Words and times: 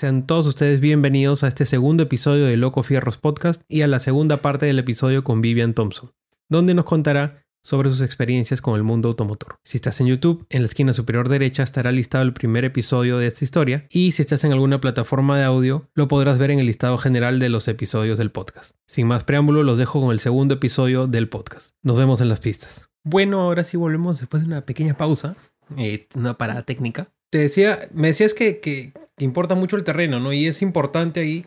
Sean 0.00 0.26
todos 0.26 0.46
ustedes 0.46 0.80
bienvenidos 0.80 1.44
a 1.44 1.48
este 1.48 1.66
segundo 1.66 2.04
episodio 2.04 2.46
de 2.46 2.56
Loco 2.56 2.82
Fierros 2.82 3.18
Podcast 3.18 3.60
y 3.68 3.82
a 3.82 3.86
la 3.86 3.98
segunda 3.98 4.38
parte 4.38 4.64
del 4.64 4.78
episodio 4.78 5.24
con 5.24 5.42
Vivian 5.42 5.74
Thompson, 5.74 6.14
donde 6.48 6.72
nos 6.72 6.86
contará 6.86 7.44
sobre 7.62 7.90
sus 7.90 8.00
experiencias 8.00 8.62
con 8.62 8.76
el 8.76 8.82
mundo 8.82 9.10
automotor. 9.10 9.58
Si 9.62 9.76
estás 9.76 10.00
en 10.00 10.06
YouTube, 10.06 10.46
en 10.48 10.62
la 10.62 10.68
esquina 10.68 10.94
superior 10.94 11.28
derecha 11.28 11.62
estará 11.62 11.92
listado 11.92 12.24
el 12.24 12.32
primer 12.32 12.64
episodio 12.64 13.18
de 13.18 13.26
esta 13.26 13.44
historia 13.44 13.84
y 13.90 14.12
si 14.12 14.22
estás 14.22 14.42
en 14.44 14.52
alguna 14.52 14.80
plataforma 14.80 15.36
de 15.36 15.44
audio, 15.44 15.90
lo 15.92 16.08
podrás 16.08 16.38
ver 16.38 16.50
en 16.50 16.60
el 16.60 16.66
listado 16.66 16.96
general 16.96 17.38
de 17.38 17.50
los 17.50 17.68
episodios 17.68 18.16
del 18.16 18.30
podcast. 18.30 18.76
Sin 18.86 19.06
más 19.06 19.24
preámbulo, 19.24 19.64
los 19.64 19.76
dejo 19.76 20.00
con 20.00 20.12
el 20.12 20.20
segundo 20.20 20.54
episodio 20.54 21.08
del 21.08 21.28
podcast. 21.28 21.74
Nos 21.82 21.98
vemos 21.98 22.22
en 22.22 22.30
las 22.30 22.40
pistas. 22.40 22.88
Bueno, 23.04 23.42
ahora 23.42 23.64
sí 23.64 23.76
volvemos 23.76 24.18
después 24.18 24.44
de 24.44 24.46
una 24.46 24.64
pequeña 24.64 24.96
pausa, 24.96 25.36
eh, 25.76 26.08
una 26.14 26.38
parada 26.38 26.62
técnica. 26.62 27.12
Te 27.30 27.38
decía, 27.38 27.88
me 27.92 28.08
decías 28.08 28.34
que, 28.34 28.92
importa 29.18 29.54
mucho 29.54 29.76
el 29.76 29.84
terreno, 29.84 30.18
¿no? 30.18 30.32
Y 30.32 30.46
es 30.46 30.62
importante 30.62 31.20
ahí 31.20 31.46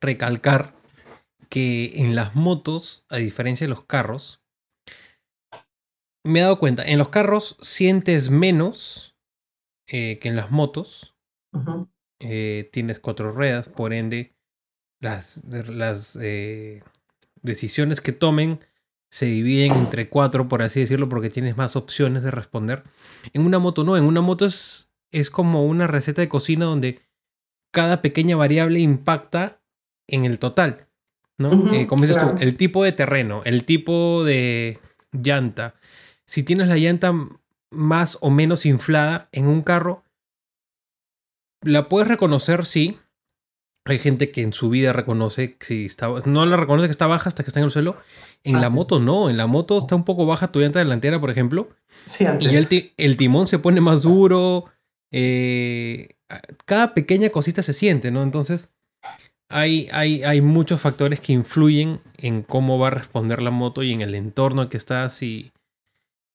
recalcar 0.00 0.74
que 1.48 1.92
en 2.02 2.14
las 2.14 2.34
motos, 2.34 3.04
a 3.08 3.16
diferencia 3.16 3.66
de 3.66 3.70
los 3.70 3.84
carros, 3.84 4.40
me 6.24 6.40
he 6.40 6.42
dado 6.42 6.58
cuenta, 6.58 6.84
en 6.84 6.98
los 6.98 7.08
carros 7.08 7.56
sientes 7.62 8.30
menos 8.30 9.16
eh, 9.86 10.18
que 10.20 10.28
en 10.28 10.36
las 10.36 10.50
motos. 10.50 11.14
eh, 12.20 12.68
tienes 12.72 12.98
cuatro 12.98 13.32
ruedas, 13.32 13.68
por 13.68 13.92
ende, 13.92 14.34
las, 15.00 15.42
las 15.44 16.18
eh, 16.20 16.82
decisiones 17.42 18.00
que 18.00 18.12
tomen 18.12 18.60
se 19.10 19.26
dividen 19.26 19.72
entre 19.72 20.08
cuatro, 20.08 20.48
por 20.48 20.62
así 20.62 20.80
decirlo, 20.80 21.08
porque 21.08 21.30
tienes 21.30 21.56
más 21.56 21.74
opciones 21.76 22.22
de 22.22 22.30
responder. 22.30 22.84
En 23.32 23.44
una 23.44 23.58
moto 23.58 23.82
no, 23.82 23.96
en 23.96 24.04
una 24.04 24.20
moto 24.20 24.46
es, 24.46 24.89
es 25.12 25.30
como 25.30 25.64
una 25.66 25.86
receta 25.86 26.20
de 26.22 26.28
cocina 26.28 26.64
donde 26.66 27.00
cada 27.72 28.02
pequeña 28.02 28.36
variable 28.36 28.80
impacta 28.80 29.60
en 30.08 30.24
el 30.24 30.38
total. 30.38 30.86
¿no? 31.38 31.72
Eh, 31.72 31.86
como 31.86 32.02
dices 32.02 32.18
claro. 32.18 32.34
tú, 32.36 32.42
el 32.42 32.56
tipo 32.56 32.84
de 32.84 32.92
terreno, 32.92 33.40
el 33.44 33.64
tipo 33.64 34.24
de 34.24 34.78
llanta, 35.12 35.74
si 36.26 36.42
tienes 36.42 36.68
la 36.68 36.76
llanta 36.76 37.12
más 37.70 38.18
o 38.20 38.30
menos 38.30 38.66
inflada 38.66 39.28
en 39.32 39.46
un 39.46 39.62
carro, 39.62 40.02
la 41.62 41.88
puedes 41.88 42.08
reconocer, 42.08 42.66
sí. 42.66 42.98
Hay 43.86 43.98
gente 43.98 44.30
que 44.30 44.42
en 44.42 44.52
su 44.52 44.68
vida 44.68 44.92
reconoce 44.92 45.56
si 45.60 45.86
está, 45.86 46.08
no 46.26 46.44
la 46.44 46.56
reconoce 46.58 46.86
que 46.88 46.92
está 46.92 47.06
baja 47.06 47.28
hasta 47.28 47.42
que 47.42 47.48
está 47.50 47.60
en 47.60 47.66
el 47.66 47.72
suelo. 47.72 47.96
En 48.44 48.56
Ah, 48.56 48.60
la 48.60 48.68
moto 48.70 49.00
no, 49.00 49.30
en 49.30 49.36
la 49.38 49.46
moto 49.46 49.78
está 49.78 49.96
un 49.96 50.04
poco 50.04 50.26
baja 50.26 50.52
tu 50.52 50.60
llanta 50.60 50.78
delantera, 50.78 51.18
por 51.18 51.30
ejemplo, 51.30 51.70
Sí, 52.04 52.26
antes. 52.26 52.52
y 52.52 52.92
el 52.98 53.16
timón 53.16 53.46
se 53.46 53.58
pone 53.58 53.80
más 53.80 54.02
duro. 54.02 54.66
Eh, 55.12 56.16
cada 56.64 56.94
pequeña 56.94 57.30
cosita 57.30 57.62
se 57.62 57.72
siente, 57.72 58.10
¿no? 58.10 58.22
Entonces, 58.22 58.70
hay, 59.48 59.88
hay, 59.92 60.22
hay 60.22 60.40
muchos 60.40 60.80
factores 60.80 61.20
que 61.20 61.32
influyen 61.32 62.00
en 62.16 62.42
cómo 62.42 62.78
va 62.78 62.88
a 62.88 62.92
responder 62.92 63.42
la 63.42 63.50
moto 63.50 63.82
y 63.82 63.92
en 63.92 64.00
el 64.00 64.14
entorno 64.14 64.68
que 64.68 64.76
estás 64.76 65.22
y, 65.22 65.52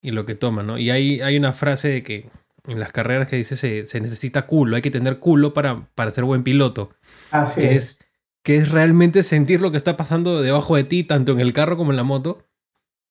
y 0.01 0.11
lo 0.11 0.25
que 0.25 0.35
toma, 0.35 0.63
¿no? 0.63 0.77
Y 0.77 0.89
hay, 0.89 1.21
hay 1.21 1.37
una 1.37 1.53
frase 1.53 1.89
de 1.89 2.03
que 2.03 2.29
en 2.67 2.79
las 2.79 2.91
carreras 2.91 3.29
que 3.29 3.37
dice 3.37 3.55
se, 3.55 3.85
se 3.85 4.01
necesita 4.01 4.47
culo, 4.47 4.75
hay 4.75 4.81
que 4.81 4.91
tener 4.91 5.19
culo 5.19 5.53
para, 5.53 5.87
para 5.95 6.11
ser 6.11 6.23
buen 6.23 6.43
piloto, 6.43 6.89
Así 7.31 7.61
que 7.61 7.75
es. 7.75 7.91
es, 7.91 7.99
que 8.45 8.57
es 8.57 8.69
realmente 8.69 9.23
sentir 9.23 9.59
lo 9.59 9.71
que 9.71 9.77
está 9.77 9.97
pasando 9.97 10.41
debajo 10.41 10.75
de 10.75 10.83
ti, 10.83 11.03
tanto 11.03 11.31
en 11.31 11.39
el 11.39 11.51
carro 11.51 11.77
como 11.77 11.91
en 11.91 11.97
la 11.97 12.03
moto. 12.03 12.45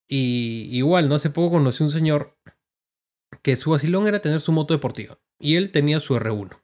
Y 0.07 0.69
igual, 0.71 1.09
¿no? 1.09 1.17
Hace 1.17 1.31
poco 1.31 1.57
conocí 1.57 1.83
un 1.83 1.91
señor 1.91 2.37
que 3.43 3.57
su 3.57 3.71
vacilón 3.71 4.07
era 4.07 4.21
tener 4.21 4.41
su 4.41 4.53
moto 4.53 4.75
deportiva. 4.75 5.19
Y 5.39 5.57
él 5.57 5.71
tenía 5.71 6.01
su 6.01 6.15
R1. 6.17 6.61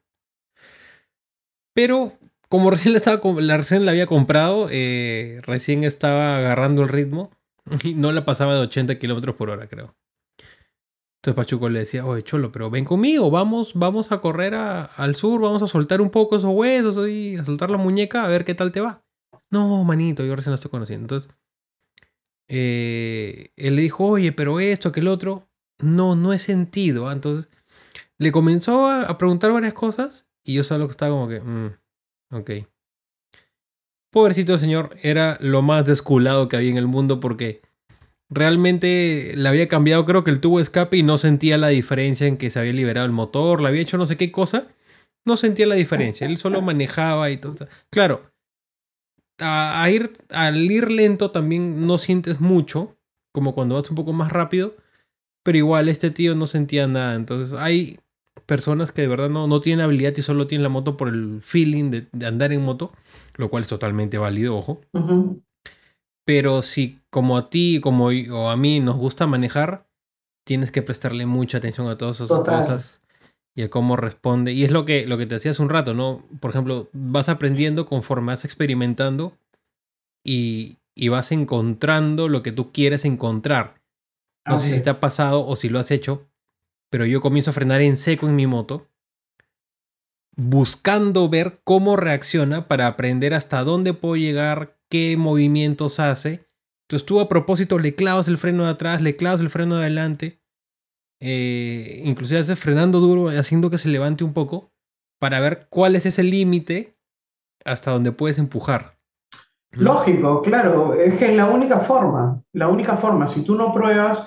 Pero 1.74 2.12
como 2.48 2.70
recién 2.70 2.92
la, 2.92 2.98
estaba, 2.98 3.40
la, 3.40 3.56
recién 3.56 3.84
la 3.84 3.92
había 3.92 4.06
comprado, 4.06 4.68
eh, 4.70 5.40
recién 5.42 5.84
estaba 5.84 6.36
agarrando 6.36 6.82
el 6.82 6.88
ritmo 6.88 7.30
y 7.84 7.94
no 7.94 8.12
la 8.12 8.24
pasaba 8.24 8.54
de 8.54 8.60
80 8.60 8.98
kilómetros 8.98 9.36
por 9.36 9.50
hora, 9.50 9.68
creo. 9.68 9.94
Entonces 11.18 11.36
Pachuco 11.36 11.68
le 11.68 11.80
decía, 11.80 12.06
oye, 12.06 12.22
Cholo, 12.24 12.50
pero 12.50 12.70
ven 12.70 12.86
conmigo, 12.86 13.30
vamos, 13.30 13.72
vamos 13.74 14.10
a 14.10 14.22
correr 14.22 14.54
a- 14.54 14.84
al 14.86 15.16
sur, 15.16 15.42
vamos 15.42 15.62
a 15.62 15.68
soltar 15.68 16.00
un 16.00 16.08
poco 16.08 16.36
esos 16.36 16.50
huesos 16.50 16.96
ahí, 16.96 17.36
a 17.36 17.44
soltar 17.44 17.70
la 17.70 17.76
muñeca, 17.76 18.24
a 18.24 18.28
ver 18.28 18.46
qué 18.46 18.54
tal 18.54 18.72
te 18.72 18.80
va. 18.80 19.02
No, 19.50 19.84
manito, 19.84 20.24
yo 20.24 20.34
recién 20.34 20.52
la 20.52 20.54
estoy 20.54 20.70
conociendo. 20.70 21.04
Entonces, 21.04 21.30
eh, 22.48 23.52
él 23.56 23.76
le 23.76 23.82
dijo, 23.82 24.06
oye, 24.06 24.32
pero 24.32 24.60
esto, 24.60 24.92
que 24.92 25.00
el 25.00 25.08
otro, 25.08 25.46
no, 25.78 26.16
no 26.16 26.32
he 26.32 26.38
sentido. 26.38 27.08
ah". 27.08 27.12
Entonces, 27.12 27.49
le 28.20 28.32
comenzó 28.32 28.86
a, 28.86 29.16
preguntar 29.16 29.50
varias 29.50 29.72
cosas 29.72 30.28
y 30.44 30.52
yo 30.52 30.62
solo 30.62 30.86
que 30.86 30.90
estaba 30.90 31.12
como 31.12 31.26
que, 31.26 31.40
"Mm, 31.40 31.72
ok. 32.32 32.50
Pobrecito 34.12 34.58
señor, 34.58 34.94
era 35.02 35.38
lo 35.40 35.62
más 35.62 35.86
desculado 35.86 36.46
que 36.46 36.56
había 36.56 36.70
en 36.70 36.76
el 36.76 36.86
mundo 36.86 37.18
porque 37.18 37.62
realmente 38.28 39.32
le 39.36 39.48
había 39.48 39.68
cambiado, 39.68 40.04
creo 40.04 40.22
que 40.22 40.30
el 40.30 40.40
tubo 40.40 40.58
de 40.58 40.64
escape 40.64 40.98
y 40.98 41.02
no 41.02 41.16
sentía 41.16 41.56
la 41.56 41.68
diferencia 41.68 42.26
en 42.26 42.36
que 42.36 42.50
se 42.50 42.58
había 42.58 42.74
liberado 42.74 43.06
el 43.06 43.12
motor, 43.12 43.62
le 43.62 43.68
había 43.68 43.80
hecho 43.80 43.96
no 43.96 44.04
sé 44.04 44.18
qué 44.18 44.30
cosa, 44.30 44.68
no 45.24 45.38
sentía 45.38 45.66
la 45.66 45.76
diferencia, 45.76 46.26
él 46.26 46.36
solo 46.36 46.60
manejaba 46.60 47.30
y 47.30 47.38
todo. 47.38 47.68
Claro, 47.88 48.30
a, 49.38 49.82
a 49.82 49.90
ir, 49.90 50.12
al 50.28 50.70
ir 50.70 50.90
lento 50.90 51.30
también 51.30 51.86
no 51.86 51.96
sientes 51.96 52.38
mucho, 52.38 52.98
como 53.32 53.54
cuando 53.54 53.76
vas 53.76 53.88
un 53.88 53.96
poco 53.96 54.12
más 54.12 54.30
rápido, 54.30 54.76
pero 55.42 55.56
igual 55.56 55.88
este 55.88 56.10
tío 56.10 56.34
no 56.34 56.46
sentía 56.46 56.86
nada, 56.86 57.14
entonces 57.14 57.58
hay 57.58 57.98
personas 58.40 58.92
que 58.92 59.02
de 59.02 59.08
verdad 59.08 59.28
no, 59.28 59.46
no 59.46 59.60
tienen 59.60 59.84
habilidad 59.84 60.14
y 60.16 60.22
solo 60.22 60.46
tienen 60.46 60.62
la 60.62 60.68
moto 60.68 60.96
por 60.96 61.08
el 61.08 61.40
feeling 61.42 61.90
de, 61.90 62.06
de 62.12 62.26
andar 62.26 62.52
en 62.52 62.62
moto, 62.62 62.92
lo 63.36 63.48
cual 63.50 63.62
es 63.62 63.68
totalmente 63.68 64.18
válido, 64.18 64.56
ojo. 64.56 64.80
Pero 66.26 66.62
si 66.62 66.98
como 67.10 67.36
a 67.36 67.50
ti 67.50 67.80
como 67.82 68.06
o 68.06 68.50
a 68.50 68.56
mí 68.56 68.80
nos 68.80 68.96
gusta 68.96 69.26
manejar, 69.26 69.86
tienes 70.46 70.70
que 70.70 70.82
prestarle 70.82 71.26
mucha 71.26 71.58
atención 71.58 71.88
a 71.88 71.98
todas 71.98 72.16
esas 72.16 72.28
Total. 72.28 72.58
cosas 72.58 73.02
y 73.54 73.62
a 73.62 73.70
cómo 73.70 73.96
responde. 73.96 74.52
Y 74.52 74.64
es 74.64 74.70
lo 74.70 74.84
que, 74.84 75.06
lo 75.06 75.18
que 75.18 75.26
te 75.26 75.34
decía 75.34 75.50
hace 75.50 75.62
un 75.62 75.68
rato, 75.68 75.94
¿no? 75.94 76.24
Por 76.40 76.50
ejemplo, 76.50 76.88
vas 76.92 77.28
aprendiendo 77.28 77.86
conforme 77.86 78.28
vas 78.28 78.44
experimentando 78.44 79.36
y, 80.24 80.78
y 80.94 81.08
vas 81.08 81.32
encontrando 81.32 82.28
lo 82.28 82.42
que 82.42 82.52
tú 82.52 82.72
quieres 82.72 83.04
encontrar. 83.04 83.80
No 84.46 84.56
sé 84.56 84.70
si 84.70 84.82
te 84.82 84.90
ha 84.90 85.00
pasado 85.00 85.46
o 85.46 85.54
si 85.54 85.68
lo 85.68 85.78
has 85.78 85.90
hecho, 85.90 86.26
pero 86.90 87.06
yo 87.06 87.20
comienzo 87.20 87.50
a 87.50 87.54
frenar 87.54 87.80
en 87.80 87.96
seco 87.96 88.28
en 88.28 88.36
mi 88.36 88.46
moto, 88.46 88.88
buscando 90.36 91.28
ver 91.28 91.60
cómo 91.64 91.96
reacciona 91.96 92.68
para 92.68 92.86
aprender 92.86 93.34
hasta 93.34 93.64
dónde 93.64 93.94
puedo 93.94 94.16
llegar, 94.16 94.78
qué 94.88 95.16
movimientos 95.16 96.00
hace. 96.00 96.48
Entonces 96.84 97.06
tú 97.06 97.20
a 97.20 97.28
propósito 97.28 97.78
le 97.78 97.94
clavas 97.94 98.26
el 98.26 98.38
freno 98.38 98.64
de 98.64 98.70
atrás, 98.70 99.00
le 99.00 99.16
clavas 99.16 99.40
el 99.40 99.50
freno 99.50 99.76
de 99.76 99.82
adelante, 99.82 100.40
eh, 101.20 102.02
inclusive 102.04 102.40
haces 102.40 102.58
frenando 102.58 102.98
duro, 102.98 103.28
haciendo 103.28 103.70
que 103.70 103.78
se 103.78 103.88
levante 103.88 104.24
un 104.24 104.32
poco, 104.32 104.72
para 105.20 105.38
ver 105.38 105.68
cuál 105.70 105.94
es 105.94 106.06
ese 106.06 106.24
límite 106.24 106.96
hasta 107.64 107.92
donde 107.92 108.10
puedes 108.10 108.38
empujar. 108.38 108.98
Lógico, 109.72 110.42
claro, 110.42 110.94
es 110.94 111.14
que 111.16 111.26
es 111.26 111.36
la 111.36 111.46
única 111.46 111.80
forma, 111.80 112.42
la 112.52 112.66
única 112.66 112.96
forma, 112.96 113.26
si 113.28 113.44
tú 113.44 113.54
no 113.54 113.72
pruebas, 113.72 114.26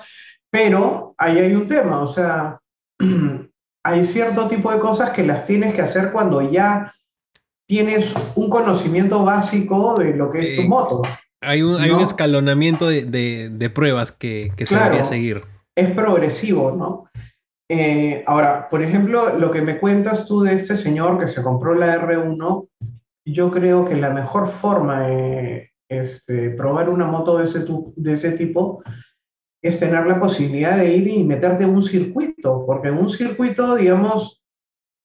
pero 0.54 1.16
ahí 1.18 1.36
hay 1.38 1.52
un 1.52 1.66
tema, 1.66 2.00
o 2.00 2.06
sea, 2.06 2.60
hay 3.84 4.04
cierto 4.04 4.46
tipo 4.46 4.70
de 4.70 4.78
cosas 4.78 5.10
que 5.10 5.24
las 5.26 5.44
tienes 5.44 5.74
que 5.74 5.82
hacer 5.82 6.12
cuando 6.12 6.40
ya 6.48 6.92
tienes 7.68 8.14
un 8.36 8.48
conocimiento 8.48 9.24
básico 9.24 9.98
de 9.98 10.14
lo 10.14 10.30
que 10.30 10.42
es 10.42 10.54
tu 10.54 10.62
Eh, 10.62 10.68
moto. 10.68 11.02
Hay 11.42 11.60
un, 11.62 11.80
hay 11.80 11.90
un 11.90 11.98
No. 11.98 12.04
escalonamiento 12.04 12.86
de, 12.86 13.04
de- 13.04 13.48
de 13.50 13.68
pruebas 13.70 14.12
que, 14.12 14.52
que 14.56 14.64
se 14.64 14.74
Claro. 14.76 14.84
debería 14.84 15.04
seguir. 15.04 15.40
es 15.76 15.90
progresivo, 15.90 16.70
¿no? 16.70 17.06
Eh, 17.68 18.22
ahora, 18.28 18.68
por 18.68 18.80
ejemplo, 18.80 19.36
lo 19.36 19.50
que 19.50 19.60
me 19.60 19.78
cuentas 19.80 20.24
tú 20.28 20.42
de 20.42 20.54
este 20.54 20.76
señor 20.76 21.18
que 21.18 21.26
se 21.26 21.42
compró 21.42 21.74
la 21.74 21.96
R1, 22.00 22.68
yo 23.26 23.50
creo 23.50 23.84
que 23.86 23.96
la 23.96 24.10
mejor 24.10 24.48
forma 24.52 25.08
de 25.08 25.72
este, 25.90 26.50
probar 26.50 26.90
una 26.90 27.06
moto 27.06 27.38
de 27.38 27.44
ese, 27.44 27.60
tu- 27.62 27.92
de 27.96 28.12
ese 28.12 28.30
tipo 28.32 28.84
es 29.64 29.80
tener 29.80 30.06
la 30.06 30.20
posibilidad 30.20 30.76
de 30.76 30.94
ir 30.94 31.08
y 31.08 31.24
meterte 31.24 31.64
en 31.64 31.70
un 31.70 31.82
circuito, 31.82 32.64
porque 32.66 32.88
en 32.88 32.98
un 32.98 33.08
circuito, 33.08 33.76
digamos, 33.76 34.42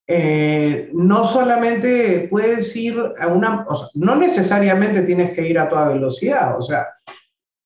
eh, 0.05 0.89
no 0.93 1.25
solamente 1.25 2.27
puedes 2.29 2.75
ir 2.75 3.01
a 3.19 3.27
una, 3.27 3.65
o 3.69 3.75
sea, 3.75 3.87
no 3.93 4.17
necesariamente 4.17 5.03
tienes 5.03 5.31
que 5.33 5.47
ir 5.47 5.57
a 5.57 5.69
toda 5.69 5.87
velocidad, 5.89 6.57
o 6.57 6.61
sea, 6.61 6.87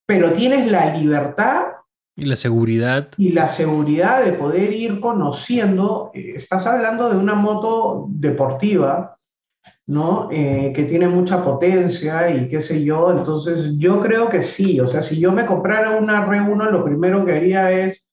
pero 0.05 0.33
tienes 0.33 0.69
la 0.69 0.95
libertad 0.95 1.63
Y 2.15 2.25
la 2.25 2.35
seguridad. 2.35 3.07
y 3.17 3.29
la 3.29 3.47
seguridad 3.47 4.23
de 4.23 4.33
poder 4.33 4.71
ir 4.71 4.99
conociendo, 4.99 6.11
eh, 6.13 6.33
estás 6.35 6.67
hablando 6.67 7.09
de 7.09 7.17
una 7.17 7.33
moto 7.33 8.05
deportiva, 8.09 9.17
¿no? 9.85 10.29
Eh, 10.31 10.71
que 10.73 10.83
tiene 10.83 11.07
mucha 11.07 11.43
potencia 11.43 12.29
y 12.29 12.47
qué 12.47 12.61
sé 12.61 12.83
yo, 12.83 13.11
entonces 13.11 13.77
yo 13.77 13.99
creo 13.99 14.29
que 14.29 14.41
sí, 14.41 14.79
o 14.79 14.87
sea, 14.87 15.01
si 15.01 15.19
yo 15.19 15.31
me 15.31 15.45
comprara 15.45 15.97
una 15.97 16.25
R1, 16.25 16.71
lo 16.71 16.85
primero 16.85 17.25
que 17.25 17.35
haría 17.35 17.71
es 17.71 18.05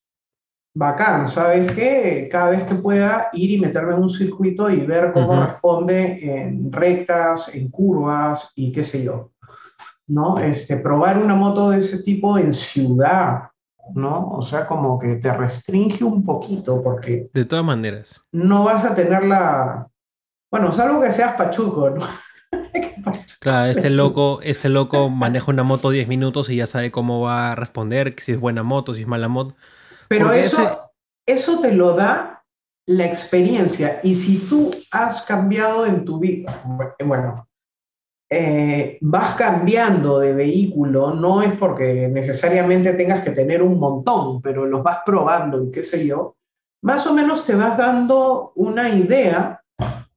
bacán, 0.75 1.29
¿sabes 1.29 1.71
qué? 1.73 2.29
Cada 2.31 2.51
vez 2.51 2.65
que 2.65 2.75
pueda 2.75 3.29
ir 3.33 3.51
y 3.51 3.61
meterme 3.61 3.95
en 3.95 4.03
un 4.03 4.09
circuito 4.09 4.71
y 4.71 4.81
ver 4.81 5.13
cómo 5.13 5.45
responde 5.45 6.41
en 6.43 6.73
rectas, 6.73 7.55
en 7.55 7.71
curvas 7.71 8.51
y 8.55 8.73
qué 8.73 8.83
sé 8.83 9.05
yo, 9.05 9.33
¿no? 10.07 10.39
Este, 10.39 10.77
probar 10.77 11.19
una 11.19 11.35
moto 11.35 11.71
de 11.71 11.79
ese 11.79 12.03
tipo 12.03 12.39
en 12.39 12.53
ciudad, 12.53 13.51
¿no? 13.95 14.29
O 14.31 14.43
sea, 14.43 14.67
como 14.67 14.99
que 14.99 15.17
te 15.17 15.33
restringe 15.33 16.05
un 16.05 16.25
poquito 16.25 16.83
porque... 16.83 17.29
De 17.33 17.45
todas 17.45 17.65
maneras. 17.65 18.25
No 18.33 18.65
vas 18.65 18.85
a 18.85 18.95
tener 18.95 19.25
la... 19.25 19.89
Bueno, 20.51 20.73
salvo 20.73 21.01
que 21.01 21.13
seas 21.13 21.37
pachuco, 21.37 21.91
¿no? 21.91 22.07
Claro, 23.41 23.71
este 23.71 23.89
loco, 23.89 24.41
este 24.43 24.69
loco 24.69 25.09
maneja 25.09 25.51
una 25.51 25.63
moto 25.63 25.89
10 25.89 26.09
minutos 26.09 26.51
y 26.51 26.57
ya 26.57 26.67
sabe 26.67 26.91
cómo 26.91 27.23
va 27.23 27.53
a 27.53 27.55
responder, 27.55 28.15
si 28.19 28.33
es 28.33 28.41
buena 28.41 28.63
moto, 28.63 28.93
si 28.93 29.03
es 29.03 29.07
mala 29.07 29.29
moto. 29.29 29.55
Pero 30.09 30.31
eso, 30.33 30.93
eso 31.25 31.59
te 31.61 31.73
lo 31.73 31.95
da 31.95 32.45
la 32.87 33.07
experiencia. 33.07 34.01
Y 34.03 34.15
si 34.15 34.39
tú 34.41 34.71
has 34.91 35.23
cambiado 35.23 35.87
en 35.87 36.05
tu 36.05 36.19
vida, 36.19 36.63
bueno, 37.03 37.49
eh, 38.29 38.99
vas 39.01 39.37
cambiando 39.37 40.19
de 40.19 40.35
vehículo, 40.35 41.15
no 41.15 41.43
es 41.43 41.53
porque 41.55 42.09
necesariamente 42.09 42.93
tengas 42.93 43.25
que 43.25 43.31
tener 43.31 43.63
un 43.63 43.79
montón, 43.79 44.43
pero 44.43 44.67
los 44.67 44.83
vas 44.83 44.99
probando 45.07 45.65
y 45.65 45.71
qué 45.71 45.83
sé 45.83 46.07
yo, 46.07 46.37
más 46.83 47.07
o 47.07 47.15
menos 47.15 47.47
te 47.47 47.55
vas 47.55 47.79
dando 47.79 48.53
una 48.55 48.91
idea 48.91 49.63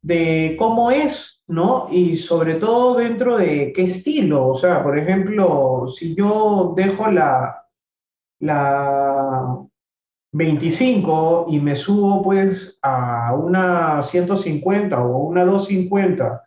de 0.03 0.55
cómo 0.59 0.91
es, 0.91 1.41
¿no? 1.47 1.87
Y 1.89 2.15
sobre 2.17 2.55
todo 2.55 2.95
dentro 2.95 3.37
de 3.37 3.73
qué 3.73 3.85
estilo. 3.85 4.49
O 4.49 4.55
sea, 4.55 4.83
por 4.83 4.97
ejemplo, 4.97 5.87
si 5.87 6.13
yo 6.13 6.73
dejo 6.75 7.09
la, 7.09 7.65
la 8.39 9.57
25 10.33 11.47
y 11.49 11.59
me 11.59 11.75
subo 11.75 12.21
pues 12.21 12.77
a 12.83 13.33
una 13.33 14.03
150 14.03 15.01
o 15.03 15.17
una 15.19 15.45
250, 15.45 16.43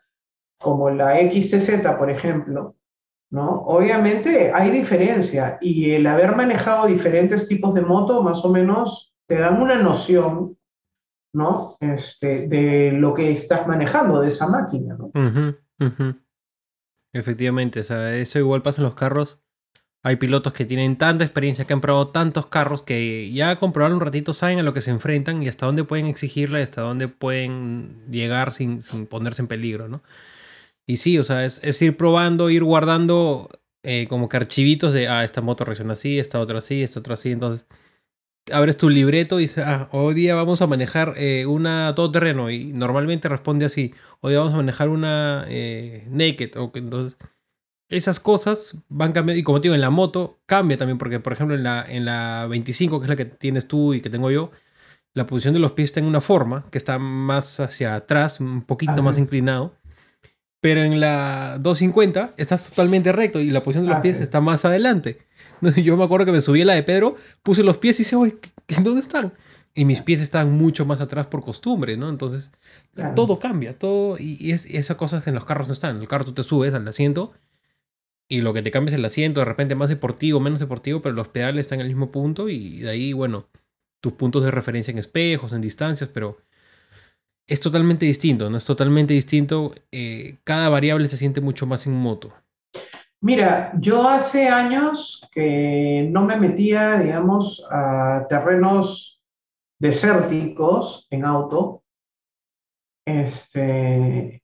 como 0.58 0.90
la 0.90 1.16
XTZ, 1.18 1.96
por 1.98 2.10
ejemplo, 2.10 2.76
¿no? 3.30 3.62
Obviamente 3.62 4.52
hay 4.52 4.70
diferencia 4.70 5.58
y 5.60 5.92
el 5.92 6.06
haber 6.06 6.36
manejado 6.36 6.86
diferentes 6.86 7.48
tipos 7.48 7.74
de 7.74 7.82
moto 7.82 8.22
más 8.22 8.44
o 8.44 8.50
menos 8.50 9.14
te 9.26 9.36
dan 9.38 9.60
una 9.60 9.76
noción 9.76 10.55
¿no? 11.36 11.76
Este, 11.80 12.48
de 12.48 12.92
lo 12.92 13.12
que 13.12 13.30
estás 13.30 13.68
manejando, 13.68 14.22
de 14.22 14.28
esa 14.28 14.48
máquina, 14.48 14.96
¿no? 14.96 15.12
Efectivamente, 17.12 17.80
o 17.80 17.84
sea, 17.84 18.16
eso 18.16 18.38
igual 18.38 18.62
pasa 18.62 18.80
en 18.80 18.86
los 18.86 18.94
carros. 18.94 19.38
Hay 20.02 20.16
pilotos 20.16 20.54
que 20.54 20.64
tienen 20.64 20.96
tanta 20.96 21.24
experiencia, 21.24 21.66
que 21.66 21.74
han 21.74 21.80
probado 21.82 22.08
tantos 22.08 22.46
carros, 22.46 22.82
que 22.82 23.30
ya 23.32 23.56
con 23.56 23.72
un 23.76 24.00
ratito 24.00 24.32
saben 24.32 24.60
a 24.60 24.62
lo 24.62 24.72
que 24.72 24.80
se 24.80 24.90
enfrentan 24.90 25.42
y 25.42 25.48
hasta 25.48 25.66
dónde 25.66 25.84
pueden 25.84 26.06
exigirle, 26.06 26.62
hasta 26.62 26.80
dónde 26.80 27.08
pueden 27.08 28.02
llegar 28.10 28.52
sin, 28.52 28.80
ponerse 29.08 29.42
en 29.42 29.48
peligro, 29.48 29.88
¿no? 29.88 30.02
Y 30.86 30.98
sí, 30.98 31.18
o 31.18 31.24
sea, 31.24 31.44
es, 31.44 31.82
ir 31.82 31.96
probando, 31.96 32.48
ir 32.48 32.64
guardando 32.64 33.50
eh, 33.82 34.06
como 34.08 34.28
que 34.28 34.38
archivitos 34.38 34.92
de, 34.94 35.08
ah, 35.08 35.24
esta 35.24 35.42
moto 35.42 35.64
reacciona 35.64 35.94
así, 35.94 36.18
esta 36.18 36.40
otra 36.40 36.60
así, 36.60 36.82
esta 36.82 37.00
otra 37.00 37.14
así, 37.14 37.32
entonces 37.32 37.66
abres 38.52 38.76
tu 38.76 38.88
libreto 38.88 39.38
y 39.38 39.44
dices, 39.44 39.64
ah, 39.66 39.88
hoy 39.92 40.14
día 40.14 40.34
vamos 40.34 40.62
a 40.62 40.66
manejar 40.66 41.14
eh, 41.16 41.46
una 41.46 41.92
todoterreno 41.94 42.50
y 42.50 42.72
normalmente 42.72 43.28
responde 43.28 43.66
así, 43.66 43.94
hoy 44.20 44.34
vamos 44.36 44.54
a 44.54 44.58
manejar 44.58 44.88
una 44.88 45.44
eh, 45.48 46.06
naked, 46.10 46.56
o 46.56 46.70
entonces 46.74 47.16
esas 47.88 48.20
cosas 48.20 48.78
van 48.88 49.12
cambiando 49.12 49.38
y 49.38 49.42
como 49.42 49.60
te 49.60 49.64
digo, 49.64 49.74
en 49.74 49.80
la 49.80 49.90
moto 49.90 50.40
cambia 50.46 50.76
también 50.76 50.98
porque 50.98 51.20
por 51.20 51.32
ejemplo 51.32 51.54
en 51.54 51.62
la, 51.62 51.84
en 51.86 52.04
la 52.04 52.46
25 52.48 53.00
que 53.00 53.04
es 53.04 53.08
la 53.08 53.16
que 53.16 53.24
tienes 53.26 53.68
tú 53.68 53.94
y 53.94 54.00
que 54.00 54.10
tengo 54.10 54.30
yo, 54.30 54.50
la 55.16 55.26
posición 55.26 55.54
de 55.54 55.60
los 55.60 55.72
pies 55.72 55.90
está 55.90 56.00
en 56.00 56.06
una 56.06 56.20
forma 56.20 56.66
que 56.70 56.76
está 56.76 56.98
más 56.98 57.58
hacia 57.58 57.94
atrás, 57.94 58.38
un 58.38 58.62
poquito 58.62 59.02
más 59.02 59.16
inclinado. 59.16 59.74
Pero 60.60 60.82
en 60.82 61.00
la 61.00 61.56
250 61.58 62.34
estás 62.36 62.68
totalmente 62.68 63.12
recto 63.12 63.40
y 63.40 63.50
la 63.50 63.62
posición 63.62 63.86
de 63.86 63.92
los 63.92 64.00
pies 64.00 64.20
está 64.20 64.42
más 64.42 64.66
adelante. 64.66 65.20
Yo 65.76 65.96
me 65.96 66.04
acuerdo 66.04 66.26
que 66.26 66.32
me 66.32 66.40
subí 66.40 66.62
a 66.62 66.64
la 66.64 66.74
de 66.74 66.82
Pedro, 66.82 67.16
puse 67.42 67.62
los 67.62 67.78
pies 67.78 68.00
y 68.00 68.04
dije, 68.04 68.16
oye, 68.16 68.36
¿dónde 68.82 69.00
están? 69.00 69.32
Y 69.74 69.84
mis 69.84 70.00
pies 70.00 70.20
estaban 70.20 70.52
mucho 70.52 70.86
más 70.86 71.00
atrás 71.00 71.26
por 71.26 71.44
costumbre, 71.44 71.96
¿no? 71.96 72.08
Entonces, 72.08 72.50
todo 73.14 73.38
cambia, 73.38 73.78
todo. 73.78 74.16
Y, 74.18 74.50
es, 74.50 74.64
esas 74.66 74.96
cosas 74.96 75.22
que 75.22 75.30
en 75.30 75.34
los 75.34 75.44
carros 75.44 75.68
no 75.68 75.74
están. 75.74 75.96
En 75.96 76.02
el 76.02 76.08
carro 76.08 76.24
tú 76.24 76.32
te 76.32 76.42
subes 76.42 76.72
al 76.72 76.88
asiento 76.88 77.34
y 78.28 78.40
lo 78.40 78.54
que 78.54 78.62
te 78.62 78.70
cambia 78.70 78.92
es 78.92 78.98
el 78.98 79.04
asiento, 79.04 79.40
de 79.40 79.44
repente 79.44 79.74
más 79.74 79.88
deportivo, 79.88 80.40
menos 80.40 80.60
deportivo, 80.60 81.02
pero 81.02 81.14
los 81.14 81.28
pedales 81.28 81.66
están 81.66 81.80
en 81.80 81.86
el 81.86 81.92
mismo 81.92 82.10
punto 82.10 82.48
y 82.48 82.80
de 82.80 82.90
ahí, 82.90 83.12
bueno, 83.12 83.46
tus 84.00 84.14
puntos 84.14 84.42
de 84.44 84.50
referencia 84.50 84.90
en 84.90 84.98
espejos, 84.98 85.52
en 85.52 85.60
distancias, 85.60 86.10
pero 86.12 86.38
es 87.46 87.60
totalmente 87.60 88.06
distinto, 88.06 88.50
¿no? 88.50 88.56
Es 88.56 88.64
totalmente 88.64 89.14
distinto. 89.14 89.74
Eh, 89.92 90.38
cada 90.44 90.68
variable 90.68 91.06
se 91.08 91.16
siente 91.16 91.40
mucho 91.40 91.66
más 91.66 91.86
en 91.86 91.92
moto. 91.92 92.32
Mira, 93.22 93.72
yo 93.80 94.08
hace 94.08 94.48
años 94.48 95.26
que 95.32 96.08
no 96.10 96.24
me 96.24 96.36
metía, 96.36 96.98
digamos, 96.98 97.66
a 97.70 98.26
terrenos 98.28 99.20
desérticos 99.80 101.06
en 101.10 101.24
auto. 101.24 101.82
Este, 103.06 104.42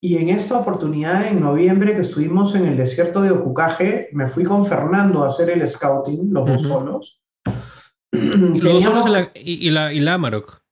y 0.00 0.16
en 0.16 0.28
esta 0.28 0.58
oportunidad, 0.58 1.26
en 1.26 1.40
noviembre, 1.40 1.94
que 1.94 2.02
estuvimos 2.02 2.54
en 2.54 2.66
el 2.66 2.76
desierto 2.76 3.22
de 3.22 3.30
Ocucaje, 3.30 4.08
me 4.12 4.28
fui 4.28 4.44
con 4.44 4.64
Fernando 4.66 5.24
a 5.24 5.28
hacer 5.28 5.50
el 5.50 5.66
scouting, 5.66 6.32
los 6.32 6.46
dos 6.46 6.62
solos. 6.62 7.22
¿Y 8.12 8.60
los 8.60 8.74
dos 8.74 8.84
solos 8.84 9.30
y, 9.34 9.70
la, 9.70 9.92
y 9.92 10.00
la 10.00 10.14
Amarok? 10.14 10.62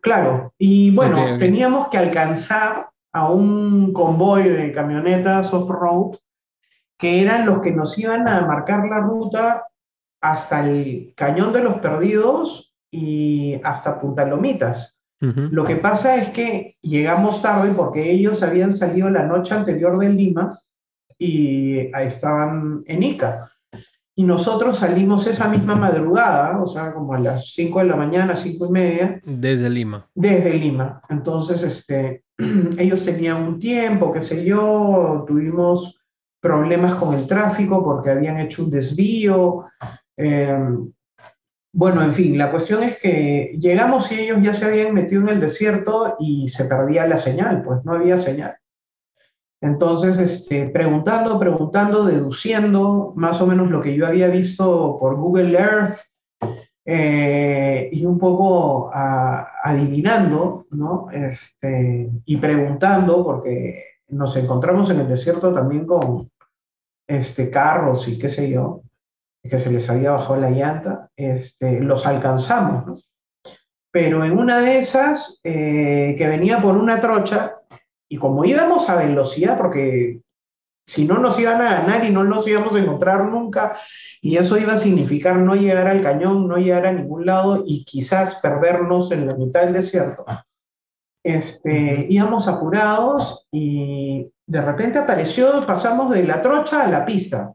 Claro, 0.00 0.52
y 0.58 0.90
bueno, 0.90 1.38
teníamos 1.38 1.88
que 1.88 1.98
alcanzar 1.98 2.90
a 3.12 3.30
un 3.30 3.92
convoy 3.92 4.48
de 4.48 4.72
camionetas 4.72 5.54
off-road 5.54 6.16
que 6.98 7.22
eran 7.22 7.46
los 7.46 7.60
que 7.60 7.72
nos 7.72 7.98
iban 7.98 8.28
a 8.28 8.46
marcar 8.46 8.88
la 8.88 9.00
ruta 9.00 9.66
hasta 10.20 10.66
el 10.66 11.12
Cañón 11.16 11.52
de 11.52 11.62
los 11.62 11.74
Perdidos 11.78 12.74
y 12.90 13.60
hasta 13.62 14.00
Punta 14.00 14.24
Lomitas. 14.24 14.92
Lo 15.20 15.64
que 15.64 15.76
pasa 15.76 16.16
es 16.16 16.28
que 16.30 16.76
llegamos 16.82 17.40
tarde 17.40 17.72
porque 17.74 18.10
ellos 18.10 18.42
habían 18.42 18.70
salido 18.70 19.08
la 19.08 19.24
noche 19.24 19.54
anterior 19.54 19.98
de 19.98 20.10
Lima 20.10 20.60
y 21.18 21.78
estaban 21.94 22.82
en 22.86 23.02
Ica. 23.02 23.50
Y 24.16 24.24
nosotros 24.24 24.76
salimos 24.76 25.26
esa 25.26 25.48
misma 25.48 25.74
madrugada, 25.76 26.60
o 26.62 26.66
sea, 26.66 26.92
como 26.92 27.14
a 27.14 27.18
las 27.18 27.52
5 27.52 27.80
de 27.80 27.84
la 27.86 27.96
mañana, 27.96 28.36
5 28.36 28.66
y 28.66 28.70
media. 28.70 29.20
Desde 29.24 29.70
Lima. 29.70 30.06
Desde 30.14 30.54
Lima. 30.54 31.00
Entonces, 31.08 31.62
este, 31.62 32.22
ellos 32.78 33.02
tenían 33.02 33.42
un 33.42 33.58
tiempo, 33.58 34.12
qué 34.12 34.20
sé 34.20 34.44
yo, 34.44 35.24
tuvimos 35.26 35.96
problemas 36.44 36.96
con 36.96 37.14
el 37.14 37.26
tráfico 37.26 37.82
porque 37.82 38.10
habían 38.10 38.38
hecho 38.38 38.64
un 38.64 38.70
desvío. 38.70 39.64
Eh, 40.14 40.54
bueno, 41.72 42.02
en 42.02 42.12
fin, 42.12 42.36
la 42.36 42.50
cuestión 42.50 42.82
es 42.82 42.98
que 42.98 43.56
llegamos 43.58 44.12
y 44.12 44.20
ellos 44.20 44.42
ya 44.42 44.52
se 44.52 44.66
habían 44.66 44.92
metido 44.92 45.22
en 45.22 45.30
el 45.30 45.40
desierto 45.40 46.16
y 46.20 46.48
se 46.48 46.66
perdía 46.66 47.06
la 47.06 47.16
señal, 47.16 47.62
pues 47.62 47.82
no 47.86 47.94
había 47.94 48.18
señal. 48.18 48.58
Entonces, 49.62 50.18
este, 50.18 50.68
preguntando, 50.68 51.38
preguntando, 51.38 52.04
deduciendo 52.04 53.14
más 53.16 53.40
o 53.40 53.46
menos 53.46 53.70
lo 53.70 53.80
que 53.80 53.94
yo 53.96 54.06
había 54.06 54.28
visto 54.28 54.98
por 55.00 55.16
Google 55.16 55.58
Earth 55.58 55.96
eh, 56.84 57.88
y 57.90 58.04
un 58.04 58.18
poco 58.18 58.90
adivinando, 58.92 60.66
¿no? 60.72 61.08
Este, 61.10 62.10
y 62.26 62.36
preguntando, 62.36 63.24
porque 63.24 63.82
nos 64.08 64.36
encontramos 64.36 64.90
en 64.90 65.00
el 65.00 65.08
desierto 65.08 65.54
también 65.54 65.86
con, 65.86 66.30
este, 67.06 67.50
carros 67.50 68.08
y 68.08 68.18
qué 68.18 68.28
sé 68.28 68.50
yo, 68.50 68.82
que 69.42 69.58
se 69.58 69.70
les 69.70 69.88
había 69.90 70.12
bajado 70.12 70.36
la 70.36 70.50
llanta, 70.50 71.10
este, 71.16 71.80
los 71.80 72.06
alcanzamos, 72.06 73.10
Pero 73.90 74.24
en 74.24 74.38
una 74.38 74.58
de 74.58 74.78
esas, 74.78 75.40
eh, 75.44 76.14
que 76.18 76.26
venía 76.26 76.60
por 76.60 76.76
una 76.76 77.00
trocha, 77.00 77.56
y 78.08 78.16
como 78.16 78.44
íbamos 78.44 78.88
a 78.88 78.96
velocidad, 78.96 79.56
porque 79.56 80.20
si 80.86 81.06
no 81.06 81.18
nos 81.18 81.38
iban 81.38 81.62
a 81.62 81.80
ganar 81.80 82.04
y 82.04 82.10
no 82.10 82.24
los 82.24 82.46
íbamos 82.46 82.74
a 82.74 82.78
encontrar 82.78 83.24
nunca, 83.26 83.78
y 84.20 84.36
eso 84.36 84.58
iba 84.58 84.74
a 84.74 84.78
significar 84.78 85.36
no 85.36 85.54
llegar 85.54 85.86
al 85.86 86.02
cañón, 86.02 86.48
no 86.48 86.56
llegar 86.56 86.86
a 86.86 86.92
ningún 86.92 87.26
lado 87.26 87.62
y 87.66 87.84
quizás 87.84 88.36
perdernos 88.36 89.12
en 89.12 89.26
la 89.26 89.34
mitad 89.34 89.62
del 89.62 89.74
desierto. 89.74 90.24
Este, 91.22 92.06
íbamos 92.10 92.48
apurados 92.48 93.46
y 93.50 94.30
de 94.46 94.60
repente 94.60 94.98
apareció, 94.98 95.66
pasamos 95.66 96.10
de 96.10 96.24
la 96.24 96.42
trocha 96.42 96.84
a 96.84 96.88
la 96.88 97.04
pista. 97.04 97.52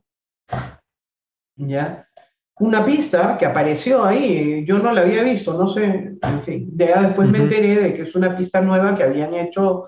¿Ya? 1.55 2.07
Una 2.59 2.83
pista 2.83 3.37
que 3.37 3.45
apareció 3.45 4.03
ahí, 4.03 4.65
yo 4.65 4.79
no 4.79 4.91
la 4.91 5.01
había 5.01 5.23
visto, 5.23 5.53
no 5.53 5.67
sé, 5.67 6.17
en 6.21 6.41
fin. 6.43 6.69
Después 6.71 7.29
me 7.29 7.39
enteré 7.39 7.75
de 7.75 7.93
que 7.93 8.01
es 8.01 8.15
una 8.15 8.35
pista 8.35 8.59
nueva 8.61 8.95
que 8.97 9.03
habían 9.03 9.33
hecho 9.33 9.85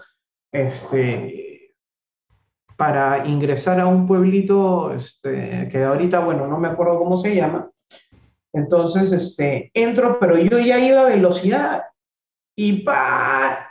este, 0.53 1.75
para 2.77 3.27
ingresar 3.27 3.79
a 3.79 3.87
un 3.87 4.07
pueblito 4.07 4.93
este, 4.93 5.67
que 5.69 5.83
ahorita, 5.83 6.19
bueno, 6.19 6.47
no 6.47 6.57
me 6.57 6.69
acuerdo 6.69 6.97
cómo 6.97 7.17
se 7.17 7.35
llama, 7.35 7.69
Entonces, 8.53 9.11
este, 9.11 9.71
entro, 9.73 10.17
pero 10.19 10.37
yo 10.37 10.59
ya 10.59 10.79
iba 10.79 11.01
a 11.01 11.05
velocidad 11.05 11.83
y 12.55 12.83
pa, 12.83 13.70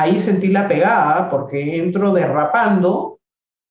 ahí 0.00 0.20
sentí 0.20 0.48
la 0.48 0.68
pegada 0.68 1.28
porque 1.30 1.78
entro 1.78 2.12
derrapando, 2.12 3.20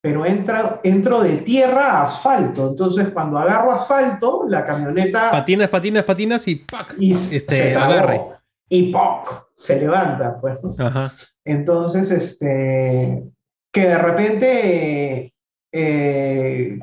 pero 0.02 0.26
entra, 0.26 0.80
entro 0.84 1.22
de 1.22 1.38
tierra 1.38 1.92
a 1.92 2.04
asfalto. 2.04 2.70
Entonces, 2.70 3.10
cuando 3.10 3.38
agarro 3.38 3.72
asfalto, 3.72 4.46
la 4.48 4.66
camioneta... 4.66 5.32
Patinas, 5.32 5.70
patinas, 5.70 6.04
patinas 6.04 6.48
y 6.48 6.56
¡pac! 6.56 6.96
Y 7.00 7.12
este, 7.12 7.76
agarre. 7.76 8.22
Y 8.70 8.92
¡poc! 8.92 9.48
Se 9.56 9.80
levanta, 9.80 10.40
pues. 10.40 10.58
Ajá. 10.78 11.14
Entonces, 11.44 12.12
este, 12.12 13.24
que 13.72 13.88
de 13.88 13.98
repente, 13.98 15.34
eh, 15.72 16.80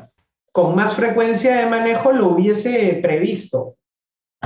con 0.51 0.75
más 0.75 0.95
frecuencia 0.95 1.57
de 1.57 1.67
manejo 1.67 2.13
lo 2.13 2.29
hubiese 2.29 2.99
previsto. 3.03 3.77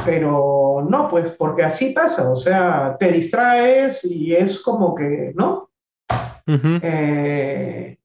Pero 0.04 0.86
no, 0.88 1.08
pues 1.08 1.32
porque 1.32 1.64
así 1.64 1.90
pasa, 1.90 2.30
o 2.30 2.36
sea, 2.36 2.96
te 2.98 3.10
distraes 3.12 4.04
y 4.04 4.34
es 4.34 4.60
como 4.60 4.94
que, 4.94 5.32
¿no? 5.34 5.70
Eh, 6.46 7.98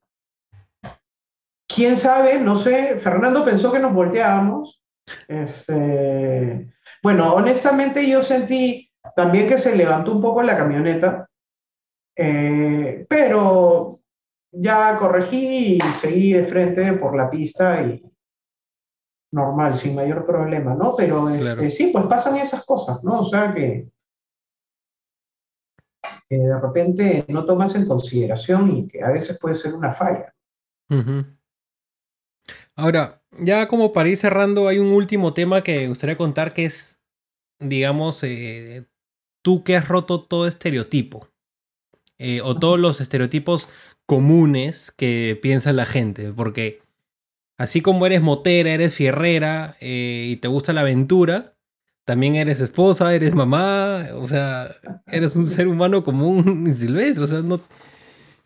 ¿Quién 1.66 1.96
sabe? 1.96 2.38
No 2.38 2.56
sé, 2.56 2.98
Fernando 2.98 3.44
pensó 3.44 3.72
que 3.72 3.78
nos 3.78 3.94
volteábamos. 3.94 4.82
Este, 5.28 6.72
bueno, 7.02 7.34
honestamente 7.34 8.08
yo 8.08 8.22
sentí 8.22 8.90
también 9.16 9.46
que 9.46 9.58
se 9.58 9.76
levantó 9.76 10.12
un 10.12 10.22
poco 10.22 10.42
la 10.42 10.56
camioneta, 10.56 11.28
eh, 12.16 13.04
pero 13.08 14.00
ya 14.50 14.96
corregí 14.96 15.76
y 15.76 15.80
seguí 15.80 16.32
de 16.32 16.46
frente 16.46 16.92
por 16.94 17.16
la 17.16 17.28
pista 17.28 17.82
y 17.82 18.02
normal, 19.34 19.76
sin 19.76 19.96
mayor 19.96 20.24
problema, 20.24 20.74
¿no? 20.74 20.94
Pero 20.96 21.28
este, 21.28 21.68
sí, 21.68 21.90
pues 21.92 22.06
pasan 22.06 22.36
esas 22.36 22.64
cosas, 22.64 23.02
¿no? 23.02 23.20
O 23.20 23.24
sea 23.24 23.52
que, 23.52 23.88
de 26.30 26.60
repente 26.60 27.24
no 27.28 27.44
tomas 27.44 27.74
en 27.74 27.86
consideración 27.86 28.76
y 28.76 28.88
que 28.88 29.02
a 29.02 29.10
veces 29.10 29.38
puede 29.38 29.54
ser 29.54 29.74
una 29.74 29.92
falla. 29.92 30.34
Ahora, 32.76 33.22
ya 33.38 33.68
como 33.68 33.92
para 33.92 34.08
ir 34.08 34.16
cerrando, 34.16 34.68
hay 34.68 34.78
un 34.78 34.92
último 34.92 35.34
tema 35.34 35.62
que 35.62 35.80
me 35.80 35.88
gustaría 35.88 36.16
contar 36.16 36.54
que 36.54 36.66
es, 36.66 37.00
digamos, 37.58 38.22
eh, 38.22 38.86
tú 39.42 39.64
que 39.64 39.76
has 39.76 39.88
roto 39.88 40.22
todo 40.22 40.46
estereotipo. 40.46 41.28
Eh, 42.18 42.40
o 42.42 42.56
todos 42.56 42.78
los 42.78 43.00
estereotipos 43.00 43.68
comunes 44.06 44.92
que 44.92 45.38
piensa 45.40 45.72
la 45.72 45.86
gente. 45.86 46.32
Porque 46.32 46.83
así 47.58 47.80
como 47.80 48.06
eres 48.06 48.22
motera, 48.22 48.70
eres 48.70 48.94
fierrera 48.94 49.76
eh, 49.80 50.28
y 50.30 50.36
te 50.36 50.48
gusta 50.48 50.72
la 50.72 50.82
aventura, 50.82 51.56
también 52.04 52.36
eres 52.36 52.60
esposa, 52.60 53.14
eres 53.14 53.34
mamá, 53.34 54.06
o 54.14 54.26
sea, 54.26 54.70
eres 55.06 55.36
un 55.36 55.46
ser 55.46 55.68
humano 55.68 56.04
común 56.04 56.66
y 56.68 56.74
silvestre, 56.74 57.24
o 57.24 57.26
sea, 57.26 57.40
no... 57.40 57.60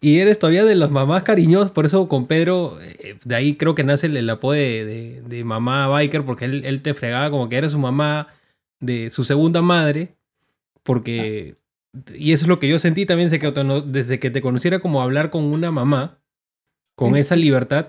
Y 0.01 0.21
eres 0.21 0.39
todavía 0.39 0.65
de 0.65 0.77
las 0.77 0.93
mamás 0.93 1.25
cariñosas, 1.25 1.73
por 1.73 1.85
eso 1.85 2.09
con 2.09 2.29
Pedro, 2.29 2.79
eh, 2.81 3.19
de 3.25 3.35
ahí 3.35 3.57
creo 3.57 3.75
que 3.75 3.83
nace 3.83 4.07
el, 4.07 4.31
apodo 4.31 4.53
de, 4.53 5.23
de, 5.27 5.45
mamá 5.45 5.89
biker, 5.89 6.25
porque 6.25 6.45
él, 6.45 6.65
él, 6.65 6.83
te 6.83 6.95
fregaba 6.95 7.33
como 7.33 7.49
que 7.49 7.57
eres 7.57 7.73
su 7.73 7.81
mamá 7.81 8.29
de 8.79 9.11
su 9.11 9.25
segunda 9.25 9.61
madre, 9.61 10.15
porque 10.85 11.57
y 12.15 12.33
eso 12.33 12.45
es 12.45 12.49
lo 12.49 12.59
que 12.59 12.69
yo 12.69 12.79
sentí 12.79 13.07
también 13.07 13.31
desde 13.31 13.41
que, 13.41 13.83
desde 13.87 14.19
que 14.19 14.31
te 14.31 14.43
conociera 14.43 14.79
como 14.79 15.03
hablar 15.03 15.31
con 15.31 15.45
una 15.45 15.71
mamá, 15.71 16.21
con 16.95 17.17
esa 17.17 17.37
libertad, 17.37 17.89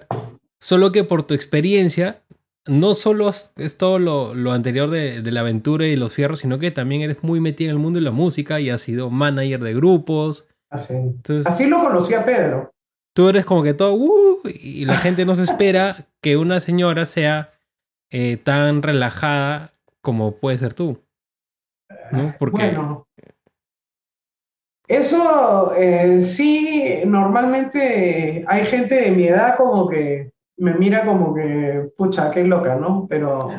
solo 0.60 0.92
que 0.92 1.04
por 1.04 1.24
tu 1.24 1.34
experiencia, 1.34 2.22
no 2.66 2.94
solo 2.94 3.30
es 3.30 3.78
todo 3.78 4.00
lo, 4.00 4.52
anterior 4.52 4.90
de, 4.90 5.22
la 5.32 5.42
aventura 5.42 5.88
y 5.88 5.96
los 5.96 6.14
fierros, 6.14 6.40
sino 6.40 6.60
que 6.60 6.72
también 6.72 7.02
eres 7.02 7.24
muy 7.24 7.40
metida 7.40 7.70
en 7.70 7.76
el 7.76 7.82
mundo 7.82 8.00
de 8.00 8.06
la 8.06 8.12
música 8.12 8.60
y 8.60 8.70
has 8.70 8.82
sido 8.82 9.10
manager 9.10 9.62
de 9.62 9.74
grupos. 9.74 10.48
Así, 10.70 10.94
Así 11.46 11.66
lo 11.66 11.80
conocí 11.80 12.14
a 12.14 12.24
Pedro. 12.24 12.72
Tú 13.16 13.28
eres 13.30 13.46
como 13.46 13.64
que 13.64 13.74
todo, 13.74 13.94
uh, 13.96 14.42
y 14.46 14.86
la 14.86 14.98
gente 14.98 15.26
no 15.26 15.36
se 15.36 15.44
espera 15.44 16.08
que 16.22 16.38
una 16.38 16.60
señora 16.60 17.06
sea 17.06 17.52
eh, 18.12 18.38
tan 18.38 18.84
relajada 18.84 19.72
como 20.02 20.36
puede 20.36 20.58
ser 20.58 20.74
tú. 20.74 21.02
¿no? 22.12 22.36
Porque 22.38 22.70
bueno, 22.70 23.08
eso 24.88 25.74
eh, 25.76 26.24
sí, 26.24 27.02
normalmente 27.06 28.44
hay 28.48 28.66
gente 28.66 28.96
de 28.96 29.12
mi 29.12 29.26
edad 29.26 29.58
como 29.58 29.88
que 29.88 30.32
me 30.60 30.74
mira 30.74 31.06
como 31.06 31.34
que, 31.34 31.92
pucha, 31.98 32.30
qué 32.32 32.44
loca, 32.44 32.76
¿no? 32.76 33.08
Pero, 33.10 33.50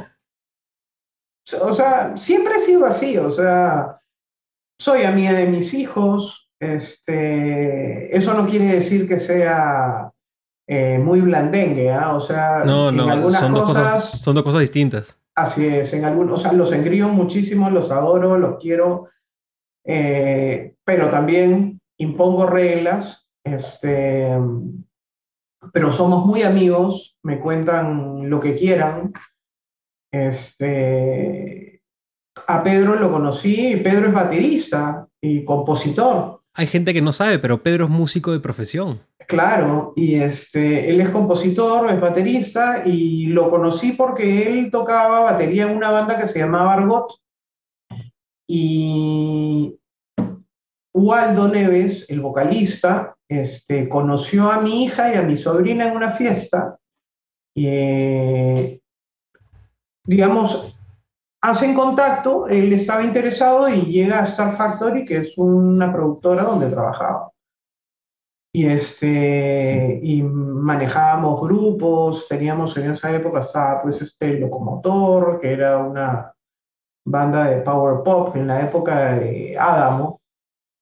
o 1.61 1.75
sea, 1.75 2.17
siempre 2.17 2.57
he 2.57 2.61
sido 2.61 2.87
así, 2.87 3.17
o 3.17 3.31
sea, 3.31 4.01
soy 4.79 5.03
amiga 5.03 5.33
de 5.33 5.47
mis 5.47 5.75
hijos, 5.75 6.51
este, 6.61 8.15
eso 8.17 8.35
no 8.35 8.47
quiere 8.47 8.67
decir 8.67 9.09
que 9.09 9.19
sea 9.19 10.13
eh, 10.69 10.99
muy 10.99 11.21
blandengue, 11.21 11.91
¿ah? 11.91 12.15
O 12.15 12.21
sea, 12.21 12.63
no, 12.65 12.93
no, 12.93 13.31
son, 13.31 13.55
dos 13.55 13.65
cosas, 13.65 14.11
son 14.21 14.35
dos 14.35 14.45
cosas 14.45 14.61
distintas. 14.61 15.19
Así 15.35 15.67
es, 15.67 15.93
en 15.95 16.05
algunos, 16.05 16.41
o 16.41 16.43
sea, 16.43 16.53
los 16.53 16.73
engrío 16.73 17.09
muchísimo, 17.09 17.71
los 17.71 17.91
adoro, 17.91 18.37
los 18.37 18.59
quiero, 18.59 19.09
eh, 19.85 20.75
pero 20.85 21.09
también 21.09 21.81
impongo 21.99 22.47
reglas, 22.47 23.27
este, 23.43 24.37
pero 25.73 25.93
somos 25.93 26.25
muy 26.27 26.43
amigos, 26.43 27.17
me 27.23 27.39
cuentan 27.39 28.29
lo 28.29 28.41
que 28.41 28.55
quieran. 28.55 29.13
Este, 30.13 31.83
a 32.47 32.63
Pedro 32.63 32.97
lo 32.97 33.13
conocí, 33.13 33.77
Pedro 33.77 34.09
es 34.09 34.13
baterista 34.13 35.07
y 35.21 35.45
compositor. 35.45 36.41
Hay 36.55 36.67
gente 36.67 36.93
que 36.93 37.03
no 37.03 37.13
sabe, 37.13 37.39
pero 37.39 37.63
Pedro 37.63 37.85
es 37.85 37.91
músico 37.91 38.33
de 38.33 38.41
profesión. 38.41 39.01
Claro, 39.29 39.93
y 39.95 40.17
este, 40.17 40.91
él 40.91 41.01
es 41.01 41.11
compositor, 41.11 41.89
es 41.89 42.01
baterista, 42.01 42.83
y 42.85 43.27
lo 43.27 43.49
conocí 43.49 43.93
porque 43.93 44.49
él 44.49 44.71
tocaba 44.73 45.21
batería 45.21 45.71
en 45.71 45.77
una 45.77 45.93
banda 45.93 46.19
que 46.19 46.27
se 46.27 46.41
llamaba 46.41 46.73
Argot. 46.73 47.15
Y 48.49 49.79
Waldo 50.93 51.47
Neves, 51.47 52.07
el 52.09 52.21
vocalista, 52.21 53.17
este, 53.31 53.89
conoció 53.89 54.51
a 54.51 54.61
mi 54.61 54.85
hija 54.85 55.15
y 55.15 55.17
a 55.17 55.23
mi 55.23 55.37
sobrina 55.37 55.87
en 55.87 55.97
una 55.97 56.11
fiesta. 56.11 56.77
Y, 57.55 57.67
eh, 57.69 58.81
digamos, 60.05 60.77
hacen 61.41 61.75
contacto, 61.75 62.49
él 62.49 62.73
estaba 62.73 63.05
interesado 63.05 63.69
y 63.69 63.83
llega 63.83 64.21
a 64.21 64.25
Star 64.25 64.57
Factory, 64.57 65.05
que 65.05 65.19
es 65.19 65.39
una 65.39 65.93
productora 65.93 66.43
donde 66.43 66.71
trabajaba. 66.71 67.31
Y, 68.53 68.67
este, 68.67 70.01
y 70.03 70.23
manejábamos 70.25 71.41
grupos, 71.41 72.27
teníamos 72.29 72.77
en 72.77 72.91
esa 72.91 73.15
época, 73.15 73.41
estaba 73.41 73.83
pues 73.83 74.03
este 74.03 74.41
Locomotor, 74.41 75.39
que 75.41 75.53
era 75.53 75.79
una 75.79 76.35
banda 77.07 77.45
de 77.45 77.63
power 77.63 78.03
pop 78.03 78.35
en 78.35 78.49
la 78.49 78.63
época 78.63 79.15
de 79.15 79.57
Adamo, 79.57 80.20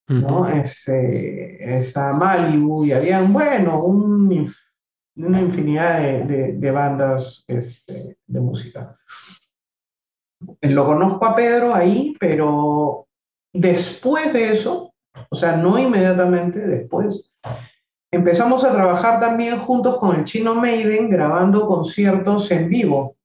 ¿no? 0.09 0.49
Este, 0.49 1.79
está 1.79 2.13
Malibu 2.13 2.85
y 2.85 2.93
había, 2.93 3.21
bueno, 3.23 3.83
un, 3.85 4.53
una 5.17 5.41
infinidad 5.41 6.01
de, 6.01 6.53
de, 6.55 6.71
bandas 6.71 7.45
este, 7.47 8.17
de 8.27 8.41
música. 8.41 8.97
Lo 10.63 10.87
conozco 10.87 11.27
a 11.27 11.35
Pedro 11.35 11.75
ahí, 11.75 12.17
pero 12.19 13.07
después 13.53 14.33
de 14.33 14.53
eso, 14.53 14.95
o 15.31 15.37
sea, 15.37 15.57
no 15.57 15.79
inmediatamente 15.79 16.61
después, 16.61 17.31
empezamos 18.11 18.65
a 18.65 18.73
trabajar 18.73 19.21
también 19.21 19.59
juntos 19.59 19.97
con 19.99 20.17
el 20.17 20.25
Chino 20.25 20.55
Maiden 20.55 21.11
grabando 21.11 21.67
conciertos 21.67 22.51
en 22.51 22.69
vivo. 22.69 23.17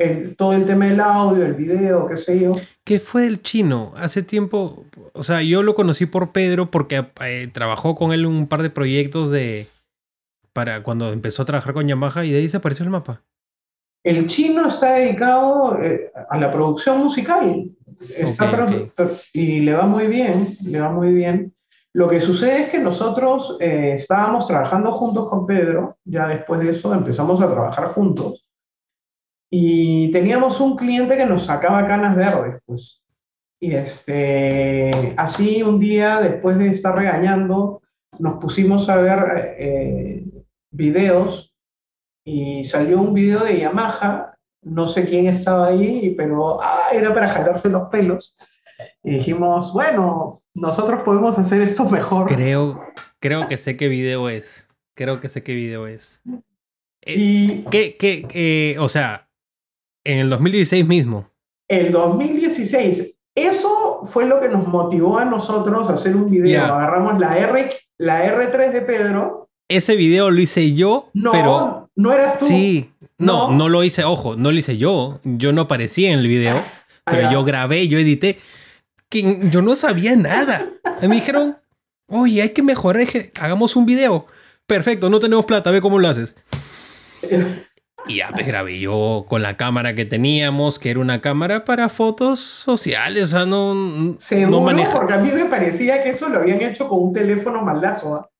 Em, 0.00 0.34
todo 0.34 0.54
el 0.54 0.64
tema 0.64 0.86
del 0.86 0.98
audio, 0.98 1.44
el 1.44 1.52
video, 1.52 2.06
qué 2.06 2.16
sé 2.16 2.40
yo. 2.40 2.52
¿Qué 2.84 2.98
fue 2.98 3.26
el 3.26 3.42
chino? 3.42 3.92
Hace 3.98 4.22
tiempo, 4.22 4.86
o 5.12 5.22
sea, 5.22 5.42
yo 5.42 5.62
lo 5.62 5.74
conocí 5.74 6.06
por 6.06 6.32
Pedro 6.32 6.70
porque 6.70 7.04
eh, 7.22 7.50
trabajó 7.52 7.94
con 7.94 8.12
él 8.12 8.24
un 8.24 8.46
par 8.46 8.62
de 8.62 8.70
proyectos 8.70 9.30
de 9.30 9.66
para 10.54 10.82
cuando 10.82 11.12
empezó 11.12 11.42
a 11.42 11.44
trabajar 11.44 11.74
con 11.74 11.86
Yamaha 11.86 12.24
y 12.24 12.30
de 12.30 12.38
ahí 12.38 12.48
se 12.48 12.56
apareció 12.56 12.82
el 12.84 12.90
mapa. 12.90 13.20
El 14.02 14.26
chino 14.26 14.68
está 14.68 14.94
dedicado 14.94 15.78
eh, 15.82 16.10
a 16.30 16.38
la 16.38 16.50
producción 16.50 17.00
musical. 17.00 17.70
Y 19.34 19.60
le 19.60 19.74
va 19.74 19.86
muy 19.86 20.06
bien, 20.06 20.56
le 20.64 20.80
va 20.80 20.90
muy 20.90 21.12
bien. 21.12 21.52
Lo 21.92 22.08
que 22.08 22.20
sucede 22.20 22.62
es 22.62 22.68
que 22.70 22.78
nosotros 22.78 23.58
eh, 23.60 23.96
estábamos 23.96 24.46
trabajando 24.46 24.92
juntos 24.92 25.28
con 25.28 25.44
Pedro, 25.44 25.98
ya 26.06 26.26
después 26.26 26.62
de 26.62 26.70
eso 26.70 26.94
empezamos 26.94 27.42
a 27.42 27.50
trabajar 27.50 27.92
juntos, 27.92 28.49
y 29.50 30.10
teníamos 30.12 30.60
un 30.60 30.76
cliente 30.76 31.16
que 31.16 31.26
nos 31.26 31.46
sacaba 31.46 31.86
canas 31.86 32.16
verdes, 32.16 32.60
pues. 32.66 33.00
Y 33.60 33.74
este, 33.74 35.12
así 35.16 35.62
un 35.62 35.78
día, 35.78 36.20
después 36.20 36.56
de 36.58 36.68
estar 36.68 36.96
regañando, 36.96 37.82
nos 38.18 38.34
pusimos 38.34 38.88
a 38.88 38.96
ver 38.96 39.54
eh, 39.58 40.24
videos 40.70 41.52
y 42.24 42.64
salió 42.64 43.00
un 43.00 43.12
video 43.14 43.44
de 43.44 43.58
Yamaha 43.60 44.34
no 44.62 44.86
sé 44.86 45.06
quién 45.06 45.26
estaba 45.26 45.68
ahí, 45.68 46.14
pero 46.16 46.62
ah, 46.62 46.88
era 46.92 47.14
para 47.14 47.28
jalarse 47.30 47.70
los 47.70 47.88
pelos. 47.88 48.36
Y 49.02 49.12
dijimos, 49.14 49.72
bueno, 49.72 50.42
nosotros 50.54 51.02
podemos 51.02 51.38
hacer 51.38 51.62
esto 51.62 51.88
mejor. 51.88 52.26
Creo, 52.26 52.82
creo 53.20 53.48
que 53.48 53.56
sé 53.56 53.76
qué 53.78 53.88
video 53.88 54.28
es. 54.28 54.68
Creo 54.94 55.18
que 55.20 55.30
sé 55.30 55.42
qué 55.42 55.54
video 55.54 55.86
es. 55.86 56.22
Eh, 57.02 57.14
Y 57.16 57.64
¿Qué, 57.70 57.96
qué, 57.96 58.26
qué- 58.28 58.76
o 58.78 58.90
sea, 58.90 59.29
en 60.04 60.18
el 60.20 60.30
2016 60.30 60.86
mismo. 60.86 61.28
el 61.68 61.92
2016, 61.92 63.20
eso 63.34 64.00
fue 64.10 64.24
lo 64.26 64.40
que 64.40 64.48
nos 64.48 64.66
motivó 64.66 65.18
a 65.18 65.24
nosotros 65.24 65.88
a 65.88 65.94
hacer 65.94 66.16
un 66.16 66.30
video. 66.30 66.46
Ya. 66.46 66.66
Agarramos 66.66 67.18
la, 67.20 67.38
R, 67.38 67.70
la 67.98 68.24
R3 68.26 68.72
de 68.72 68.80
Pedro. 68.82 69.48
Ese 69.68 69.94
video 69.96 70.30
lo 70.30 70.40
hice 70.40 70.74
yo, 70.74 71.10
No, 71.14 71.30
pero 71.30 71.90
no 71.94 72.12
eras 72.12 72.38
tú. 72.40 72.46
sí, 72.46 72.90
no, 73.18 73.48
No. 73.50 73.56
no 73.56 73.68
lo 73.68 73.84
hice, 73.84 74.02
ojo, 74.04 74.34
no 74.36 74.50
lo 74.50 74.58
hice 74.58 74.76
yo. 74.78 75.20
Yo 75.22 75.52
no 75.52 75.62
aparecía 75.62 76.12
en 76.12 76.18
el 76.18 76.26
video, 76.26 76.60
pero 77.04 77.28
Ah, 77.28 77.32
yo 77.32 77.44
grabé, 77.44 77.86
yo 77.86 77.98
edité. 77.98 78.38
Que 79.08 79.38
yo 79.50 79.62
no 79.62 79.76
sabía 79.76 80.16
nada. 80.16 80.66
Me 81.02 81.14
dijeron, 81.16 81.56
oye, 82.08 82.42
hay 82.42 82.50
que 82.50 82.62
mejorar, 82.62 83.06
hagamos 83.40 83.76
un 83.76 83.86
video. 83.86 84.26
Perfecto, 84.66 85.08
no 85.10 85.20
tenemos 85.20 85.44
plata, 85.44 85.70
ve 85.70 85.80
cómo 85.80 85.98
lo 85.98 86.08
haces. 86.08 86.36
Y 88.10 88.16
ya 88.16 88.30
pues 88.32 88.46
grabé 88.46 88.80
yo 88.80 89.24
con 89.28 89.42
la 89.42 89.56
cámara 89.56 89.94
que 89.94 90.04
teníamos, 90.04 90.78
que 90.78 90.90
era 90.90 91.00
una 91.00 91.20
cámara 91.20 91.64
para 91.64 91.88
fotos 91.88 92.40
sociales, 92.40 93.24
o 93.24 93.26
sea, 93.26 93.46
no, 93.46 94.16
Seguro, 94.18 94.72
no 94.72 94.84
porque 94.92 95.14
a 95.14 95.18
mí 95.18 95.30
me 95.30 95.44
parecía 95.44 96.02
que 96.02 96.10
eso 96.10 96.28
lo 96.28 96.40
habían 96.40 96.60
hecho 96.60 96.88
con 96.88 97.02
un 97.02 97.12
teléfono 97.12 97.62
malazo. 97.62 98.16
¿ah? 98.16 98.30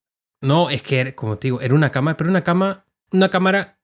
No, 0.42 0.70
es 0.70 0.82
que, 0.82 1.14
como 1.14 1.38
te 1.38 1.48
digo, 1.48 1.60
era 1.60 1.74
una 1.74 1.90
cámara, 1.90 2.16
pero 2.16 2.30
una 2.30 2.42
cama, 2.42 2.84
una 3.12 3.28
cámara 3.28 3.78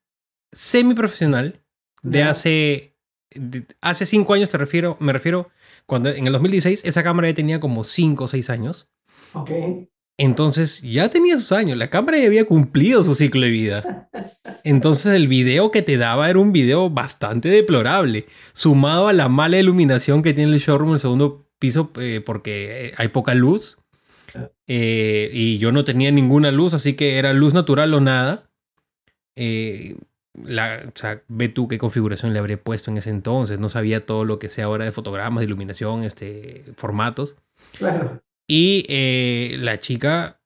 semiprofesional 0.51 1.61
de 2.01 2.23
hace, 2.23 2.95
hace 3.81 4.05
cinco 4.05 4.33
años, 4.33 4.49
te 4.49 4.57
refiero, 4.57 4.97
me 4.99 5.13
refiero, 5.13 5.49
cuando 5.85 6.09
en 6.09 6.27
el 6.27 6.33
2016 6.33 6.83
esa 6.85 7.03
cámara 7.03 7.29
ya 7.29 7.35
tenía 7.35 7.59
como 7.59 7.83
cinco 7.83 8.25
o 8.25 8.27
seis 8.27 8.49
años. 8.49 8.89
Ok. 9.33 9.51
Entonces 10.17 10.81
ya 10.81 11.09
tenía 11.09 11.35
sus 11.35 11.51
años, 11.51 11.77
la 11.77 11.89
cámara 11.89 12.17
ya 12.17 12.25
había 12.25 12.45
cumplido 12.45 13.03
su 13.03 13.13
ciclo 13.13 13.41
de 13.41 13.51
vida. 13.51 14.09
Entonces 14.63 15.13
el 15.13 15.27
video 15.27 15.69
que 15.69 15.83
te 15.83 15.97
daba 15.97 16.29
era 16.29 16.39
un 16.39 16.51
video 16.51 16.89
bastante 16.89 17.49
deplorable, 17.49 18.25
sumado 18.53 19.07
a 19.07 19.13
la 19.13 19.29
mala 19.29 19.59
iluminación 19.59 20.23
que 20.23 20.33
tiene 20.33 20.53
el 20.53 20.59
showroom 20.59 20.89
en 20.89 20.93
el 20.95 20.99
segundo 20.99 21.47
piso 21.59 21.91
eh, 21.99 22.21
porque 22.25 22.87
eh, 22.87 22.93
hay 22.97 23.09
poca 23.09 23.35
luz. 23.35 23.77
Eh, 24.67 25.29
y 25.31 25.57
yo 25.57 25.71
no 25.71 25.83
tenía 25.83 26.11
ninguna 26.11 26.51
luz, 26.51 26.73
así 26.73 26.93
que 26.93 27.17
era 27.17 27.33
luz 27.33 27.53
natural 27.53 27.93
o 27.93 28.01
nada. 28.01 28.49
Eh, 29.35 29.95
la, 30.33 30.91
ve 31.27 31.49
tú 31.49 31.67
qué 31.67 31.77
configuración 31.77 32.33
le 32.33 32.39
habré 32.39 32.57
puesto 32.57 32.91
en 32.91 32.97
ese 32.97 33.09
entonces. 33.09 33.59
No 33.59 33.69
sabía 33.69 34.05
todo 34.05 34.25
lo 34.25 34.39
que 34.39 34.49
sé 34.49 34.61
ahora 34.61 34.85
de 34.85 34.91
fotogramas, 34.91 35.41
de 35.41 35.45
iluminación, 35.45 36.03
este, 36.03 36.63
formatos. 36.75 37.37
Claro. 37.77 38.21
Y 38.47 38.85
eh, 38.87 39.57
la 39.59 39.77
chica 39.79 40.39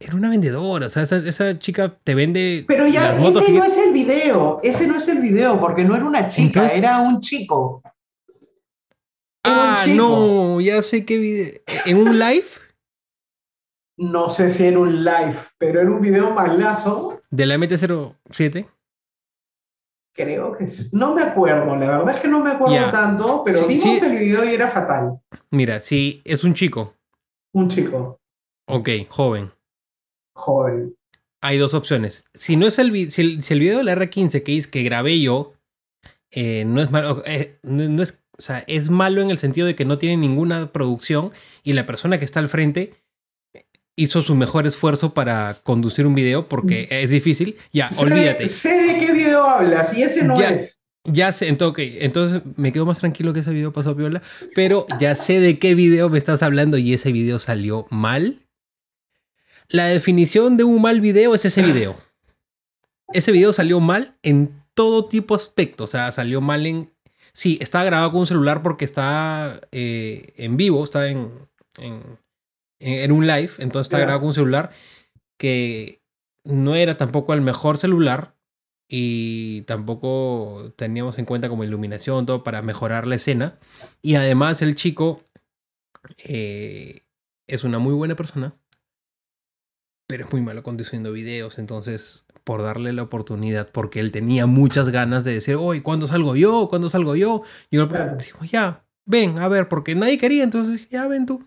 era 0.00 0.16
una 0.16 0.30
vendedora. 0.30 0.86
O 0.86 0.88
sea, 0.88 1.02
esa, 1.02 1.16
esa 1.18 1.58
chica 1.58 1.94
te 2.02 2.14
vende 2.14 2.64
Pero 2.66 2.86
ya, 2.86 3.10
las 3.10 3.18
motos 3.18 3.42
ese 3.42 3.52
que- 3.52 3.58
no 3.58 3.64
es 3.64 3.76
el 3.76 3.92
video. 3.92 4.60
Ese 4.62 4.86
no 4.86 4.96
es 4.96 5.06
el 5.08 5.18
video, 5.18 5.60
porque 5.60 5.84
no 5.84 5.94
era 5.94 6.04
una 6.04 6.28
chica, 6.28 6.42
Entonces- 6.60 6.78
era 6.78 6.98
un 7.00 7.20
chico. 7.20 7.82
Era 9.44 9.54
un 9.54 9.60
Ah, 9.60 9.82
chico. 9.84 9.96
no, 9.96 10.60
ya 10.60 10.82
sé 10.82 11.04
qué 11.04 11.18
video. 11.18 11.52
En 11.84 11.98
un 11.98 12.18
live 12.18 12.46
No 13.96 14.28
sé 14.28 14.50
si 14.50 14.64
era 14.64 14.78
un 14.80 15.04
live, 15.04 15.36
pero 15.58 15.80
era 15.80 15.90
un 15.90 16.00
video 16.00 16.30
malazo. 16.30 17.20
de 17.30 17.46
la 17.46 17.54
MT-07. 17.56 18.66
Creo 20.16 20.52
que 20.56 20.66
sí. 20.66 20.88
No 20.92 21.14
me 21.14 21.22
acuerdo, 21.22 21.76
la 21.76 21.86
verdad 21.98 22.14
es 22.14 22.20
que 22.20 22.28
no 22.28 22.40
me 22.40 22.52
acuerdo 22.52 22.90
tanto, 22.90 23.42
pero 23.44 23.58
Sí, 23.58 23.66
vimos 23.68 23.98
sí. 23.98 24.04
el 24.04 24.16
video 24.18 24.44
y 24.44 24.54
era 24.54 24.70
fatal. 24.70 25.18
Mira, 25.50 25.78
si 25.80 26.22
es 26.24 26.42
un 26.44 26.54
chico, 26.54 26.94
Un 27.54 27.68
chico 27.70 28.18
ok, 28.68 28.88
joven. 29.08 29.50
joven. 30.36 30.94
Hay 31.42 31.58
dos 31.58 31.74
opciones. 31.74 32.24
Si 32.34 32.56
no 32.56 32.66
es 32.66 32.78
el, 32.78 33.10
si 33.10 33.20
el, 33.22 33.42
si 33.42 33.54
el 33.54 33.60
video 33.60 33.78
de 33.78 33.84
la 33.84 33.94
R15 33.94 34.42
que, 34.42 34.62
que 34.70 34.82
grabé 34.82 35.20
yo, 35.20 35.52
eh, 36.32 36.64
no 36.66 36.80
es 36.82 36.90
malo. 36.90 37.22
eh, 37.26 37.58
no, 37.62 37.88
no 37.88 38.02
es, 38.02 38.22
o 38.36 38.40
sea, 38.42 38.64
es 38.66 38.90
malo 38.90 39.20
en 39.22 39.30
el 39.30 39.38
sentido 39.38 39.66
de 39.66 39.74
que 39.76 39.84
no 39.84 39.98
tiene 39.98 40.16
ninguna 40.16 40.72
producción 40.72 41.32
y 41.62 41.74
la 41.74 41.86
persona 41.86 42.18
que 42.18 42.24
está 42.24 42.40
al 42.40 42.48
frente 42.48 42.94
hizo 43.96 44.22
su 44.22 44.34
mejor 44.34 44.66
esfuerzo 44.66 45.14
para 45.14 45.58
conducir 45.62 46.06
un 46.06 46.14
video 46.16 46.48
porque 46.48 46.88
es 46.90 47.10
difícil. 47.10 47.56
Ya, 47.72 47.92
Sé- 47.92 48.00
olvídate. 48.02 48.46
Sé 48.46 48.70
de 48.74 48.98
qué 48.98 49.12
video 49.12 49.44
hablas 49.44 49.94
y 49.96 50.02
ese 50.02 50.24
no 50.24 50.36
Ya. 50.36 50.48
es. 50.50 50.80
Ya 51.06 51.32
sé, 51.32 51.48
entonces, 51.48 51.96
entonces 52.00 52.42
me 52.56 52.72
quedo 52.72 52.86
más 52.86 52.98
tranquilo 52.98 53.32
que 53.34 53.40
ese 53.40 53.52
video 53.52 53.72
pasó 53.72 53.94
piola, 53.94 54.22
pero 54.54 54.86
ya 54.98 55.14
sé 55.16 55.38
de 55.38 55.58
qué 55.58 55.74
video 55.74 56.08
me 56.08 56.16
estás 56.18 56.42
hablando 56.42 56.78
y 56.78 56.94
ese 56.94 57.12
video 57.12 57.38
salió 57.38 57.86
mal. 57.90 58.38
La 59.68 59.86
definición 59.86 60.56
de 60.56 60.64
un 60.64 60.80
mal 60.80 61.00
video 61.02 61.34
es 61.34 61.44
ese 61.44 61.62
video. 61.62 61.94
Ese 63.12 63.32
video 63.32 63.52
salió 63.52 63.80
mal 63.80 64.16
en 64.22 64.62
todo 64.72 65.04
tipo 65.06 65.36
de 65.36 65.42
aspectos, 65.42 65.90
o 65.90 65.92
sea, 65.92 66.10
salió 66.10 66.40
mal 66.40 66.64
en... 66.66 66.90
Sí, 67.32 67.58
está 67.60 67.84
grabado 67.84 68.12
con 68.12 68.20
un 68.20 68.26
celular 68.26 68.62
porque 68.62 68.84
está 68.84 69.60
eh, 69.72 70.32
en 70.36 70.56
vivo, 70.56 70.82
está 70.84 71.08
en, 71.08 71.30
en, 71.78 72.00
en- 72.80 73.12
un 73.12 73.26
live, 73.26 73.50
entonces 73.58 73.86
está 73.86 73.98
grabado 73.98 74.20
con 74.20 74.28
un 74.28 74.34
celular 74.34 74.70
que 75.38 76.00
no 76.44 76.74
era 76.76 76.94
tampoco 76.94 77.34
el 77.34 77.40
mejor 77.40 77.76
celular 77.76 78.34
y 78.88 79.62
tampoco 79.62 80.72
teníamos 80.76 81.18
en 81.18 81.24
cuenta 81.24 81.48
como 81.48 81.64
iluminación, 81.64 82.26
todo 82.26 82.44
para 82.44 82.62
mejorar 82.62 83.06
la 83.06 83.14
escena. 83.16 83.56
Y 84.02 84.14
además 84.16 84.62
el 84.62 84.74
chico 84.74 85.22
eh, 86.18 87.02
es 87.46 87.64
una 87.64 87.78
muy 87.78 87.94
buena 87.94 88.14
persona, 88.14 88.54
pero 90.06 90.26
es 90.26 90.32
muy 90.32 90.42
malo 90.42 90.62
conduciendo 90.62 91.12
videos, 91.12 91.58
entonces 91.58 92.26
por 92.44 92.62
darle 92.62 92.92
la 92.92 93.02
oportunidad, 93.02 93.70
porque 93.70 94.00
él 94.00 94.12
tenía 94.12 94.44
muchas 94.44 94.90
ganas 94.90 95.24
de 95.24 95.32
decir, 95.32 95.56
oye, 95.56 95.82
¿cuándo 95.82 96.06
salgo 96.06 96.36
yo? 96.36 96.68
¿Cuándo 96.68 96.90
salgo 96.90 97.16
yo? 97.16 97.42
Y 97.70 97.76
yo 97.78 97.88
Claro. 97.88 98.18
digo, 98.18 98.40
ya, 98.44 98.84
ven, 99.06 99.38
a 99.38 99.48
ver, 99.48 99.68
porque 99.70 99.94
nadie 99.94 100.18
quería, 100.18 100.44
entonces 100.44 100.86
ya 100.90 101.08
ven 101.08 101.24
tú. 101.24 101.42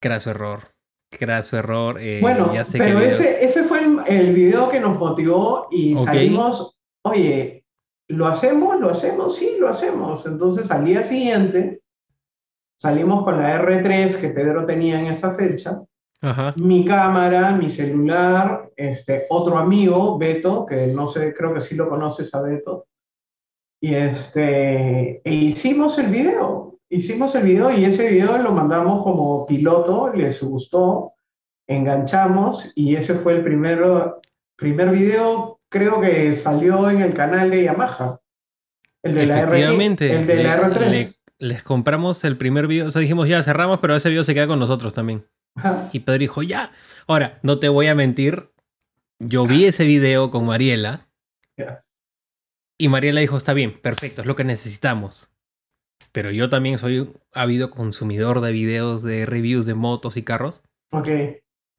Craso 0.00 0.30
error. 0.30 0.72
Craso 1.18 1.58
error. 1.58 1.98
eh, 2.00 2.18
Bueno, 2.20 2.52
ya 2.54 2.64
sé 2.64 2.78
pero 2.78 2.98
videos- 2.98 3.20
ese, 3.20 3.44
ese 3.44 3.64
fue 3.64 3.84
el, 3.84 4.00
el 4.06 4.34
video 4.34 4.68
que 4.68 4.80
nos 4.80 4.98
motivó 4.98 5.68
y 5.70 5.94
salimos, 5.96 6.76
oye, 7.04 7.64
¿lo 8.08 8.26
hacemos? 8.26 8.80
¿Lo 8.80 8.90
hacemos? 8.90 9.36
Sí, 9.36 9.56
lo 9.58 9.68
hacemos. 9.68 10.24
Entonces 10.26 10.70
al 10.70 10.84
día 10.84 11.02
siguiente 11.02 11.80
salimos 12.80 13.22
con 13.24 13.38
la 13.40 13.62
R3 13.62 14.16
que 14.20 14.30
Pedro 14.30 14.64
tenía 14.66 14.98
en 14.98 15.06
esa 15.06 15.34
fecha, 15.34 15.82
Ajá. 16.22 16.54
mi 16.60 16.84
cámara, 16.84 17.52
mi 17.52 17.68
celular, 17.68 18.70
este, 18.76 19.26
otro 19.28 19.58
amigo, 19.58 20.18
Beto, 20.18 20.66
que 20.66 20.88
no 20.88 21.08
sé, 21.10 21.32
creo 21.34 21.54
que 21.54 21.60
sí 21.60 21.74
lo 21.76 21.88
conoces 21.88 22.34
a 22.34 22.42
Beto, 22.42 22.86
y 23.80 23.94
este, 23.94 25.20
e 25.24 25.32
hicimos 25.34 25.98
el 25.98 26.06
video. 26.08 26.71
Hicimos 26.96 27.34
el 27.34 27.44
video 27.44 27.70
y 27.70 27.86
ese 27.86 28.06
video 28.10 28.36
lo 28.36 28.52
mandamos 28.52 29.02
como 29.02 29.46
piloto, 29.46 30.12
les 30.12 30.42
gustó, 30.42 31.14
enganchamos 31.66 32.70
y 32.74 32.96
ese 32.96 33.14
fue 33.14 33.32
el 33.32 33.42
primero, 33.42 34.20
primer 34.56 34.90
video, 34.90 35.58
creo 35.70 36.02
que 36.02 36.34
salió 36.34 36.90
en 36.90 37.00
el 37.00 37.14
canal 37.14 37.50
de 37.50 37.64
Yamaha. 37.64 38.20
El 39.02 39.14
de 39.14 39.24
la 39.26 39.38
R, 39.38 39.46
Efectivamente. 39.48 40.12
el 40.14 40.26
de 40.26 40.42
la 40.44 40.56
le- 40.56 40.62
R3. 40.74 40.90
le- 40.90 41.12
les 41.38 41.62
compramos 41.62 42.22
el 42.24 42.36
primer 42.36 42.66
video. 42.66 42.86
O 42.88 42.90
sea, 42.90 43.00
dijimos, 43.00 43.26
ya 43.26 43.42
cerramos, 43.42 43.78
pero 43.80 43.96
ese 43.96 44.10
video 44.10 44.22
se 44.22 44.34
queda 44.34 44.46
con 44.46 44.58
nosotros 44.58 44.92
también. 44.92 45.26
Ajá. 45.56 45.88
Y 45.92 46.00
Pedro 46.00 46.18
dijo, 46.18 46.42
ya. 46.42 46.72
Ahora, 47.06 47.38
no 47.42 47.58
te 47.58 47.70
voy 47.70 47.86
a 47.86 47.94
mentir. 47.94 48.50
Yo 49.18 49.46
vi 49.46 49.64
ese 49.64 49.84
video 49.86 50.30
con 50.30 50.44
Mariela. 50.44 51.08
Ya. 51.56 51.84
Y 52.78 52.88
Mariela 52.88 53.22
dijo, 53.22 53.38
está 53.38 53.54
bien, 53.54 53.80
perfecto, 53.80 54.20
es 54.20 54.26
lo 54.26 54.36
que 54.36 54.44
necesitamos. 54.44 55.31
Pero 56.10 56.30
yo 56.30 56.48
también 56.50 56.78
soy 56.78 56.98
un 57.00 57.14
ávido 57.32 57.70
consumidor 57.70 58.40
de 58.40 58.52
videos 58.52 59.02
de 59.02 59.24
reviews 59.26 59.66
de 59.66 59.74
motos 59.74 60.16
y 60.16 60.22
carros. 60.22 60.62
Ok. 60.90 61.08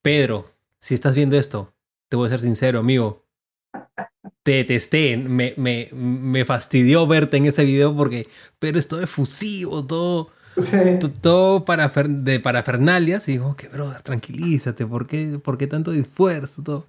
Pedro, 0.02 0.50
si 0.80 0.94
estás 0.96 1.16
viendo 1.16 1.38
esto, 1.38 1.74
te 2.10 2.16
voy 2.18 2.28
a 2.28 2.32
ser 2.32 2.40
sincero, 2.42 2.80
amigo. 2.80 3.26
Te 4.44 4.52
detesté, 4.54 5.16
me, 5.18 5.54
me, 5.58 5.90
me 5.94 6.44
fastidió 6.46 7.08
verte 7.08 7.38
en 7.38 7.46
ese 7.46 7.64
video 7.66 7.96
porque, 7.96 8.28
pero 8.60 8.78
es 8.80 8.88
todo 8.88 9.02
efusivo, 9.02 9.86
todo, 9.86 10.30
Sí. 10.56 10.78
to- 11.00 11.10
todo 11.12 11.66
para 11.66 11.88
de 11.88 12.40
parafernalias. 12.40 13.28
Y 13.28 13.34
digo, 13.34 13.56
que 13.56 13.70
brother, 13.70 14.02
tranquilízate, 14.02 14.86
¿por 14.86 15.08
qué, 15.08 15.40
por 15.44 15.58
qué 15.58 15.68
tanto 15.68 15.94
esfuerzo? 15.94 16.62
Todo. 16.64 16.88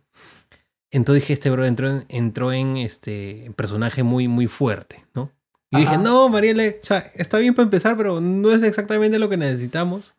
Entonces 0.90 1.22
dije, 1.22 1.32
este 1.32 1.50
bro 1.50 1.64
entró 1.64 1.88
en, 1.90 2.04
entró 2.08 2.52
en 2.52 2.76
este 2.76 3.50
personaje 3.56 4.02
muy, 4.02 4.28
muy 4.28 4.46
fuerte, 4.48 5.04
¿no? 5.14 5.30
Y 5.74 5.80
dije, 5.80 5.98
no, 5.98 6.28
Mariela, 6.28 6.64
o 6.64 6.84
sea, 6.84 7.10
está 7.14 7.38
bien 7.38 7.54
para 7.54 7.64
empezar, 7.64 7.96
pero 7.96 8.20
no 8.20 8.50
es 8.50 8.62
exactamente 8.62 9.18
lo 9.18 9.28
que 9.28 9.36
necesitamos. 9.36 10.14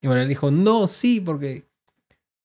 Y 0.00 0.08
Mariela 0.08 0.28
dijo, 0.28 0.50
no, 0.50 0.86
sí, 0.86 1.20
porque 1.20 1.64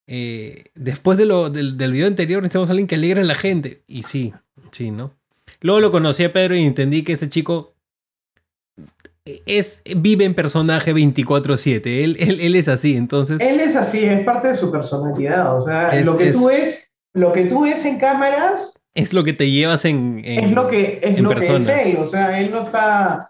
eh, 0.07 0.65
después 0.75 1.17
de 1.17 1.25
lo, 1.25 1.49
del, 1.49 1.77
del 1.77 1.91
video 1.91 2.07
anterior 2.07 2.41
necesitamos 2.41 2.69
a 2.69 2.71
alguien 2.71 2.87
que 2.87 2.95
alegre 2.95 3.21
a 3.21 3.25
la 3.25 3.35
gente. 3.35 3.83
Y 3.87 4.03
sí, 4.03 4.33
sí, 4.71 4.91
¿no? 4.91 5.13
Luego 5.61 5.79
lo 5.79 5.91
conocí 5.91 6.23
a 6.23 6.33
Pedro 6.33 6.55
y 6.55 6.63
entendí 6.63 7.03
que 7.03 7.13
este 7.13 7.29
chico 7.29 7.75
es, 9.45 9.83
vive 9.95 10.25
en 10.25 10.33
personaje 10.33 10.93
24-7. 10.93 11.81
Él, 12.03 12.17
él, 12.19 12.55
es 12.55 12.67
así, 12.67 12.97
entonces. 12.97 13.39
Él 13.39 13.59
es 13.59 13.75
así, 13.75 14.03
es 14.03 14.23
parte 14.23 14.49
de 14.49 14.57
su 14.57 14.71
personalidad. 14.71 15.57
O 15.57 15.61
sea, 15.61 15.93
lo 16.01 16.17
que 16.17 16.31
tú 16.31 16.47
ves, 16.47 16.91
lo 17.13 17.31
que 17.31 17.45
tú 17.45 17.61
ves 17.61 17.85
en 17.85 17.99
cámaras. 17.99 18.80
Es 18.93 19.13
lo 19.13 19.23
que 19.23 19.33
te 19.33 19.49
llevas 19.49 19.85
en, 19.85 20.21
es 20.25 20.51
lo 20.51 20.67
que 20.67 20.99
es 21.01 21.19
lo 21.19 21.29
que 21.29 21.45
es 21.45 21.67
él. 21.67 21.97
O 21.97 22.05
sea, 22.05 22.39
él 22.39 22.51
no 22.51 22.61
está 22.61 23.29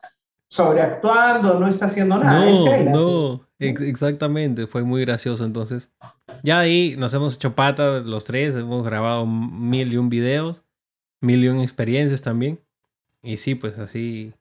sobreactuando, 0.49 1.59
no 1.59 1.67
está 1.67 1.85
haciendo 1.85 2.17
nada. 2.17 2.45
No, 2.45 2.83
no, 2.83 3.47
exactamente. 3.59 4.67
Fue 4.67 4.83
muy 4.83 5.01
gracioso. 5.01 5.45
Entonces, 5.45 5.91
ya 6.43 6.59
ahí 6.59 6.95
nos 6.97 7.13
hemos 7.13 7.35
hecho 7.35 7.53
pata 7.53 7.99
los 7.99 8.25
tres, 8.25 8.55
hemos 8.55 8.83
grabado 8.83 9.25
mil 9.25 9.93
y 9.93 9.97
un 9.97 10.09
videos, 10.09 10.63
mil 11.21 11.43
y 11.43 11.47
un 11.47 11.61
experiencias 11.61 12.21
también. 12.21 12.59
Y 13.21 13.37
sí, 13.37 13.53
pues 13.53 13.77
así 13.77 14.33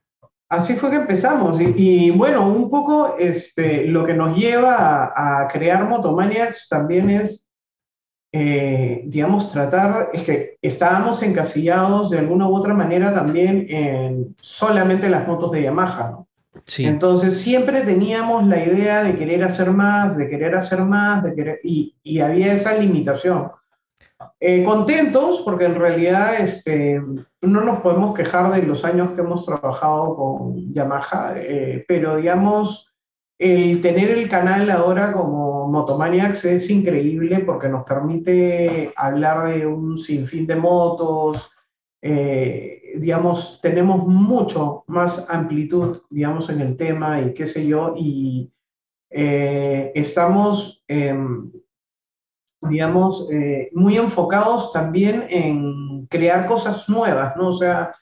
Así 0.50 0.74
fue 0.74 0.90
que 0.90 0.96
empezamos. 0.96 1.60
Y, 1.60 2.10
bueno, 2.10 2.48
un 2.48 2.68
poco 2.68 3.14
este, 3.16 3.86
lo 3.86 4.04
que 4.04 4.14
nos 4.14 4.36
lleva 4.36 5.12
a, 5.14 5.46
crear 5.46 5.88
Motomaniacs 5.88 6.68
también 6.68 7.08
es, 7.08 7.46
eh, 8.32 9.02
digamos, 9.06 9.52
tratar, 9.52 10.10
es 10.12 10.22
que 10.22 10.58
estábamos 10.62 11.22
encasillados 11.22 12.10
de 12.10 12.18
alguna 12.18 12.48
u 12.48 12.54
otra 12.54 12.74
manera 12.74 13.12
también 13.12 13.66
en 13.68 14.36
solamente 14.40 15.08
las 15.08 15.26
motos 15.26 15.50
de 15.52 15.62
Yamaha, 15.62 16.10
¿no? 16.10 16.26
Sí. 16.64 16.84
Entonces 16.84 17.40
siempre 17.40 17.82
teníamos 17.82 18.44
la 18.46 18.64
idea 18.64 19.04
de 19.04 19.16
querer 19.16 19.42
hacer 19.44 19.70
más, 19.70 20.16
de 20.16 20.28
querer 20.28 20.54
hacer 20.56 20.82
más, 20.82 21.22
de 21.22 21.34
querer, 21.34 21.60
y, 21.62 21.96
y 22.02 22.20
había 22.20 22.52
esa 22.52 22.74
limitación. 22.74 23.50
Eh, 24.38 24.64
contentos 24.64 25.42
porque 25.44 25.66
en 25.66 25.74
realidad 25.74 26.40
este, 26.40 27.00
no 27.42 27.60
nos 27.62 27.80
podemos 27.80 28.14
quejar 28.14 28.52
de 28.52 28.62
los 28.62 28.84
años 28.84 29.12
que 29.12 29.20
hemos 29.20 29.46
trabajado 29.46 30.16
con 30.16 30.72
Yamaha, 30.72 31.34
eh, 31.36 31.84
pero 31.86 32.16
digamos, 32.16 32.89
el 33.40 33.80
tener 33.80 34.10
el 34.10 34.28
canal 34.28 34.70
ahora 34.70 35.12
como 35.12 35.68
Motomaniacs 35.68 36.44
es 36.44 36.70
increíble 36.70 37.40
porque 37.40 37.68
nos 37.68 37.84
permite 37.84 38.92
hablar 38.94 39.52
de 39.52 39.66
un 39.66 39.98
sinfín 39.98 40.46
de 40.46 40.56
motos, 40.56 41.50
eh, 42.02 42.94
digamos, 42.98 43.58
tenemos 43.62 44.06
mucho 44.06 44.84
más 44.86 45.26
amplitud, 45.28 46.02
digamos, 46.10 46.50
en 46.50 46.60
el 46.60 46.76
tema 46.76 47.20
y 47.20 47.34
qué 47.34 47.46
sé 47.46 47.66
yo, 47.66 47.94
y 47.96 48.52
estamos 49.10 50.84
digamos, 52.62 53.26
eh, 53.30 53.70
muy 53.72 53.96
enfocados 53.96 54.72
también 54.72 55.24
en 55.28 56.06
crear 56.06 56.46
cosas 56.46 56.88
nuevas, 56.88 57.36
¿no? 57.36 57.48
O 57.48 57.52
sea, 57.52 57.94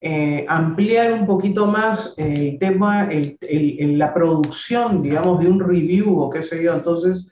eh, 0.00 0.46
ampliar 0.48 1.12
un 1.12 1.26
poquito 1.26 1.66
más 1.66 2.14
el 2.16 2.58
tema, 2.58 3.08
el, 3.10 3.98
la 3.98 4.14
producción, 4.14 5.02
digamos, 5.02 5.40
de 5.40 5.48
un 5.48 5.60
review 5.60 6.18
o 6.18 6.30
qué 6.30 6.42
sé 6.42 6.62
yo. 6.62 6.74
Entonces, 6.74 7.30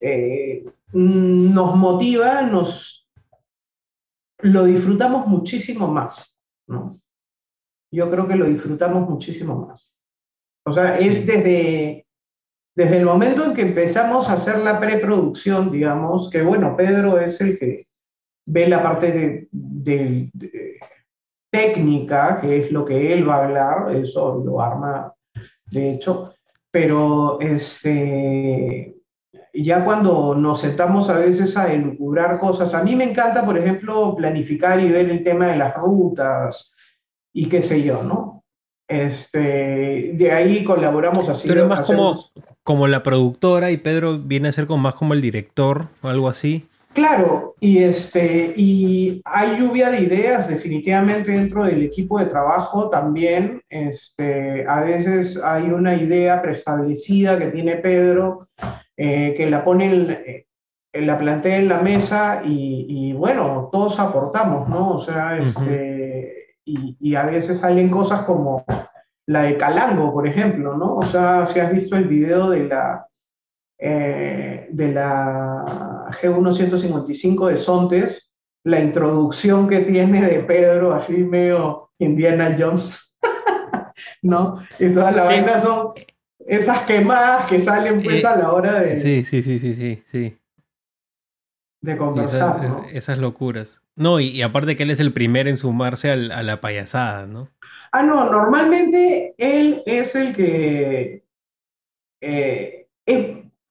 eh, 0.00 0.64
nos 0.92 1.76
motiva, 1.76 2.42
nos 2.42 3.08
lo 4.38 4.64
disfrutamos 4.64 5.26
muchísimo 5.26 5.88
más, 5.88 6.34
¿no? 6.66 7.00
Yo 7.92 8.10
creo 8.10 8.26
que 8.26 8.36
lo 8.36 8.46
disfrutamos 8.46 9.08
muchísimo 9.08 9.66
más. 9.66 9.92
O 10.64 10.72
sea, 10.72 10.98
es 10.98 11.26
desde 11.26 12.06
desde 12.76 12.98
el 12.98 13.06
momento 13.06 13.42
en 13.42 13.54
que 13.54 13.62
empezamos 13.62 14.28
a 14.28 14.34
hacer 14.34 14.58
la 14.58 14.78
preproducción, 14.78 15.72
digamos, 15.72 16.28
que 16.28 16.42
bueno, 16.42 16.76
Pedro 16.76 17.18
es 17.18 17.40
el 17.40 17.58
que 17.58 17.88
ve 18.46 18.68
la 18.68 18.82
parte 18.82 19.48
de, 19.50 20.30
técnica, 21.56 22.38
que 22.40 22.58
es 22.58 22.72
lo 22.72 22.84
que 22.84 23.14
él 23.14 23.26
va 23.26 23.36
a 23.36 23.44
hablar, 23.44 23.96
eso 23.96 24.42
lo 24.44 24.60
arma, 24.60 25.12
de 25.70 25.92
hecho, 25.92 26.34
pero 26.70 27.40
este, 27.40 28.94
ya 29.54 29.84
cuando 29.84 30.34
nos 30.34 30.60
sentamos 30.60 31.08
a 31.08 31.14
veces 31.14 31.56
a 31.56 31.72
elucubrar 31.72 32.38
cosas, 32.38 32.74
a 32.74 32.82
mí 32.82 32.94
me 32.94 33.04
encanta, 33.04 33.44
por 33.44 33.56
ejemplo, 33.56 34.14
planificar 34.14 34.80
y 34.80 34.90
ver 34.90 35.08
el 35.08 35.24
tema 35.24 35.46
de 35.46 35.56
las 35.56 35.74
rutas 35.76 36.70
y 37.32 37.48
qué 37.48 37.62
sé 37.62 37.82
yo, 37.82 38.02
¿no? 38.02 38.44
Este, 38.86 40.12
de 40.14 40.32
ahí 40.32 40.62
colaboramos 40.62 41.28
así. 41.28 41.48
Pero 41.48 41.62
es 41.62 41.68
más 41.68 41.86
como, 41.86 42.26
como 42.62 42.86
la 42.86 43.02
productora 43.02 43.70
y 43.70 43.78
Pedro 43.78 44.18
viene 44.18 44.48
a 44.48 44.52
ser 44.52 44.66
como 44.66 44.82
más 44.82 44.94
como 44.94 45.14
el 45.14 45.22
director 45.22 45.88
o 46.02 46.08
algo 46.08 46.28
así. 46.28 46.68
Claro, 46.96 47.54
y, 47.60 47.84
este, 47.84 48.54
y 48.56 49.20
hay 49.26 49.58
lluvia 49.58 49.90
de 49.90 50.00
ideas 50.00 50.48
definitivamente 50.48 51.30
dentro 51.30 51.64
del 51.64 51.82
equipo 51.82 52.18
de 52.18 52.24
trabajo 52.24 52.88
también. 52.88 53.60
Este, 53.68 54.66
a 54.66 54.80
veces 54.80 55.38
hay 55.44 55.64
una 55.64 55.94
idea 55.94 56.40
preestablecida 56.40 57.38
que 57.38 57.48
tiene 57.48 57.76
Pedro, 57.76 58.48
eh, 58.96 59.34
que 59.36 59.50
la 59.50 59.62
pone, 59.62 59.94
en, 59.94 60.10
eh, 60.10 60.46
la 60.94 61.18
plantea 61.18 61.58
en 61.58 61.68
la 61.68 61.82
mesa 61.82 62.40
y, 62.42 63.12
bueno, 63.12 63.68
todos 63.70 64.00
aportamos, 64.00 64.66
¿no? 64.66 64.92
O 64.92 65.00
sea, 65.00 65.36
este, 65.36 66.56
y, 66.64 66.96
y, 66.98 67.14
a 67.14 67.26
veces 67.26 67.58
salen 67.58 67.90
cosas 67.90 68.22
como 68.22 68.64
la 69.26 69.42
de 69.42 69.58
Calango, 69.58 70.14
por 70.14 70.26
ejemplo, 70.26 70.78
¿no? 70.78 70.94
O 70.94 71.04
sea, 71.04 71.44
si 71.44 71.60
has 71.60 71.70
visto 71.70 71.94
el 71.94 72.04
video 72.04 72.48
de 72.48 72.64
la, 72.64 73.06
eh, 73.78 74.68
de 74.70 74.92
la 74.92 75.95
G155 76.10 77.48
de 77.48 77.56
Sontes, 77.56 78.30
la 78.64 78.80
introducción 78.80 79.68
que 79.68 79.80
tiene 79.80 80.26
de 80.26 80.40
Pedro, 80.40 80.94
así 80.94 81.18
medio 81.24 81.90
Indiana 81.98 82.56
Jones, 82.58 83.16
¿no? 84.22 84.62
Y 84.78 84.92
todas 84.92 85.14
las 85.14 85.26
vainas 85.26 85.62
son 85.62 85.92
esas 86.46 86.80
quemadas 86.80 87.46
que 87.46 87.60
salen 87.60 88.02
pues 88.02 88.24
a 88.24 88.36
la 88.36 88.52
hora 88.52 88.80
de... 88.80 88.96
Sí, 88.96 89.24
sí, 89.24 89.42
sí, 89.42 89.58
sí, 89.58 89.74
sí, 89.74 90.02
sí. 90.06 90.38
De 91.80 91.96
conversar. 91.96 92.60
Esas, 92.92 93.18
locuras. 93.18 93.82
No, 93.94 94.18
y, 94.18 94.42
aparte 94.42 94.76
que 94.76 94.82
él 94.82 94.90
es 94.90 95.00
el 95.00 95.12
primero 95.12 95.48
en 95.48 95.56
sumarse 95.56 96.10
a 96.10 96.16
la 96.16 96.60
payasada, 96.60 97.26
¿no? 97.26 97.48
Ah, 97.92 98.02
no, 98.02 98.30
normalmente 98.30 99.34
él 99.38 99.82
es 99.86 100.14
el 100.16 100.34
que 100.34 101.24
eh, 102.20 102.88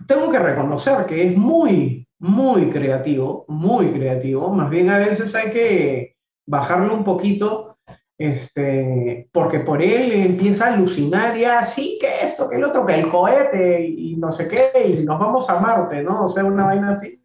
tengo 0.07 0.31
que 0.31 0.39
reconocer 0.39 1.05
que 1.05 1.27
es 1.27 1.37
muy, 1.37 2.04
muy 2.19 2.69
creativo, 2.69 3.45
muy 3.47 3.91
creativo. 3.91 4.49
Más 4.49 4.69
bien 4.69 4.89
a 4.89 4.99
veces 4.99 5.34
hay 5.36 5.51
que 5.51 6.15
bajarlo 6.47 6.93
un 6.93 7.04
poquito, 7.04 7.78
este, 8.17 9.28
porque 9.32 9.60
por 9.60 9.82
él 9.82 10.12
empieza 10.12 10.65
a 10.65 10.73
alucinar 10.73 11.38
ya, 11.38 11.65
sí, 11.65 11.97
que 11.99 12.25
esto, 12.25 12.49
que 12.49 12.56
el 12.56 12.63
otro, 12.63 12.86
que 12.86 12.95
el 12.95 13.10
cohete 13.10 13.86
y 13.86 14.15
no 14.15 14.32
sé 14.32 14.47
qué, 14.47 14.88
y 14.88 15.04
nos 15.04 15.19
vamos 15.19 15.49
a 15.49 15.60
Marte, 15.60 16.04
¿no? 16.04 16.25
O 16.25 16.28
sea, 16.30 16.45
una 16.45 16.65
vaina 16.65 16.91
así, 16.91 17.21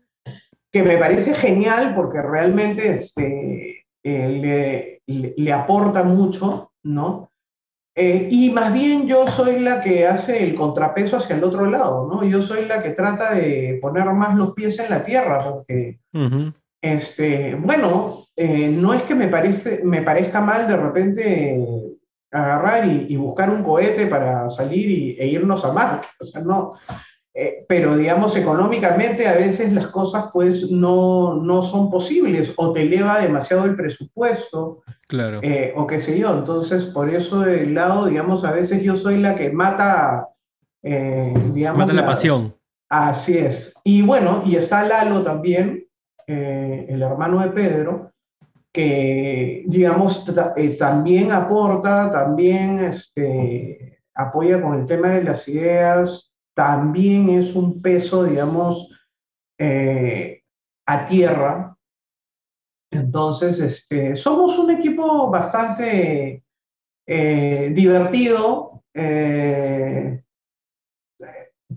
que 0.72 0.82
me 0.82 0.96
parece 0.96 1.34
genial 1.34 1.94
porque 1.94 2.22
realmente 2.22 2.94
este, 2.94 3.86
eh, 4.02 5.00
le, 5.06 5.32
le 5.36 5.52
aporta 5.52 6.02
mucho 6.02 6.70
¿no? 6.82 7.29
Eh, 7.94 8.28
y 8.30 8.50
más 8.50 8.72
bien 8.72 9.06
yo 9.06 9.26
soy 9.26 9.58
la 9.58 9.80
que 9.80 10.06
hace 10.06 10.44
el 10.44 10.54
contrapeso 10.54 11.16
hacia 11.16 11.36
el 11.36 11.44
otro 11.44 11.66
lado, 11.66 12.06
¿no? 12.06 12.24
Yo 12.24 12.40
soy 12.40 12.66
la 12.66 12.82
que 12.82 12.90
trata 12.90 13.34
de 13.34 13.78
poner 13.82 14.06
más 14.12 14.36
los 14.36 14.52
pies 14.54 14.78
en 14.78 14.90
la 14.90 15.04
tierra, 15.04 15.44
porque, 15.44 15.98
este, 16.80 17.56
bueno, 17.56 18.24
eh, 18.36 18.68
no 18.68 18.94
es 18.94 19.02
que 19.02 19.14
me, 19.14 19.28
parece, 19.28 19.80
me 19.82 20.02
parezca 20.02 20.40
mal 20.40 20.68
de 20.68 20.76
repente 20.76 21.60
agarrar 22.30 22.86
y, 22.86 23.16
buscar 23.16 23.50
un 23.50 23.64
cohete 23.64 24.06
para 24.06 24.48
salir 24.50 25.20
e 25.20 25.26
irnos 25.26 25.64
a 25.64 25.72
Marte, 25.72 26.06
o 26.20 26.24
sea, 26.24 26.40
no, 26.42 26.74
eh, 27.32 27.64
pero 27.68 27.96
digamos 27.96 28.36
económicamente 28.36 29.28
a 29.28 29.34
veces 29.34 29.72
las 29.72 29.86
cosas 29.86 30.30
pues 30.32 30.68
no, 30.68 31.36
no 31.36 31.62
son 31.62 31.88
posibles 31.88 32.52
o 32.56 32.72
te 32.72 32.82
eleva 32.82 33.20
demasiado 33.20 33.66
el 33.66 33.76
presupuesto 33.76 34.82
claro. 35.06 35.38
Eh, 35.42 35.72
o 35.76 35.86
qué 35.86 36.00
sé 36.00 36.18
yo. 36.18 36.36
Entonces, 36.36 36.84
por 36.86 37.08
eso 37.08 37.40
del 37.40 37.74
lado, 37.74 38.06
digamos, 38.06 38.44
a 38.44 38.50
veces 38.50 38.82
yo 38.82 38.96
soy 38.96 39.18
la 39.18 39.36
que 39.36 39.50
mata, 39.50 40.28
eh, 40.82 41.32
digamos... 41.52 41.78
Mata 41.78 41.92
la, 41.92 42.04
pasión. 42.04 42.54
Así 42.88 43.38
es. 43.38 43.72
Y 43.84 44.02
bueno, 44.02 44.42
y 44.44 44.56
está 44.56 44.82
Lalo 44.84 45.22
también, 45.22 45.86
el 46.26 47.02
hermano 47.02 47.40
de 47.40 47.48
Pedro, 47.48 48.12
que, 48.72 49.64
digamos, 49.66 50.24
también 50.78 51.32
aporta, 51.32 52.10
también 52.12 52.84
este, 52.84 53.98
apoya 54.14 54.62
con 54.62 54.78
el 54.78 54.86
tema 54.86 55.08
de 55.08 55.24
las 55.24 55.48
ideas, 55.48 56.29
también 56.60 57.30
es 57.30 57.54
un 57.54 57.80
peso, 57.80 58.24
digamos, 58.24 58.90
eh, 59.58 60.42
a 60.86 61.06
tierra. 61.06 61.74
Entonces, 62.92 63.60
este, 63.60 64.14
somos 64.14 64.58
un 64.58 64.70
equipo 64.70 65.30
bastante 65.30 66.44
eh, 67.06 67.72
divertido, 67.74 68.82
eh, 68.92 70.22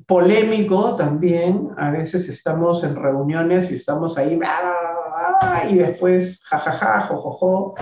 polémico 0.06 0.98
también. 0.98 1.70
A 1.78 1.90
veces 1.92 2.28
estamos 2.28 2.84
en 2.84 2.98
reuniones 2.98 3.72
y 3.72 3.76
estamos 3.76 4.18
ahí, 4.18 4.38
y 5.70 5.76
después, 5.76 6.42
jajaja, 6.44 7.08
jojojo. 7.08 7.76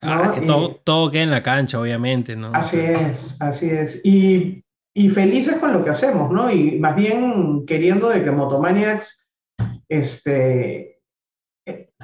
Ah, 0.00 0.32
que 0.34 0.40
todo, 0.40 0.74
todo 0.82 1.08
queda 1.08 1.22
en 1.22 1.30
la 1.30 1.44
cancha, 1.44 1.78
obviamente, 1.78 2.34
¿no? 2.34 2.50
Así 2.52 2.80
es, 2.80 3.36
así 3.40 3.70
es. 3.70 4.04
Y, 4.04 4.61
y, 4.94 5.08
felices 5.10 5.58
con 5.58 5.72
lo 5.72 5.84
que 5.84 5.90
hacemos, 5.90 6.30
¿no? 6.30 6.50
Y 6.50 6.78
más 6.78 6.94
bien 6.94 7.64
queriendo 7.66 8.08
de 8.08 8.22
que 8.22 8.30
Motomaniacs, 8.30 9.24
este, 9.88 11.00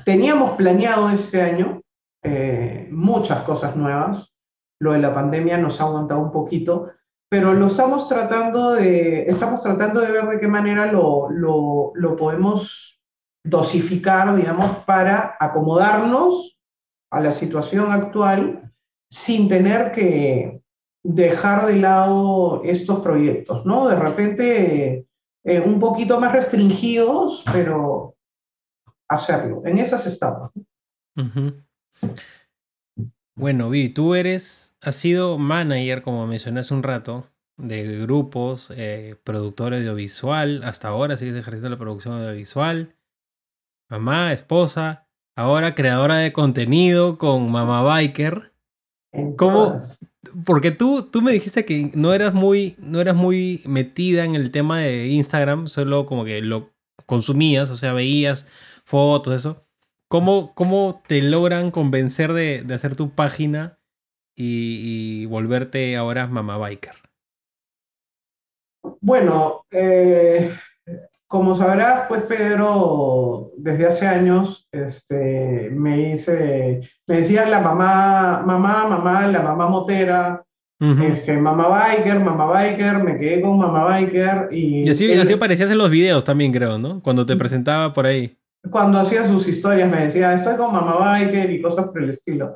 teníamos 0.05 0.53
planeado 0.53 1.11
este 1.11 1.43
año 1.43 1.83
eh, 2.23 2.89
muchas 2.91 3.43
cosas 3.43 3.77
nuevas. 3.77 4.33
Lo 4.81 4.93
de 4.93 4.99
la 5.01 5.15
pandemia 5.15 5.59
nos 5.59 5.81
ha 5.81 5.85
aguantado 5.85 6.21
un 6.21 6.33
poquito, 6.33 6.91
pero 7.29 7.53
lo 7.53 7.67
estamos 7.67 8.09
tratando 8.09 8.73
de, 8.73 9.23
estamos 9.23 9.63
tratando 9.63 10.01
de 10.01 10.13
ver 10.13 10.27
de 10.27 10.39
qué 10.39 10.49
manera 10.49 10.91
lo, 10.91 11.31
lo, 11.31 11.93
lo 11.95 12.17
podemos 12.17 13.01
dosificar, 13.45 14.35
digamos, 14.37 14.85
para 14.85 15.37
acomodarnos 15.39 16.59
a 17.11 17.21
la 17.21 17.33
situación 17.33 17.93
actual 17.93 18.73
sin 19.11 19.49
tener 19.49 19.93
que 19.93 20.58
dejar 21.09 21.67
de 21.67 21.77
lado 21.77 22.61
estos 22.65 23.01
proyectos, 23.01 23.65
¿no? 23.65 23.89
De 23.89 23.97
repente 23.97 25.07
eh, 25.43 25.61
un 25.61 25.81
poquito 25.81 26.21
más 26.21 26.33
restringidos, 26.33 27.43
pero 27.51 28.15
hacerlo. 29.09 29.63
En 29.65 29.79
esas 29.79 30.07
estamos. 30.07 30.51
Bueno, 33.35 33.71
Vi, 33.71 33.89
tú 33.89 34.15
eres, 34.15 34.77
has 34.83 34.97
sido 34.97 35.39
manager, 35.39 36.03
como 36.03 36.27
mencioné 36.27 36.61
hace 36.61 36.75
un 36.75 36.83
rato, 36.83 37.27
de 37.57 38.01
grupos, 38.01 38.71
eh, 38.77 39.17
productor 39.25 39.75
audiovisual, 39.75 40.63
hasta 40.63 40.89
ahora 40.89 41.17
sigues 41.17 41.37
ejerciendo 41.37 41.71
la 41.71 41.79
producción 41.79 42.17
audiovisual, 42.17 42.97
mamá, 43.89 44.35
esposa, 44.35 45.09
ahora 45.35 45.75
creadora 45.75 46.19
de 46.19 46.35
contenido 46.35 47.17
con 47.17 47.51
Mamá 47.51 47.83
Biker. 47.83 48.48
¿Cómo? 49.39 49.81
Porque 50.45 50.71
tú, 50.71 51.03
tú 51.05 51.23
me 51.23 51.33
dijiste 51.33 51.65
que 51.65 51.91
no 51.95 52.13
eras 52.13 52.35
muy, 52.35 52.75
no 52.79 53.01
eras 53.01 53.17
muy 53.17 53.63
metida 53.65 54.25
en 54.25 54.35
el 54.35 54.51
tema 54.51 54.81
de 54.81 55.07
Instagram, 55.09 55.69
solo 55.69 56.05
como 56.05 56.25
que 56.25 56.43
lo 56.43 56.75
consumías, 57.07 57.71
o 57.71 57.77
sea, 57.77 57.93
veías 57.95 58.47
fotos, 58.85 59.35
eso. 59.35 59.65
¿Cómo, 60.09 60.55
cómo 60.55 61.01
te 61.07 61.23
logran 61.23 61.71
convencer 61.71 62.33
de, 62.33 62.63
de 62.63 62.75
hacer 62.75 62.97
tu 62.97 63.11
página 63.11 63.79
y, 64.35 65.23
y, 65.23 65.27
volverte 65.27 65.97
ahora 65.97 66.27
Mamá 66.27 66.57
Biker? 66.57 66.95
Bueno, 69.01 69.65
eh, 69.71 70.57
como 71.29 71.55
sabrás, 71.55 72.07
pues 72.09 72.23
Pedro, 72.23 73.53
desde 73.59 73.87
hace 73.87 74.07
años, 74.07 74.67
este, 74.73 75.69
me 75.71 76.13
hice, 76.13 76.81
me 77.07 77.19
decían 77.19 77.51
la 77.51 77.61
mamá, 77.61 78.43
mamá, 78.47 78.87
mamá, 78.89 79.27
la 79.29 79.43
mamá 79.43 79.69
motera, 79.69 80.43
este, 80.81 81.37
mamá 81.37 81.69
biker, 81.69 82.19
mamá 82.21 82.47
biker, 82.47 82.99
me 83.05 83.19
quedé 83.19 83.43
con 83.43 83.59
mamá 83.59 83.85
biker 83.85 84.49
y... 84.51 84.85
Y 84.85 84.91
así, 84.91 85.13
así 85.13 85.35
aparecías 85.35 85.71
en 85.71 85.79
los 85.79 85.91
videos 85.91 86.25
también, 86.25 86.51
creo, 86.51 86.79
¿no? 86.79 87.03
Cuando 87.03 87.27
te 87.27 87.37
presentaba 87.37 87.93
por 87.93 88.07
ahí. 88.07 88.35
Cuando 88.71 88.99
hacía 88.99 89.27
sus 89.27 89.47
historias 89.47 89.91
me 89.91 90.07
decía, 90.07 90.33
estoy 90.33 90.57
con 90.57 90.73
mamá 90.73 90.97
biker 90.97 91.51
y 91.51 91.61
cosas 91.61 91.89
por 91.89 92.03
el 92.03 92.11
estilo. 92.11 92.55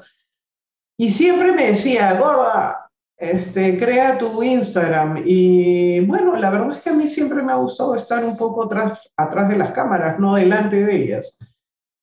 Y 0.96 1.10
siempre 1.10 1.52
me 1.52 1.66
decía, 1.66 2.14
gorda, 2.14 2.90
este, 3.16 3.78
crea 3.78 4.18
tu 4.18 4.42
Instagram. 4.42 5.22
Y 5.24 6.00
bueno, 6.00 6.36
la 6.36 6.50
verdad 6.50 6.72
es 6.72 6.78
que 6.78 6.90
a 6.90 6.94
mí 6.94 7.08
siempre 7.08 7.42
me 7.42 7.52
ha 7.52 7.56
gustado 7.56 7.94
estar 7.94 8.24
un 8.24 8.36
poco 8.36 8.64
atrás, 8.64 9.10
atrás 9.16 9.48
de 9.48 9.56
las 9.56 9.72
cámaras, 9.72 10.18
no 10.18 10.34
delante 10.34 10.84
de 10.84 10.96
ellas. 10.96 11.36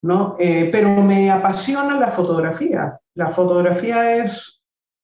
¿no? 0.01 0.35
Eh, 0.39 0.69
pero 0.71 0.89
me 1.01 1.29
apasiona 1.31 1.99
la 1.99 2.11
fotografía. 2.11 2.99
La 3.15 3.29
fotografía 3.29 4.15
es 4.17 4.61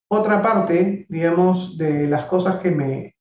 otra 0.09 0.41
parte, 0.41 1.05
digamos, 1.09 1.77
de 1.77 2.07
las 2.07 2.25
cosas 2.25 2.59
que 2.59 2.71
me 2.71 3.15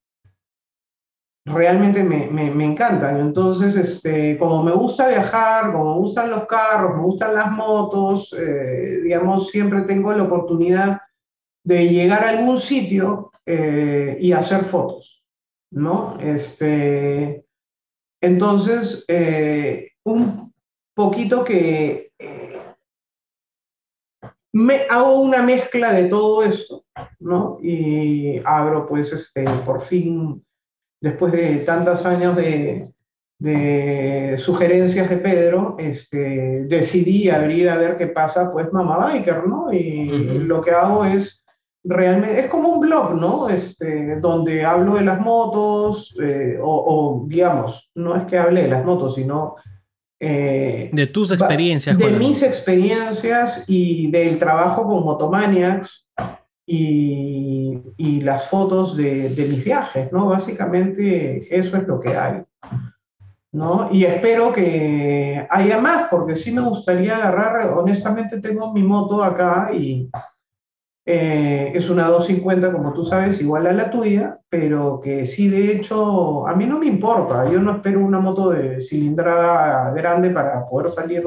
realmente 1.46 2.02
me, 2.02 2.26
me, 2.28 2.50
me 2.50 2.64
encantan. 2.64 3.20
Entonces, 3.20 3.76
este, 3.76 4.38
como 4.38 4.62
me 4.62 4.72
gusta 4.72 5.08
viajar, 5.08 5.72
como 5.72 5.94
me 5.94 6.00
gustan 6.00 6.30
los 6.30 6.46
carros, 6.46 6.96
me 6.96 7.02
gustan 7.02 7.34
las 7.34 7.50
motos, 7.50 8.34
eh, 8.38 9.00
digamos, 9.02 9.50
siempre 9.50 9.82
tengo 9.82 10.12
la 10.12 10.22
oportunidad 10.22 11.00
de 11.64 11.88
llegar 11.88 12.24
a 12.24 12.30
algún 12.30 12.58
sitio 12.58 13.32
eh, 13.46 14.18
y 14.20 14.32
hacer 14.32 14.64
fotos, 14.64 15.24
¿no? 15.70 16.18
Este, 16.20 17.44
entonces, 18.22 19.04
eh, 19.08 19.92
un 20.04 20.52
poquito 20.94 21.42
que 21.42 22.12
eh, 22.18 22.60
me 24.52 24.86
hago 24.88 25.20
una 25.20 25.42
mezcla 25.42 25.92
de 25.92 26.04
todo 26.04 26.44
esto, 26.44 26.84
¿no? 27.18 27.58
Y 27.62 28.40
abro, 28.44 28.86
pues, 28.86 29.12
este, 29.12 29.44
por 29.66 29.80
fin, 29.80 30.44
después 31.00 31.32
de 31.32 31.56
tantos 31.66 32.04
años 32.04 32.36
de, 32.36 32.88
de 33.38 34.36
sugerencias 34.38 35.08
de 35.08 35.16
Pedro, 35.16 35.76
este, 35.78 36.64
decidí 36.66 37.30
abrir 37.30 37.68
a 37.70 37.78
ver 37.78 37.96
qué 37.96 38.06
pasa, 38.06 38.52
pues, 38.52 38.70
Mamá 38.72 38.98
Biker, 38.98 39.46
¿no? 39.46 39.72
Y 39.72 40.10
uh 40.10 40.14
-huh. 40.14 40.44
lo 40.44 40.60
que 40.60 40.70
hago 40.70 41.04
es 41.04 41.43
realmente 41.84 42.40
es 42.40 42.48
como 42.48 42.70
un 42.70 42.80
blog, 42.80 43.14
¿no? 43.14 43.48
Este, 43.48 44.16
donde 44.16 44.64
hablo 44.64 44.94
de 44.94 45.02
las 45.02 45.20
motos, 45.20 46.16
eh, 46.20 46.58
o, 46.60 46.70
o, 46.70 47.24
digamos, 47.28 47.90
no 47.94 48.16
es 48.16 48.24
que 48.24 48.38
hable 48.38 48.62
de 48.62 48.68
las 48.68 48.84
motos, 48.84 49.14
sino... 49.14 49.56
Eh, 50.18 50.88
de 50.92 51.06
tus 51.08 51.32
experiencias. 51.32 51.98
De 51.98 52.10
mis 52.12 52.42
experiencias 52.42 53.64
y 53.66 54.10
del 54.10 54.38
trabajo 54.38 54.84
con 54.84 55.04
Motomaniacs 55.04 56.06
y, 56.66 57.78
y 57.98 58.20
las 58.22 58.48
fotos 58.48 58.96
de, 58.96 59.28
de, 59.28 59.44
mis 59.46 59.62
viajes, 59.62 60.10
¿no? 60.12 60.28
Básicamente 60.28 61.38
eso 61.54 61.76
es 61.76 61.86
lo 61.86 62.00
que 62.00 62.16
hay. 62.16 62.42
¿No? 63.52 63.88
Y 63.92 64.04
espero 64.04 64.50
que 64.50 65.46
haya 65.48 65.78
más, 65.78 66.08
porque 66.10 66.34
sí 66.34 66.50
me 66.50 66.62
gustaría 66.62 67.16
agarrar, 67.16 67.68
honestamente 67.68 68.40
tengo 68.40 68.72
mi 68.72 68.82
moto 68.82 69.22
acá 69.22 69.70
y, 69.72 70.10
eh, 71.06 71.72
es 71.74 71.90
una 71.90 72.08
250, 72.08 72.72
como 72.72 72.92
tú 72.92 73.04
sabes, 73.04 73.40
igual 73.40 73.66
a 73.66 73.72
la 73.72 73.90
tuya, 73.90 74.40
pero 74.48 75.00
que 75.02 75.26
sí, 75.26 75.48
de 75.48 75.72
hecho, 75.72 76.46
a 76.46 76.54
mí 76.54 76.66
no 76.66 76.78
me 76.78 76.86
importa. 76.86 77.50
Yo 77.50 77.60
no 77.60 77.76
espero 77.76 78.00
una 78.00 78.20
moto 78.20 78.50
de 78.50 78.80
cilindrada 78.80 79.90
grande 79.92 80.30
para 80.30 80.66
poder 80.66 80.90
salir 80.90 81.24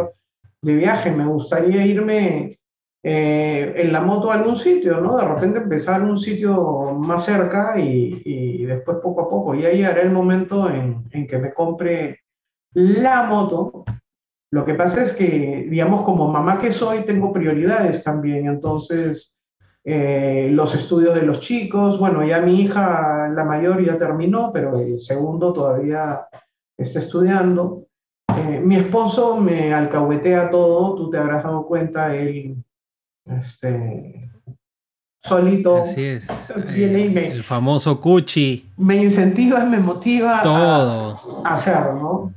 de 0.62 0.74
viaje. 0.74 1.12
Me 1.12 1.26
gustaría 1.26 1.86
irme 1.86 2.58
eh, 3.04 3.74
en 3.76 3.94
la 3.94 4.02
moto 4.02 4.32
a 4.32 4.36
algún 4.36 4.56
sitio, 4.56 5.00
¿no? 5.00 5.18
De 5.18 5.26
repente 5.26 5.60
empezar 5.60 6.02
un 6.02 6.18
sitio 6.18 6.94
más 6.94 7.26
cerca 7.26 7.80
y, 7.80 8.22
y 8.26 8.66
después 8.66 8.98
poco 9.02 9.22
a 9.22 9.30
poco. 9.30 9.56
Y 9.56 9.66
ahí 9.66 9.84
hará 9.84 10.02
el 10.02 10.12
momento 10.12 10.70
en, 10.70 11.06
en 11.12 11.28
que 11.28 11.38
me 11.38 11.54
compre 11.54 12.22
la 12.74 13.24
moto 13.24 13.86
lo 14.50 14.64
que 14.64 14.76
pasa 14.76 15.02
es 15.02 15.14
que, 15.14 15.68
digamos, 15.70 16.04
como 16.04 16.30
mamá 16.30 16.58
que 16.58 16.72
soy, 16.72 17.04
tengo 17.04 17.34
prioridades 17.34 18.04
también. 18.04 18.48
Entonces, 18.48 19.36
eh, 19.90 20.50
los 20.52 20.76
estudios 20.76 21.16
de 21.16 21.22
los 21.22 21.40
chicos. 21.40 21.98
Bueno, 21.98 22.22
ya 22.26 22.42
mi 22.42 22.60
hija, 22.60 23.30
la 23.34 23.46
mayor, 23.46 23.82
ya 23.82 23.98
terminó, 23.98 24.52
pero 24.52 24.82
el 24.82 25.00
segundo 25.00 25.54
todavía 25.54 26.28
está 26.78 27.00
estudiando. 27.00 27.86
Eh, 28.36 28.60
mi 28.60 28.76
esposo 28.76 29.38
me 29.38 29.74
alcahuetea 29.74 30.52
todo, 30.52 30.94
tú 30.96 31.10
te 31.10 31.18
habrás 31.18 31.46
dado 31.46 31.66
cuenta, 31.66 32.14
él 32.14 32.58
este, 33.28 34.30
solito. 35.24 35.78
Así 35.78 36.04
es. 36.04 36.28
Eh, 36.76 37.10
me, 37.14 37.32
el 37.32 37.46
famoso 37.46 38.02
Cuchi. 38.02 38.70
Me 38.76 39.02
incentiva, 39.02 39.64
me 39.64 39.80
motiva 39.80 40.42
todo. 40.42 41.46
a, 41.46 41.50
a 41.50 41.54
hacer, 41.54 41.94
¿no? 41.94 42.34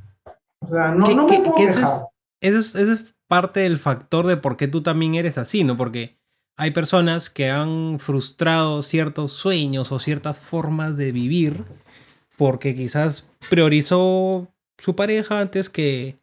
O 0.60 0.66
sea, 0.68 0.92
no, 0.92 1.04
¿Qué, 1.04 1.16
no 1.16 1.26
me 1.26 1.40
puedo 1.40 1.56
qué, 1.56 1.64
eso, 1.64 1.80
es, 1.80 2.04
eso, 2.40 2.58
es, 2.60 2.74
eso 2.76 2.92
es 2.92 3.12
parte 3.26 3.58
del 3.58 3.80
factor 3.80 4.28
de 4.28 4.36
por 4.36 4.56
qué 4.56 4.68
tú 4.68 4.84
también 4.84 5.16
eres 5.16 5.36
así, 5.36 5.64
¿no? 5.64 5.76
Porque 5.76 6.19
hay 6.60 6.72
personas 6.72 7.30
que 7.30 7.48
han 7.48 7.98
frustrado 7.98 8.82
ciertos 8.82 9.32
sueños 9.32 9.92
o 9.92 9.98
ciertas 9.98 10.42
formas 10.42 10.98
de 10.98 11.10
vivir 11.10 11.64
porque 12.36 12.76
quizás 12.76 13.30
priorizó 13.48 14.46
su 14.76 14.94
pareja 14.94 15.40
antes 15.40 15.70
que, 15.70 16.18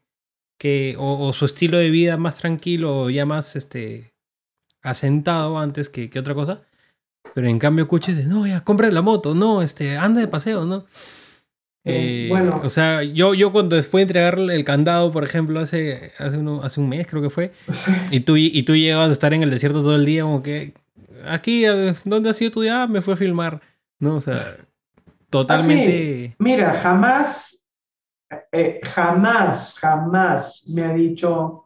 que 0.59 0.95
o, 0.99 1.33
su 1.33 1.45
estilo 1.45 1.79
de 1.79 1.89
vida 1.89 2.17
más 2.17 2.37
tranquilo 2.37 2.99
o 2.99 3.09
ya 3.09 3.25
más 3.25 3.55
este, 3.55 4.13
asentado 4.83 5.57
antes 5.57 5.89
que, 5.89 6.11
que 6.11 6.19
otra 6.19 6.35
cosa. 6.35 6.61
Pero 7.33 7.47
en 7.47 7.57
cambio 7.57 7.87
dice, 7.87 8.25
no, 8.25 8.45
ya, 8.45 8.63
compra 8.63 8.91
la 8.91 9.01
moto, 9.01 9.33
no, 9.33 9.63
este, 9.63 9.97
anda 9.97 10.21
de 10.21 10.27
paseo, 10.27 10.65
¿no? 10.65 10.85
Eh, 11.87 12.27
bueno. 12.29 12.61
O 12.63 12.69
sea, 12.69 13.03
yo, 13.03 13.33
yo 13.33 13.51
cuando 13.51 13.75
después 13.75 14.01
de 14.01 14.03
entregar 14.03 14.39
el 14.39 14.63
candado, 14.63 15.11
por 15.11 15.23
ejemplo, 15.23 15.59
hace, 15.59 16.11
hace, 16.19 16.37
uno, 16.37 16.61
hace 16.63 16.79
un 16.79 16.89
mes 16.89 17.07
creo 17.07 17.21
que 17.21 17.29
fue, 17.29 17.53
sí. 17.71 17.91
y, 18.11 18.19
tú, 18.21 18.37
y 18.37 18.63
tú 18.63 18.75
llegabas 18.75 19.09
a 19.09 19.13
estar 19.13 19.33
en 19.33 19.43
el 19.43 19.49
desierto 19.49 19.81
todo 19.81 19.95
el 19.95 20.05
día, 20.05 20.23
como 20.23 20.43
que, 20.43 20.73
aquí, 21.27 21.63
¿dónde 22.03 22.29
has 22.29 22.37
sido 22.37 22.51
tu 22.51 22.61
día? 22.61 22.83
Ah, 22.83 22.87
me 22.87 23.01
fue 23.01 23.13
a 23.13 23.17
filmar, 23.17 23.61
¿no? 23.99 24.15
O 24.15 24.21
sea, 24.21 24.57
totalmente... 25.29 26.31
Ah, 26.33 26.35
Mira, 26.39 26.73
jamás, 26.73 27.59
eh, 28.51 28.79
jamás, 28.83 29.73
jamás 29.77 30.63
me 30.67 30.83
ha 30.83 30.93
dicho 30.93 31.63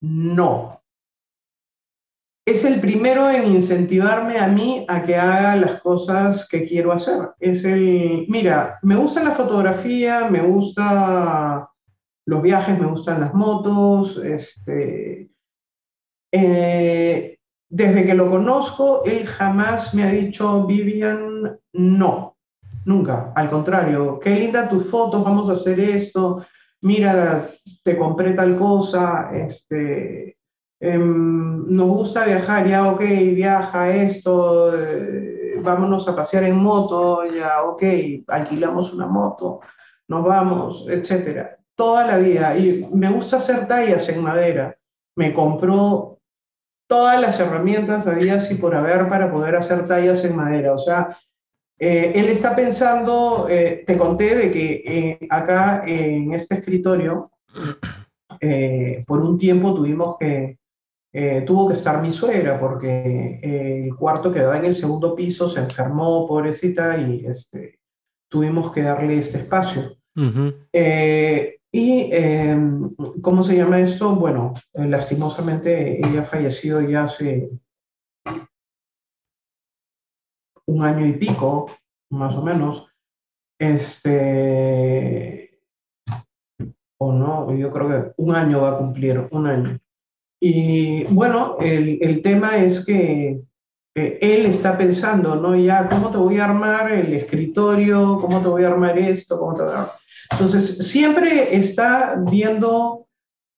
no. 0.00 0.83
Es 2.46 2.64
el 2.64 2.80
primero 2.80 3.30
en 3.30 3.50
incentivarme 3.50 4.38
a 4.38 4.48
mí 4.48 4.84
a 4.88 5.02
que 5.02 5.16
haga 5.16 5.56
las 5.56 5.80
cosas 5.80 6.46
que 6.46 6.66
quiero 6.66 6.92
hacer. 6.92 7.30
Es 7.40 7.64
el, 7.64 8.26
mira, 8.28 8.78
me 8.82 8.96
gusta 8.96 9.22
la 9.22 9.32
fotografía, 9.32 10.28
me 10.28 10.42
gusta 10.42 11.70
los 12.26 12.42
viajes, 12.42 12.78
me 12.78 12.86
gustan 12.86 13.20
las 13.20 13.34
motos, 13.34 14.18
este, 14.22 15.30
eh, 16.32 17.38
desde 17.70 18.04
que 18.04 18.14
lo 18.14 18.30
conozco, 18.30 19.04
él 19.04 19.26
jamás 19.26 19.94
me 19.94 20.04
ha 20.04 20.10
dicho, 20.10 20.66
Vivian, 20.66 21.58
no, 21.72 22.36
nunca. 22.84 23.32
Al 23.34 23.50
contrario, 23.50 24.18
qué 24.20 24.30
linda 24.30 24.68
tus 24.68 24.88
fotos, 24.90 25.24
vamos 25.24 25.48
a 25.48 25.54
hacer 25.54 25.80
esto, 25.80 26.44
mira, 26.82 27.48
te 27.82 27.96
compré 27.96 28.32
tal 28.34 28.56
cosa, 28.56 29.30
este, 29.34 30.36
em, 30.80 31.66
nos 31.68 31.88
gusta 31.88 32.24
viajar, 32.24 32.68
ya, 32.68 32.88
ok, 32.88 33.00
viaja 33.00 33.94
esto, 33.94 34.74
eh, 34.76 35.60
vámonos 35.62 36.06
a 36.08 36.16
pasear 36.16 36.44
en 36.44 36.56
moto, 36.56 37.24
ya, 37.24 37.62
ok, 37.62 37.82
alquilamos 38.28 38.92
una 38.92 39.06
moto, 39.06 39.60
nos 40.08 40.24
vamos, 40.24 40.86
etcétera. 40.88 41.58
Toda 41.76 42.06
la 42.06 42.18
vida. 42.18 42.56
Y 42.56 42.88
me 42.92 43.10
gusta 43.10 43.38
hacer 43.38 43.66
tallas 43.66 44.08
en 44.08 44.22
madera. 44.22 44.76
Me 45.16 45.32
compró 45.32 46.20
todas 46.86 47.20
las 47.20 47.40
herramientas 47.40 48.06
había 48.06 48.36
así 48.36 48.54
por 48.56 48.74
haber 48.76 49.08
para 49.08 49.32
poder 49.32 49.56
hacer 49.56 49.86
tallas 49.88 50.24
en 50.24 50.36
madera. 50.36 50.74
O 50.74 50.78
sea, 50.78 51.16
eh, 51.78 52.12
él 52.14 52.28
está 52.28 52.54
pensando, 52.54 53.48
eh, 53.48 53.82
te 53.86 53.96
conté 53.96 54.34
de 54.36 54.50
que 54.50 55.26
acá 55.30 55.82
en 55.86 56.32
este 56.34 56.56
escritorio, 56.56 57.30
por 59.06 59.20
un 59.20 59.38
tiempo 59.38 59.74
tuvimos 59.74 60.16
que, 60.18 60.58
tuvo 61.46 61.68
que 61.68 61.74
estar 61.74 62.02
mi 62.02 62.10
suegra 62.10 62.58
porque 62.58 63.38
el 63.42 63.94
cuarto 63.94 64.32
que 64.32 64.40
daba 64.40 64.58
en 64.58 64.64
el 64.64 64.74
segundo 64.74 65.14
piso 65.14 65.48
se 65.48 65.60
enfermó, 65.60 66.26
pobrecita, 66.26 66.98
y 66.98 67.24
este, 67.26 67.78
tuvimos 68.28 68.72
que 68.72 68.82
darle 68.82 69.18
este 69.18 69.38
espacio. 69.38 69.96
y, 71.72 72.10
¿cómo 73.22 73.42
se 73.42 73.56
llama 73.56 73.80
esto? 73.80 74.14
Bueno, 74.16 74.54
lastimosamente 74.72 76.04
ella 76.04 76.22
ha 76.22 76.24
fallecido 76.24 76.80
ya 76.80 77.04
hace 77.04 77.48
un 80.66 80.82
año 80.82 81.06
y 81.06 81.12
pico, 81.12 81.70
más 82.10 82.34
o 82.34 82.42
menos, 82.42 82.88
este, 83.58 85.60
o 86.98 87.12
no, 87.12 87.54
yo 87.54 87.72
creo 87.72 87.88
que 87.88 88.12
un 88.16 88.34
año 88.34 88.62
va 88.62 88.72
a 88.72 88.78
cumplir, 88.78 89.28
un 89.30 89.46
año. 89.46 89.78
Y 90.46 91.04
bueno, 91.04 91.56
el, 91.58 91.96
el 92.02 92.20
tema 92.20 92.58
es 92.58 92.84
que 92.84 93.40
él 93.94 94.44
está 94.44 94.76
pensando, 94.76 95.36
¿no? 95.36 95.56
Ya, 95.56 95.88
¿cómo 95.88 96.10
te 96.10 96.18
voy 96.18 96.38
a 96.38 96.44
armar 96.44 96.92
el 96.92 97.14
escritorio? 97.14 98.18
¿Cómo 98.20 98.42
te 98.42 98.48
voy 98.48 98.64
a 98.64 98.66
armar 98.66 98.98
esto? 98.98 99.38
¿Cómo 99.38 99.54
te 99.54 99.62
a... 99.62 99.90
Entonces, 100.32 100.86
siempre 100.86 101.56
está 101.56 102.22
viendo 102.30 103.06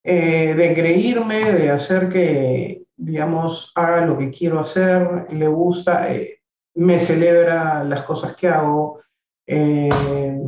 eh, 0.05 0.55
de 0.57 0.75
creírme, 0.75 1.51
de 1.51 1.73
hacer 1.73 2.09
que, 2.09 2.85
digamos, 2.97 3.73
haga 3.75 4.07
lo 4.07 4.17
que 4.17 4.31
quiero 4.31 4.61
hacer, 4.61 5.27
le 5.33 5.49
gusta. 5.49 6.15
Eh, 6.15 6.39
me 6.77 7.01
celebra 7.01 7.83
las 7.83 8.03
cosas 8.03 8.37
que 8.37 8.47
hago. 8.47 9.01
Eh, 9.45 10.39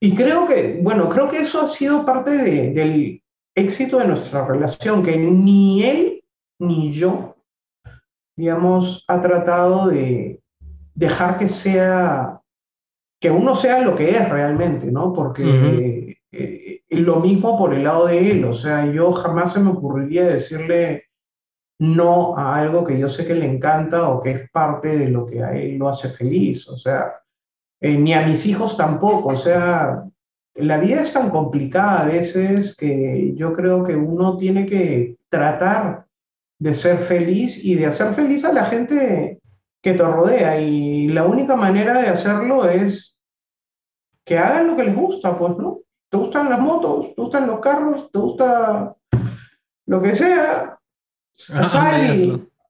y 0.00 0.14
creo 0.14 0.46
que, 0.46 0.80
bueno, 0.82 1.08
creo 1.08 1.30
que 1.30 1.38
eso 1.38 1.62
ha 1.62 1.66
sido 1.66 2.04
parte 2.04 2.30
del 2.74 3.21
éxito 3.54 3.98
de 3.98 4.08
nuestra 4.08 4.46
relación, 4.46 5.02
que 5.02 5.16
ni 5.16 5.84
él 5.84 6.24
ni 6.58 6.92
yo, 6.92 7.36
digamos, 8.36 9.04
ha 9.08 9.20
tratado 9.20 9.88
de 9.88 10.40
dejar 10.94 11.38
que 11.38 11.48
sea, 11.48 12.40
que 13.20 13.30
uno 13.30 13.54
sea 13.54 13.80
lo 13.80 13.94
que 13.94 14.10
es 14.10 14.28
realmente, 14.28 14.90
¿no? 14.90 15.12
Porque 15.12 16.18
eh, 16.30 16.82
lo 16.90 17.20
mismo 17.20 17.58
por 17.58 17.74
el 17.74 17.84
lado 17.84 18.06
de 18.06 18.30
él, 18.30 18.44
o 18.44 18.54
sea, 18.54 18.86
yo 18.86 19.12
jamás 19.12 19.52
se 19.52 19.60
me 19.60 19.70
ocurriría 19.70 20.24
decirle, 20.24 21.04
no 21.82 22.36
a 22.36 22.56
algo 22.60 22.84
que 22.84 22.96
yo 22.96 23.08
sé 23.08 23.26
que 23.26 23.34
le 23.34 23.46
encanta 23.46 24.08
o 24.08 24.20
que 24.20 24.30
es 24.30 24.50
parte 24.50 24.96
de 24.96 25.08
lo 25.08 25.26
que 25.26 25.42
a 25.42 25.52
él 25.52 25.78
lo 25.78 25.88
hace 25.88 26.08
feliz. 26.08 26.68
O 26.68 26.76
sea, 26.76 27.20
eh, 27.80 27.96
ni 27.98 28.14
a 28.14 28.24
mis 28.24 28.46
hijos 28.46 28.76
tampoco. 28.76 29.30
O 29.30 29.36
sea, 29.36 30.04
la 30.54 30.78
vida 30.78 31.02
es 31.02 31.12
tan 31.12 31.30
complicada 31.30 32.02
a 32.02 32.06
veces 32.06 32.76
que 32.76 33.32
yo 33.36 33.52
creo 33.52 33.84
que 33.84 33.96
uno 33.96 34.36
tiene 34.36 34.66
que 34.66 35.16
tratar 35.28 36.06
de 36.58 36.74
ser 36.74 36.98
feliz 36.98 37.62
y 37.64 37.74
de 37.74 37.86
hacer 37.86 38.14
feliz 38.14 38.44
a 38.44 38.52
la 38.52 38.66
gente 38.66 39.40
que 39.80 39.94
te 39.94 40.02
rodea. 40.02 40.60
Y 40.60 41.08
la 41.08 41.24
única 41.24 41.56
manera 41.56 42.00
de 42.00 42.08
hacerlo 42.08 42.68
es 42.68 43.16
que 44.24 44.38
hagan 44.38 44.68
lo 44.68 44.76
que 44.76 44.84
les 44.84 44.94
gusta, 44.94 45.38
pues, 45.38 45.56
¿no? 45.56 45.80
¿Te 46.08 46.18
gustan 46.18 46.50
las 46.50 46.60
motos? 46.60 47.14
¿Te 47.16 47.22
gustan 47.22 47.46
los 47.46 47.60
carros? 47.60 48.10
¿Te 48.12 48.18
gusta 48.18 48.94
lo 49.86 50.02
que 50.02 50.14
sea? 50.14 50.78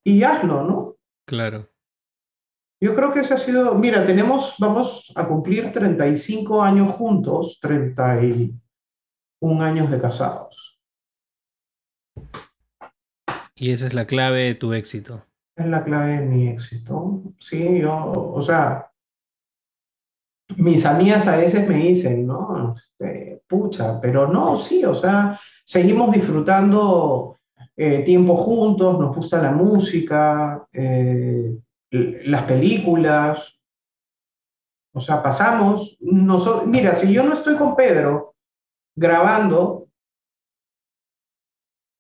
y, 0.05 0.23
hazlo. 0.23 0.62
¿no? 0.62 0.97
Claro. 1.27 1.68
Yo 2.83 2.97
creo 2.97 3.12
que 3.12 3.21
ese 3.21 3.35
ha 3.35 3.37
sido, 3.37 3.77
mira, 3.77 4.05
tenemos, 4.05 4.57
vamos 4.59 5.12
a 5.14 5.29
cumplir 5.29 5.71
35 5.71 6.61
años 6.61 6.92
juntos, 6.95 7.61
31 7.62 8.59
años 9.62 9.88
de 9.88 10.01
casados. 10.01 10.81
Y 13.55 13.71
esa 13.71 13.87
es 13.87 13.95
la 13.95 14.05
clave 14.05 14.42
de 14.42 14.57
tu 14.57 14.73
éxito. 14.73 15.25
Es 15.55 15.66
la 15.66 15.85
clave 15.85 16.18
de 16.18 16.27
mi 16.27 16.49
éxito. 16.49 17.23
Sí, 17.38 17.79
yo, 17.79 18.11
o 18.11 18.42
sea, 18.42 18.90
mis 20.57 20.85
amigas 20.85 21.29
a 21.29 21.37
veces 21.37 21.68
me 21.68 21.77
dicen, 21.77 22.27
¿no? 22.27 22.75
Este, 22.75 23.45
pucha, 23.47 24.01
pero 24.01 24.27
no, 24.27 24.57
sí, 24.57 24.85
o 24.85 24.97
sea, 24.97 25.38
seguimos 25.64 26.11
disfrutando 26.12 27.38
eh, 27.77 28.01
tiempo 28.01 28.37
juntos, 28.37 28.99
nos 28.99 29.14
gusta 29.14 29.40
la 29.40 29.53
música, 29.53 30.66
eh, 30.73 31.59
las 31.93 32.43
películas. 32.45 33.59
O 34.95 35.01
sea, 35.01 35.23
pasamos, 35.23 35.97
mira, 36.01 36.97
si 36.97 37.13
yo 37.13 37.23
no 37.23 37.33
estoy 37.33 37.57
con 37.57 37.77
Pedro 37.77 38.35
grabando, 38.95 39.89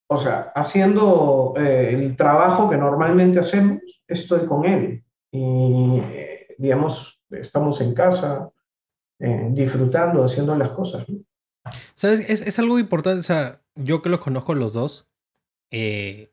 o 0.08 0.18
sea, 0.18 0.52
haciendo 0.54 1.54
eh, 1.56 1.94
el 1.94 2.16
trabajo 2.16 2.68
que 2.68 2.76
normalmente 2.76 3.40
hacemos, 3.40 3.80
estoy 4.06 4.46
con 4.46 4.66
él. 4.66 5.04
Y, 5.30 6.02
digamos, 6.58 7.22
estamos 7.30 7.80
en 7.80 7.94
casa, 7.94 8.50
disfrutando, 9.18 10.24
haciendo 10.24 10.54
las 10.56 10.70
cosas. 10.70 11.06
¿Sabes? 11.94 12.28
Es, 12.28 12.46
es, 12.46 12.58
algo 12.58 12.78
importante, 12.78 13.20
o 13.20 13.22
sea, 13.22 13.62
yo 13.74 14.02
que 14.02 14.08
los 14.08 14.20
conozco 14.20 14.54
los 14.54 14.72
dos, 14.72 15.08
eh, 15.70 16.31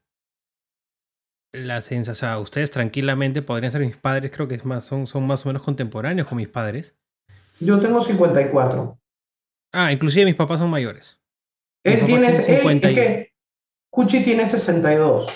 la 1.52 1.82
sensación, 1.82 2.12
o 2.12 2.16
sea, 2.16 2.40
ustedes 2.40 2.72
tranquilamente 2.72 3.42
podrían 3.42 3.72
ser 3.72 3.82
mis 3.82 3.98
padres, 3.98 4.32
creo 4.32 4.48
que 4.48 4.56
es 4.56 4.66
más, 4.66 4.86
son, 4.86 5.08
son 5.08 5.26
más 5.28 5.46
o 5.46 5.50
menos 5.50 5.62
contemporáneos 5.62 6.28
con 6.28 6.38
mis 6.38 6.48
padres. 6.48 6.98
Yo 7.60 7.80
tengo 7.80 8.02
54. 8.02 9.00
Ah, 9.74 9.92
inclusive 9.92 10.26
mis 10.26 10.36
papás 10.36 10.60
son 10.60 10.70
mayores. 10.70 11.20
Él 11.84 12.06
tiene, 12.06 12.34
50 12.34 12.90
que 12.90 13.34
Cuchi 13.90 14.24
tiene 14.24 14.46
62. 14.46 15.28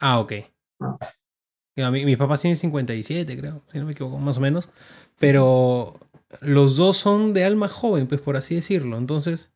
Ah, 0.00 0.20
ok. 0.20 0.32
Ah. 0.80 1.90
mis 1.90 2.16
papás 2.16 2.40
tienen 2.40 2.56
57, 2.56 3.38
creo, 3.38 3.62
si 3.72 3.78
no 3.78 3.86
me 3.86 3.92
equivoco, 3.92 4.18
más 4.18 4.36
o 4.36 4.40
menos. 4.40 4.70
Pero 5.18 5.98
los 6.40 6.76
dos 6.76 6.96
son 6.96 7.34
de 7.34 7.44
alma 7.44 7.68
joven, 7.68 8.06
pues 8.06 8.20
por 8.20 8.36
así 8.36 8.54
decirlo. 8.54 8.98
Entonces, 8.98 9.50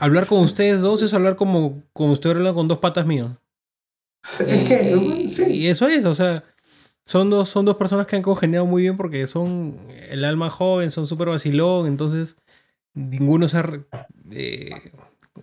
Hablar 0.00 0.26
con 0.26 0.38
ustedes 0.38 0.80
dos 0.80 1.02
es 1.02 1.12
hablar 1.12 1.36
como, 1.36 1.82
como 1.92 2.14
usted 2.14 2.30
habla 2.30 2.54
con 2.54 2.68
dos 2.68 2.78
patas 2.78 3.04
míos. 3.04 3.32
Y, 5.48 5.66
eso 5.66 5.86
es, 5.88 6.04
o 6.04 6.14
sea, 6.14 6.44
son 7.06 7.30
dos, 7.30 7.48
son 7.48 7.64
dos 7.64 7.76
personas 7.76 8.06
que 8.06 8.16
han 8.16 8.22
congeniado 8.22 8.66
muy 8.66 8.82
bien 8.82 8.96
porque 8.96 9.26
son 9.26 9.76
el 10.08 10.24
alma 10.24 10.50
joven, 10.50 10.90
son 10.90 11.06
súper 11.06 11.28
vacilón, 11.28 11.86
entonces 11.86 12.36
ninguno 12.94 13.48
se 13.48 13.58
ha 13.58 13.68
eh, 14.30 14.70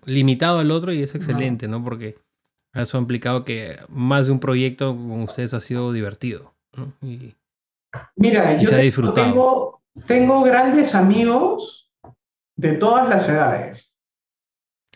limitado 0.06 0.60
al 0.60 0.72
otro 0.72 0.94
y 0.94 1.02
es 1.02 1.16
excelente, 1.16 1.68
¿no? 1.68 1.84
Porque 1.84 2.18
eso 2.74 2.98
ha 2.98 3.02
implicado 3.02 3.44
que 3.44 3.78
más 3.90 4.28
de 4.28 4.32
un 4.32 4.40
proyecto 4.40 4.96
con 4.96 5.24
ustedes 5.24 5.54
ha 5.54 5.60
sido 5.60 5.92
divertido. 5.92 6.54
¿no? 6.76 6.94
Y, 7.02 7.36
Mira, 8.16 8.60
yo 8.62 8.68
se 8.68 8.76
ha 8.76 8.80
disfrutado. 8.80 9.28
Tengo, 9.28 9.82
tengo 10.06 10.44
grandes 10.44 10.94
amigos 10.94 11.90
de 12.56 12.74
todas 12.74 13.08
las 13.10 13.28
edades. 13.28 13.94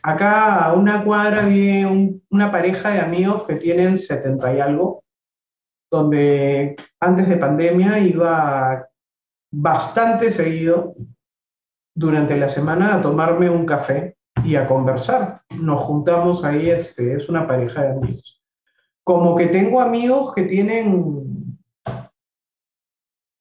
Acá 0.04 0.66
a 0.66 0.74
una 0.74 1.04
cuadra 1.04 1.46
vive 1.46 2.20
una 2.30 2.52
pareja 2.52 2.90
de 2.90 3.00
amigos 3.00 3.46
que 3.46 3.56
tienen 3.56 3.98
70 3.98 4.56
y 4.56 4.60
algo, 4.60 5.04
donde 5.92 6.76
antes 7.00 7.30
de 7.30 7.38
pandemia 7.38 8.00
iba 8.00 8.88
bastante 9.52 10.32
seguido 10.32 10.96
durante 11.94 12.38
la 12.38 12.50
semana 12.50 12.96
a 12.96 13.02
tomarme 13.02 13.50
un 13.50 13.66
café 13.66 14.18
y 14.44 14.56
a 14.56 14.68
conversar. 14.68 15.42
Nos 15.50 15.82
juntamos 15.82 16.44
ahí, 16.44 16.70
este, 16.70 17.16
es 17.16 17.30
una 17.30 17.48
pareja 17.48 17.84
de 17.84 17.90
amigos. 17.92 18.42
como 19.04 19.36
que 19.36 19.48
tengo 19.48 19.82
amigos 19.82 20.34
que 20.34 20.44
tienen... 20.44 21.58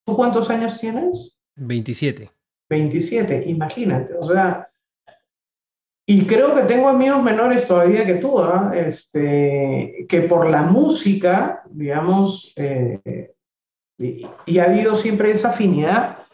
¿Tú 0.07 0.17
cuántos 0.17 0.51
años 0.51 0.79
tienes? 0.79 1.37
27. 1.57 2.31
27, 2.69 3.49
imagínate, 3.49 4.15
o 4.15 4.23
sea, 4.23 4.70
y 6.11 6.27
creo 6.27 6.57
que 6.57 6.63
tengo 6.63 6.89
amigos 6.89 7.23
menores 7.23 7.69
todavía 7.69 8.05
que 8.05 8.17
tú, 8.17 8.41
¿ah? 8.41 8.73
este, 8.75 10.07
que 10.09 10.23
por 10.23 10.51
la 10.51 10.63
música, 10.63 11.63
digamos, 11.71 12.53
eh, 12.57 13.33
y, 13.97 14.27
y, 14.45 14.59
ha 14.59 14.65
habido 14.65 14.97
siempre 14.97 15.31
esa 15.31 15.51
afinidad, 15.51 16.27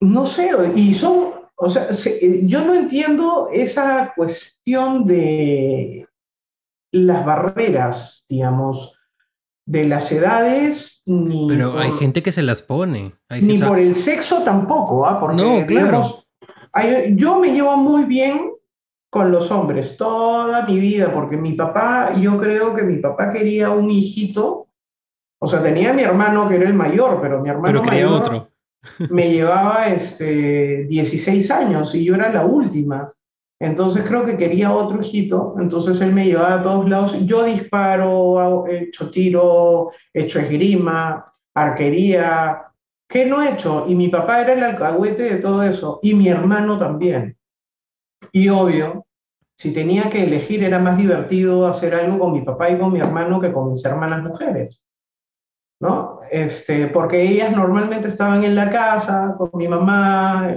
no 0.00 0.24
sé, 0.24 0.52
y 0.74 0.94
son, 0.94 1.34
o 1.56 1.68
sea, 1.68 1.92
se, 1.92 2.46
yo 2.46 2.64
no 2.64 2.72
entiendo 2.72 3.50
esa 3.52 4.14
cuestión 4.16 5.04
de 5.04 6.08
las 6.92 7.26
barreras, 7.26 8.24
digamos, 8.26 8.94
de 9.66 9.84
las 9.84 10.10
edades, 10.12 11.02
ni 11.04 11.46
Pero 11.46 11.72
por, 11.72 11.82
hay 11.82 11.90
gente 11.92 12.22
que 12.22 12.32
se 12.32 12.42
las 12.42 12.62
pone. 12.62 13.12
Hay 13.28 13.42
ni 13.42 13.58
por 13.58 13.78
el 13.78 13.94
sexo 13.94 14.42
tampoco, 14.44 15.06
¿ah? 15.06 15.20
Porque, 15.20 15.36
No, 15.36 15.66
claro. 15.66 15.86
digamos, 15.86 16.23
hay- 16.74 17.14
yo 17.16 17.38
me 17.38 17.48
llevo 17.52 17.76
muy 17.76 18.04
bien 18.04 18.52
con 19.08 19.30
los 19.30 19.50
hombres 19.50 19.96
toda 19.96 20.66
mi 20.66 20.78
vida, 20.80 21.12
porque 21.14 21.36
mi 21.36 21.52
papá, 21.52 22.14
yo 22.16 22.36
creo 22.36 22.74
que 22.74 22.82
mi 22.82 22.96
papá 22.96 23.32
quería 23.32 23.70
un 23.70 23.88
hijito, 23.90 24.66
o 25.38 25.46
sea, 25.46 25.62
tenía 25.62 25.90
a 25.90 25.92
mi 25.92 26.02
hermano 26.02 26.48
que 26.48 26.56
era 26.56 26.66
el 26.66 26.74
mayor, 26.74 27.20
pero 27.22 27.40
mi 27.40 27.48
hermano 27.48 27.64
pero 27.66 27.82
quería 27.82 28.06
mayor 28.06 28.22
otro. 28.22 28.48
me 29.10 29.30
llevaba 29.30 29.86
este, 29.86 30.84
16 30.84 31.50
años 31.50 31.94
y 31.94 32.04
yo 32.04 32.16
era 32.16 32.32
la 32.32 32.44
última. 32.44 33.12
Entonces 33.60 34.04
creo 34.06 34.24
que 34.24 34.36
quería 34.36 34.72
otro 34.72 35.00
hijito, 35.00 35.54
entonces 35.58 36.00
él 36.00 36.12
me 36.12 36.26
llevaba 36.26 36.54
a 36.54 36.62
todos 36.62 36.88
lados. 36.88 37.16
Yo 37.24 37.44
disparo, 37.44 38.66
he 38.66 38.84
hecho 38.84 39.10
tiro, 39.10 39.92
he 40.12 40.22
hecho 40.22 40.40
esgrima, 40.40 41.32
arquería. 41.54 42.64
¿Qué 43.08 43.26
no 43.26 43.42
he 43.42 43.52
hecho? 43.52 43.86
Y 43.88 43.94
mi 43.94 44.08
papá 44.08 44.40
era 44.40 44.54
el 44.54 44.62
alcahuete 44.62 45.22
de 45.22 45.36
todo 45.36 45.62
eso, 45.62 46.00
y 46.02 46.14
mi 46.14 46.28
hermano 46.28 46.78
también. 46.78 47.36
Y 48.32 48.48
obvio, 48.48 49.06
si 49.56 49.72
tenía 49.72 50.10
que 50.10 50.24
elegir, 50.24 50.64
era 50.64 50.78
más 50.78 50.96
divertido 50.96 51.66
hacer 51.66 51.94
algo 51.94 52.18
con 52.18 52.32
mi 52.32 52.42
papá 52.42 52.70
y 52.70 52.78
con 52.78 52.92
mi 52.92 53.00
hermano 53.00 53.40
que 53.40 53.52
con 53.52 53.70
mis 53.70 53.84
hermanas 53.84 54.24
mujeres. 54.24 54.84
¿no? 55.80 56.20
Este, 56.30 56.86
porque 56.88 57.22
ellas 57.22 57.54
normalmente 57.54 58.08
estaban 58.08 58.42
en 58.44 58.54
la 58.54 58.70
casa 58.70 59.34
con 59.36 59.50
mi 59.54 59.68
mamá, 59.68 60.48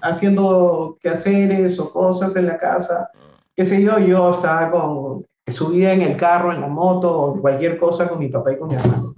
haciendo 0.00 0.98
quehaceres 1.00 1.78
o 1.78 1.92
cosas 1.92 2.34
en 2.36 2.46
la 2.46 2.58
casa, 2.58 3.10
qué 3.54 3.64
sé 3.64 3.80
yo, 3.80 3.98
yo 3.98 4.30
estaba 4.30 4.70
con, 4.70 5.26
subida 5.46 5.92
en 5.92 6.02
el 6.02 6.16
carro, 6.16 6.52
en 6.52 6.60
la 6.60 6.66
moto, 6.66 7.20
o 7.20 7.40
cualquier 7.40 7.78
cosa 7.78 8.08
con 8.08 8.18
mi 8.18 8.28
papá 8.28 8.52
y 8.52 8.58
con 8.58 8.68
mi 8.68 8.74
hermano. 8.74 9.14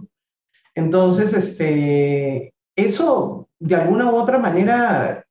Entonces, 0.75 1.33
este, 1.33 2.53
eso 2.77 3.49
de 3.59 3.75
alguna 3.75 4.11
u 4.11 4.17
otra 4.17 4.39
manera 4.39 5.25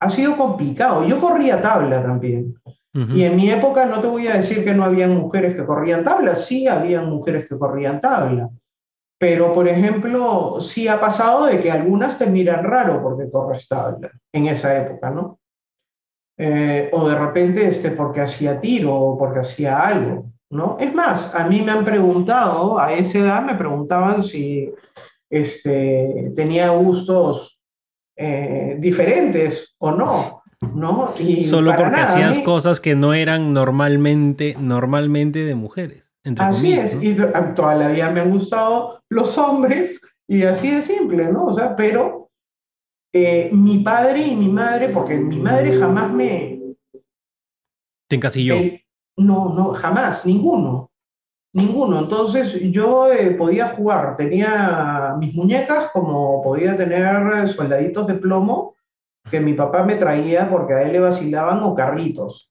ha 0.00 0.10
sido 0.10 0.36
complicado. 0.36 1.04
Yo 1.04 1.20
corría 1.20 1.60
tabla 1.60 2.02
también. 2.02 2.54
Y 2.96 3.24
en 3.24 3.34
mi 3.34 3.50
época 3.50 3.86
no 3.86 4.00
te 4.00 4.06
voy 4.06 4.28
a 4.28 4.34
decir 4.34 4.64
que 4.64 4.72
no 4.72 4.84
habían 4.84 5.16
mujeres 5.16 5.56
que 5.56 5.64
corrían 5.64 6.04
tabla, 6.04 6.36
sí 6.36 6.68
habían 6.68 7.10
mujeres 7.10 7.48
que 7.48 7.58
corrían 7.58 8.00
tabla. 8.00 8.48
Pero, 9.18 9.52
por 9.52 9.66
ejemplo, 9.66 10.60
sí 10.60 10.86
ha 10.86 11.00
pasado 11.00 11.46
de 11.46 11.60
que 11.60 11.72
algunas 11.72 12.18
te 12.18 12.26
miran 12.26 12.62
raro 12.62 13.02
porque 13.02 13.28
corres 13.28 13.66
tabla 13.66 14.12
en 14.32 14.46
esa 14.46 14.80
época, 14.80 15.10
¿no? 15.10 15.40
Eh, 16.38 16.88
o 16.92 17.08
de 17.08 17.16
repente 17.16 17.66
este, 17.66 17.90
porque 17.90 18.20
hacía 18.20 18.60
tiro 18.60 18.94
o 18.94 19.18
porque 19.18 19.40
hacía 19.40 19.80
algo, 19.80 20.26
¿no? 20.50 20.76
Es 20.78 20.94
más, 20.94 21.34
a 21.34 21.48
mí 21.48 21.62
me 21.62 21.72
han 21.72 21.84
preguntado, 21.84 22.78
a 22.78 22.92
esa 22.92 23.18
edad 23.18 23.42
me 23.42 23.54
preguntaban 23.56 24.22
si 24.22 24.72
este, 25.38 26.32
tenía 26.36 26.70
gustos 26.70 27.58
eh, 28.16 28.76
diferentes 28.78 29.74
o 29.78 29.90
no, 29.90 30.42
¿no? 30.74 31.08
Y 31.18 31.42
Solo 31.44 31.74
porque 31.76 31.90
nada, 31.92 32.04
hacías 32.04 32.38
mí- 32.38 32.44
cosas 32.44 32.80
que 32.80 32.94
no 32.94 33.12
eran 33.14 33.52
normalmente, 33.52 34.56
normalmente 34.58 35.44
de 35.44 35.54
mujeres. 35.54 36.10
Entre 36.24 36.44
Así 36.44 36.56
comillas, 36.62 36.92
es, 36.92 36.96
¿no? 36.96 37.02
y 37.02 37.14
to- 37.14 37.32
toda 37.54 37.74
la 37.74 37.88
vida 37.88 38.10
me 38.10 38.20
han 38.20 38.30
gustado 38.30 39.02
los 39.10 39.36
hombres 39.36 40.00
y 40.26 40.42
así 40.44 40.70
de 40.70 40.80
simple, 40.80 41.30
¿no? 41.30 41.46
O 41.46 41.52
sea, 41.52 41.76
pero 41.76 42.30
eh, 43.12 43.50
mi 43.52 43.78
padre 43.80 44.26
y 44.28 44.34
mi 44.36 44.48
madre, 44.48 44.88
porque 44.88 45.16
mi 45.16 45.36
madre 45.36 45.76
jamás 45.78 46.10
me... 46.12 46.60
Te 48.08 48.16
encasilló. 48.16 48.54
eh, 48.56 48.84
no, 49.16 49.52
no, 49.54 49.74
jamás, 49.74 50.24
ninguno, 50.26 50.90
ninguno. 51.54 51.98
Entonces 51.98 52.60
yo 52.70 53.10
eh, 53.10 53.30
podía 53.30 53.68
jugar, 53.68 54.16
tenía 54.16 55.14
mis 55.18 55.34
muñecas 55.34 55.90
como 55.92 56.42
podía 56.42 56.76
tener 56.76 57.48
soldaditos 57.48 58.06
de 58.06 58.14
plomo 58.14 58.74
que 59.30 59.40
mi 59.40 59.54
papá 59.54 59.84
me 59.84 59.96
traía 59.96 60.50
porque 60.50 60.74
a 60.74 60.82
él 60.82 60.92
le 60.92 61.00
vacilaban 61.00 61.62
o 61.62 61.74
carritos. 61.74 62.50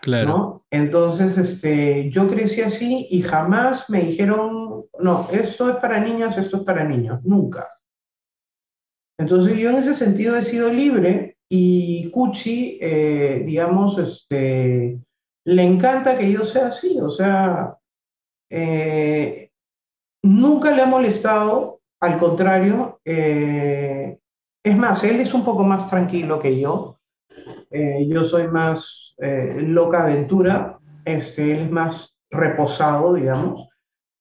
claro. 0.00 0.28
¿no? 0.28 0.64
Entonces, 0.70 1.38
este, 1.38 2.10
yo 2.10 2.28
crecí 2.28 2.60
así 2.60 3.06
y 3.08 3.22
jamás 3.22 3.88
me 3.88 4.00
dijeron, 4.00 4.86
no, 4.98 5.28
esto 5.30 5.70
es 5.70 5.76
para 5.76 6.00
niñas, 6.00 6.36
esto 6.36 6.56
es 6.56 6.62
para 6.64 6.82
niños, 6.82 7.20
nunca. 7.22 7.68
Entonces, 9.16 9.56
yo 9.56 9.70
en 9.70 9.76
ese 9.76 9.94
sentido 9.94 10.34
he 10.34 10.42
sido 10.42 10.72
libre 10.72 11.36
y 11.48 12.10
Cuchi, 12.10 12.78
eh, 12.80 13.44
digamos, 13.46 13.98
este, 13.98 14.98
le 15.44 15.62
encanta 15.62 16.18
que 16.18 16.32
yo 16.32 16.42
sea 16.42 16.66
así, 16.66 16.98
o 17.00 17.08
sea, 17.08 17.76
eh, 18.56 19.50
nunca 20.22 20.70
le 20.70 20.82
ha 20.82 20.86
molestado, 20.86 21.80
al 22.00 22.18
contrario, 22.18 23.00
eh, 23.04 24.18
es 24.62 24.76
más, 24.76 25.02
él 25.04 25.20
es 25.20 25.34
un 25.34 25.44
poco 25.44 25.64
más 25.64 25.88
tranquilo 25.90 26.38
que 26.38 26.58
yo. 26.60 26.98
Eh, 27.70 28.06
yo 28.08 28.22
soy 28.24 28.46
más 28.48 29.14
eh, 29.18 29.56
loca 29.60 30.04
aventura, 30.04 30.78
este, 31.04 31.52
él 31.52 31.60
es 31.64 31.70
más 31.70 32.14
reposado, 32.30 33.14
digamos, 33.14 33.68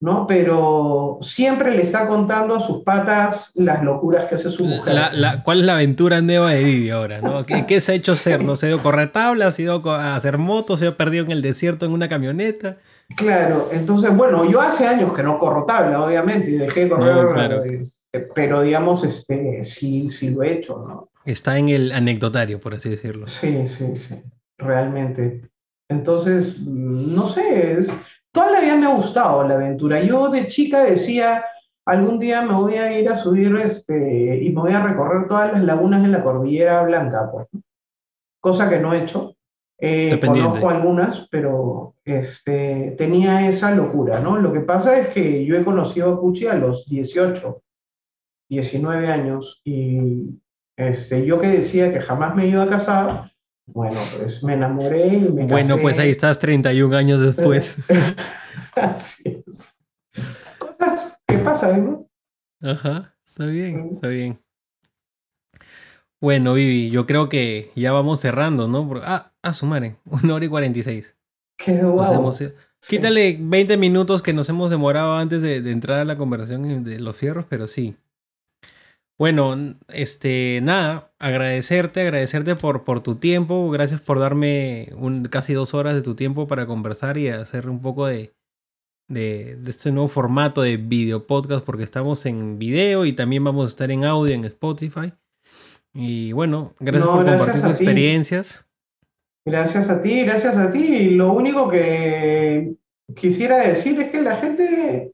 ¿no? 0.01 0.25
Pero 0.27 1.19
siempre 1.21 1.71
le 1.71 1.83
está 1.83 2.07
contando 2.07 2.55
a 2.55 2.59
sus 2.59 2.83
patas 2.83 3.51
las 3.55 3.83
locuras 3.83 4.25
que 4.25 4.35
hace 4.35 4.49
su 4.49 4.65
mujer. 4.65 4.93
La- 4.93 5.13
la- 5.13 5.43
¿Cuál 5.43 5.59
es 5.61 5.65
la 5.65 5.75
aventura 5.75 6.21
nueva 6.21 6.51
de 6.51 6.63
Vivi 6.63 6.89
ahora? 6.89 7.21
¿no? 7.21 7.45
¿Qué, 7.45 7.65
qué 7.65 7.79
se 7.79 7.93
ha 7.93 7.95
hecho 7.95 8.15
ser? 8.15 8.43
¿No 8.43 8.55
se 8.55 8.65
ha 8.65 8.69
ido 8.69 8.79
a 8.79 8.83
correr 8.83 9.11
tabla? 9.11 9.51
¿Se 9.51 9.61
ha 9.61 9.65
ido 9.65 9.89
a 9.91 10.15
hacer 10.15 10.37
motos? 10.39 10.79
¿Se 10.79 10.87
ha 10.87 10.97
perdido 10.97 11.23
en 11.25 11.31
el 11.31 11.41
desierto 11.41 11.85
en 11.85 11.91
una 11.93 12.09
camioneta? 12.09 12.77
Claro, 13.15 13.69
entonces, 13.71 14.15
bueno, 14.15 14.43
yo 14.49 14.59
hace 14.61 14.87
años 14.87 15.13
que 15.13 15.21
no 15.23 15.37
corro 15.37 15.65
tabla, 15.65 16.03
obviamente, 16.03 16.49
y 16.49 16.55
dejé 16.57 16.85
de 16.85 16.89
correr, 16.89 17.15
No, 17.15 17.33
claro. 17.33 17.63
este, 17.63 18.19
pero 18.33 18.61
digamos, 18.61 19.03
este, 19.03 19.63
sí, 19.63 20.09
sí 20.09 20.29
lo 20.29 20.41
he 20.43 20.53
hecho, 20.53 20.83
¿no? 20.87 21.09
Está 21.25 21.57
en 21.57 21.69
el 21.69 21.91
anecdotario, 21.91 22.59
por 22.59 22.73
así 22.73 22.89
decirlo. 22.89 23.27
Sí, 23.27 23.67
sí, 23.67 23.95
sí, 23.95 24.21
realmente. 24.57 25.49
Entonces, 25.89 26.57
mm, 26.59 27.13
no 27.15 27.27
sé, 27.27 27.79
es- 27.79 27.93
toda 28.31 28.51
la 28.51 28.61
vida 28.61 28.75
me 28.75 28.87
ha 28.87 28.95
gustado 28.95 29.47
la 29.47 29.55
aventura. 29.55 30.01
Yo 30.01 30.29
de 30.29 30.47
chica 30.47 30.83
decía, 30.83 31.45
algún 31.85 32.17
día 32.19 32.41
me 32.41 32.53
voy 32.55 32.75
a 32.75 32.99
ir 32.99 33.09
a 33.09 33.17
subir 33.17 33.55
este, 33.57 34.37
y 34.43 34.49
me 34.51 34.61
voy 34.61 34.73
a 34.73 34.81
recorrer 34.83 35.27
todas 35.27 35.51
las 35.53 35.63
lagunas 35.63 36.03
en 36.03 36.11
la 36.13 36.23
Cordillera 36.23 36.81
Blanca, 36.83 37.29
pues. 37.31 37.47
Cosa 38.39 38.69
que 38.69 38.79
no 38.79 38.93
he 38.93 39.03
hecho. 39.03 39.35
Eh, 39.79 40.17
conozco 40.25 40.69
algunas, 40.69 41.27
pero 41.29 41.95
este, 42.05 42.95
tenía 42.97 43.47
esa 43.49 43.71
locura, 43.75 44.19
¿no? 44.19 44.37
Lo 44.37 44.53
que 44.53 44.61
pasa 44.61 44.97
es 44.99 45.09
que 45.09 45.43
yo 45.45 45.55
he 45.57 45.63
conocido 45.65 46.13
a 46.13 46.21
Pucci 46.21 46.47
a 46.47 46.53
los 46.55 46.87
18, 46.87 47.61
19 48.49 49.07
años 49.07 49.61
y 49.65 50.39
este, 50.77 51.25
yo 51.25 51.39
que 51.39 51.47
decía 51.47 51.91
que 51.91 51.99
jamás 52.01 52.35
me 52.35 52.47
iba 52.47 52.63
a 52.63 52.69
casar, 52.69 53.31
bueno, 53.65 53.99
pues 54.17 54.43
me 54.43 54.53
enamoré 54.53 55.07
y 55.07 55.17
me 55.19 55.45
Bueno, 55.47 55.69
casé. 55.75 55.81
pues 55.81 55.99
ahí 55.99 56.09
estás 56.11 56.39
31 56.39 56.95
años 56.95 57.19
después. 57.19 57.79
Así 58.75 59.23
es. 59.47 59.73
Cosas 60.59 61.17
que 61.27 61.37
pasan, 61.39 61.85
¿no? 61.85 62.69
Ajá, 62.69 63.15
está 63.25 63.45
bien, 63.47 63.89
está 63.91 64.07
bien. 64.07 64.39
Bueno, 66.21 66.53
Vivi, 66.53 66.89
yo 66.89 67.05
creo 67.05 67.27
que 67.27 67.71
ya 67.75 67.91
vamos 67.91 68.21
cerrando, 68.21 68.67
¿no? 68.67 68.87
Por- 68.87 69.01
Ah, 69.43 69.53
su 69.53 69.65
madre, 69.65 69.97
una 70.05 70.33
hora 70.35 70.45
y 70.45 70.49
46. 70.49 71.15
Qué 71.57 71.81
guau. 71.83 72.13
hemos- 72.13 72.37
Sí. 72.37 72.49
Quítale 72.97 73.37
20 73.39 73.77
minutos 73.77 74.21
que 74.21 74.33
nos 74.33 74.49
hemos 74.49 74.69
demorado 74.69 75.13
antes 75.15 75.41
de, 75.41 75.61
de 75.61 75.71
entrar 75.71 76.01
a 76.01 76.05
la 76.05 76.17
conversación 76.17 76.83
de 76.83 76.99
los 76.99 77.15
fierros, 77.15 77.45
pero 77.47 77.67
sí. 77.69 77.95
Bueno, 79.17 79.55
este, 79.87 80.59
nada, 80.63 81.13
agradecerte, 81.19 82.01
agradecerte 82.01 82.55
por, 82.57 82.83
por 82.83 83.01
tu 83.01 83.15
tiempo. 83.15 83.69
Gracias 83.69 84.01
por 84.01 84.19
darme 84.19 84.89
un, 84.97 85.23
casi 85.25 85.53
dos 85.53 85.73
horas 85.73 85.93
de 85.95 86.01
tu 86.01 86.15
tiempo 86.15 86.45
para 86.47 86.65
conversar 86.65 87.17
y 87.17 87.29
hacer 87.29 87.69
un 87.69 87.81
poco 87.81 88.05
de, 88.07 88.33
de, 89.07 89.55
de 89.55 89.71
este 89.71 89.91
nuevo 89.91 90.09
formato 90.09 90.61
de 90.61 90.75
video 90.75 91.25
podcast, 91.25 91.63
porque 91.63 91.83
estamos 91.83 92.25
en 92.25 92.57
video 92.59 93.05
y 93.05 93.13
también 93.13 93.43
vamos 93.45 93.65
a 93.65 93.69
estar 93.69 93.91
en 93.91 94.03
audio 94.03 94.33
en 94.35 94.43
Spotify. 94.45 95.13
Y 95.93 96.33
bueno, 96.33 96.73
gracias 96.81 97.05
No, 97.05 97.13
por 97.13 97.23
gracias 97.23 97.39
compartir 97.45 97.61
tus 97.71 97.79
experiencias. 97.79 98.65
Gracias 99.45 99.89
a 99.89 100.01
ti, 100.01 100.23
gracias 100.23 100.55
a 100.55 100.71
ti. 100.71 101.09
Lo 101.09 101.33
único 101.33 101.67
que 101.67 102.75
quisiera 103.15 103.57
decir 103.57 103.99
es 103.99 104.09
que 104.09 104.21
la 104.21 104.37
gente 104.37 105.11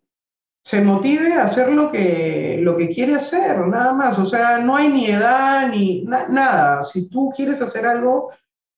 se 0.64 0.82
motive 0.82 1.34
a 1.34 1.46
hacer 1.46 1.72
lo 1.72 1.92
que, 1.92 2.60
lo 2.62 2.78
que 2.78 2.90
quiere 2.90 3.16
hacer, 3.16 3.58
nada 3.68 3.92
más. 3.94 4.20
O 4.20 4.26
sea, 4.26 4.60
no 4.60 4.76
hay 4.76 4.90
ni 4.90 5.08
edad 5.08 5.68
ni 5.70 6.04
nada. 6.04 6.84
Si 6.84 7.10
tú 7.10 7.32
quieres 7.36 7.62
hacer 7.62 7.88
algo, 7.88 8.32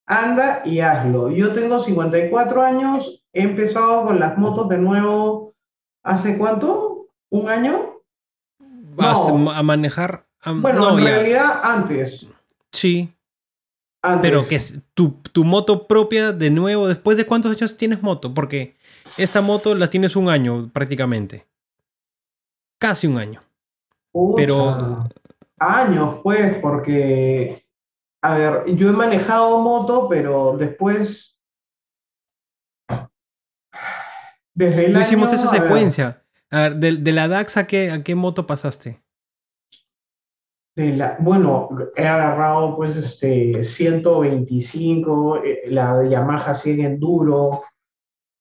anda 0.06 0.62
y 0.64 0.80
hazlo. 0.80 1.32
Yo 1.32 1.52
tengo 1.54 1.80
54 1.80 2.64
años, 2.64 3.24
he 3.34 3.42
empezado 3.44 4.06
con 4.06 4.20
las 4.20 4.38
motos 4.38 4.70
de 4.70 4.78
nuevo 4.78 5.54
hace 6.04 6.38
cuánto? 6.38 7.08
¿Un 7.30 7.50
año? 7.50 7.98
Vas 8.96 9.28
a 9.30 9.64
manejar. 9.64 10.26
bueno, 10.46 10.98
en 10.98 11.06
realidad 11.06 11.60
antes. 11.64 12.26
Sí. 12.72 13.14
Pero 14.22 14.48
que 14.48 14.56
es 14.56 14.82
tu, 14.96 15.12
tu 15.32 15.44
moto 15.44 15.88
propia 15.88 16.32
de 16.32 16.50
nuevo, 16.50 16.88
¿después 16.88 17.18
de 17.18 17.26
cuántos 17.26 17.56
años 17.56 17.78
tienes 17.78 18.02
moto? 18.02 18.34
Porque 18.34 18.76
esta 19.18 19.42
moto 19.42 19.76
la 19.76 19.90
tienes 19.90 20.16
un 20.16 20.30
año 20.30 20.70
prácticamente. 20.74 21.46
Casi 22.80 23.06
un 23.06 23.20
año. 23.20 23.42
Pero. 24.36 25.08
Años, 25.60 26.20
pues, 26.24 26.58
porque. 26.62 27.64
A 28.24 28.34
ver, 28.34 28.76
yo 28.76 28.90
he 28.90 28.92
manejado 28.92 29.60
moto, 29.60 30.08
pero 30.10 30.58
después. 30.58 31.38
Desde 34.54 34.86
el 34.86 34.94
no 34.94 35.02
hicimos 35.02 35.32
esa 35.32 35.48
secuencia. 35.48 36.24
A 36.50 36.70
ver, 36.70 36.76
de, 36.76 37.12
la 37.14 37.28
DAX 37.28 37.56
a 37.58 37.68
qué, 37.68 37.92
a 37.92 38.04
qué 38.04 38.16
moto 38.16 38.46
pasaste? 38.46 39.01
De 40.82 40.98
la, 40.98 41.18
bueno, 41.20 41.70
he 41.96 42.08
agarrado 42.08 42.76
pues 42.76 42.96
este 42.96 43.64
125, 43.64 45.44
eh, 45.44 45.62
la 45.68 46.08
Yamaha 46.10 46.56
100 46.56 46.82
Enduro, 46.82 47.64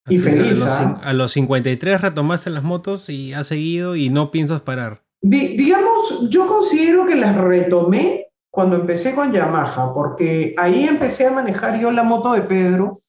y 0.08 0.18
feliz. 0.18 0.62
¿ah? 0.62 0.98
A 1.04 1.12
los, 1.12 1.34
53 1.34 2.00
retomaste 2.00 2.50
las 2.52 2.64
motos 2.64 3.10
y 3.10 3.34
has 3.34 3.48
seguido 3.48 3.98
y 3.98 4.10
no 4.10 4.32
piensas 4.32 4.62
parar. 4.62 5.04
digamos, 5.22 6.30
yo 6.30 6.48
considero 6.48 7.06
que 7.06 7.16
las 7.16 7.36
retomé 7.36 8.25
cuando 8.56 8.78
empecé 8.78 9.14
con 9.14 9.34
Yamaha, 9.34 9.94
porque 9.94 10.56
ahí 10.58 10.86
empecé 10.86 11.28
a 11.28 11.32
manejar 11.32 11.78
yo 11.78 11.92
la 11.92 12.04
moto 12.04 12.32
de 12.32 12.42
Pedro 12.42 13.02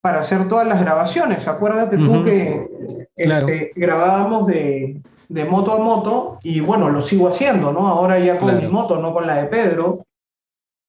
para 0.00 0.18
hacer 0.18 0.48
todas 0.48 0.66
las 0.66 0.80
grabaciones. 0.80 1.46
Acuérdate 1.46 1.96
tú 1.96 2.24
que 2.24 2.66
este, 3.14 3.70
grabábamos 3.76 4.48
de, 4.48 5.00
moto 5.48 5.72
a 5.72 5.78
moto 5.78 6.40
y 6.42 6.58
bueno, 6.58 6.88
lo 6.88 7.00
sigo 7.00 7.28
haciendo, 7.28 7.72
¿no? 7.72 7.86
Ahora 7.86 8.18
ya 8.18 8.40
con 8.40 8.56
mi 8.56 8.66
moto, 8.66 8.98
no 8.98 9.14
con 9.14 9.28
la 9.28 9.36
de 9.36 9.44
Pedro. 9.44 10.04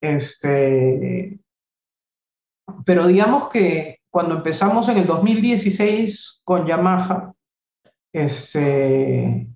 Este, 0.01 1.37
pero 2.87 3.05
digamos 3.05 3.49
que 3.49 3.99
cuando 4.09 4.37
empezamos 4.37 4.89
en 4.89 4.97
el 4.97 5.05
2016 5.05 6.41
con 6.43 6.65
Yamaha, 6.65 7.31
este, 8.11 9.48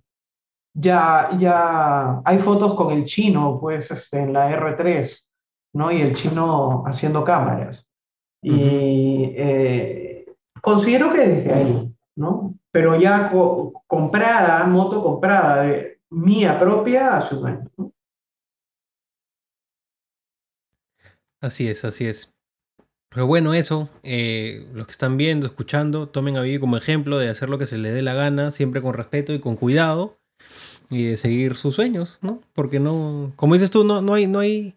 ya, 0.74 1.30
ya 1.38 2.22
hay 2.26 2.40
fotos 2.40 2.74
con 2.76 2.92
el 2.92 3.06
chino, 3.06 3.60
pues, 3.60 3.92
este, 3.92 4.20
en 4.20 4.34
la 4.34 4.50
R3, 4.50 5.26
¿no? 5.74 5.92
Y 5.92 6.02
el 6.02 6.14
chino 6.16 6.84
haciendo 6.86 7.24
cámaras. 7.24 7.88
Y 8.42 9.34
eh, 9.36 10.26
considero 10.62 11.14
que 11.14 11.20
desde 11.20 11.54
ahí, 11.54 11.96
¿no? 12.16 12.56
Pero 12.72 13.00
ya 13.00 13.32
comprada, 13.88 14.66
moto 14.66 15.02
comprada, 15.02 15.62
de, 15.64 16.00
mía 16.10 16.60
propia, 16.60 17.18
hace 17.18 17.36
un 17.36 17.48
año, 17.48 17.72
¿no? 17.78 17.94
Así 21.40 21.68
es, 21.68 21.84
así 21.84 22.08
es. 22.08 22.34
Pero 23.10 23.28
bueno, 23.28 23.54
eso, 23.54 23.90
eh, 24.02 24.68
los 24.74 24.88
que 24.88 24.92
están 24.92 25.18
viendo, 25.18 25.46
escuchando, 25.46 26.10
tomen 26.10 26.38
a 26.38 26.42
Vivi 26.42 26.60
como 26.60 26.78
ejemplo 26.78 27.20
de 27.20 27.30
hacer 27.30 27.50
lo 27.50 27.58
que 27.58 27.66
se 27.66 27.78
le 27.78 27.92
dé 27.92 28.02
la 28.02 28.14
gana, 28.14 28.50
siempre 28.52 28.82
con 28.82 28.94
respeto 28.94 29.34
y 29.34 29.40
con 29.40 29.56
cuidado, 29.56 30.18
y 30.90 31.06
de 31.06 31.18
seguir 31.18 31.56
sus 31.56 31.76
sueños, 31.76 32.20
¿no? 32.22 32.42
Porque 32.54 32.80
no, 32.80 33.34
como 33.36 33.54
dices 33.54 33.72
tú, 33.72 33.84
no, 33.84 34.02
no 34.02 34.14
hay, 34.14 34.28
no 34.28 34.40
hay, 34.40 34.76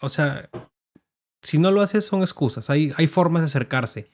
o 0.00 0.08
sea, 0.08 0.48
si 1.42 1.58
no 1.58 1.70
lo 1.70 1.80
haces 1.80 2.04
son 2.04 2.22
excusas, 2.22 2.70
hay, 2.70 2.92
hay 2.96 3.06
formas 3.06 3.42
de 3.42 3.46
acercarse. 3.46 4.08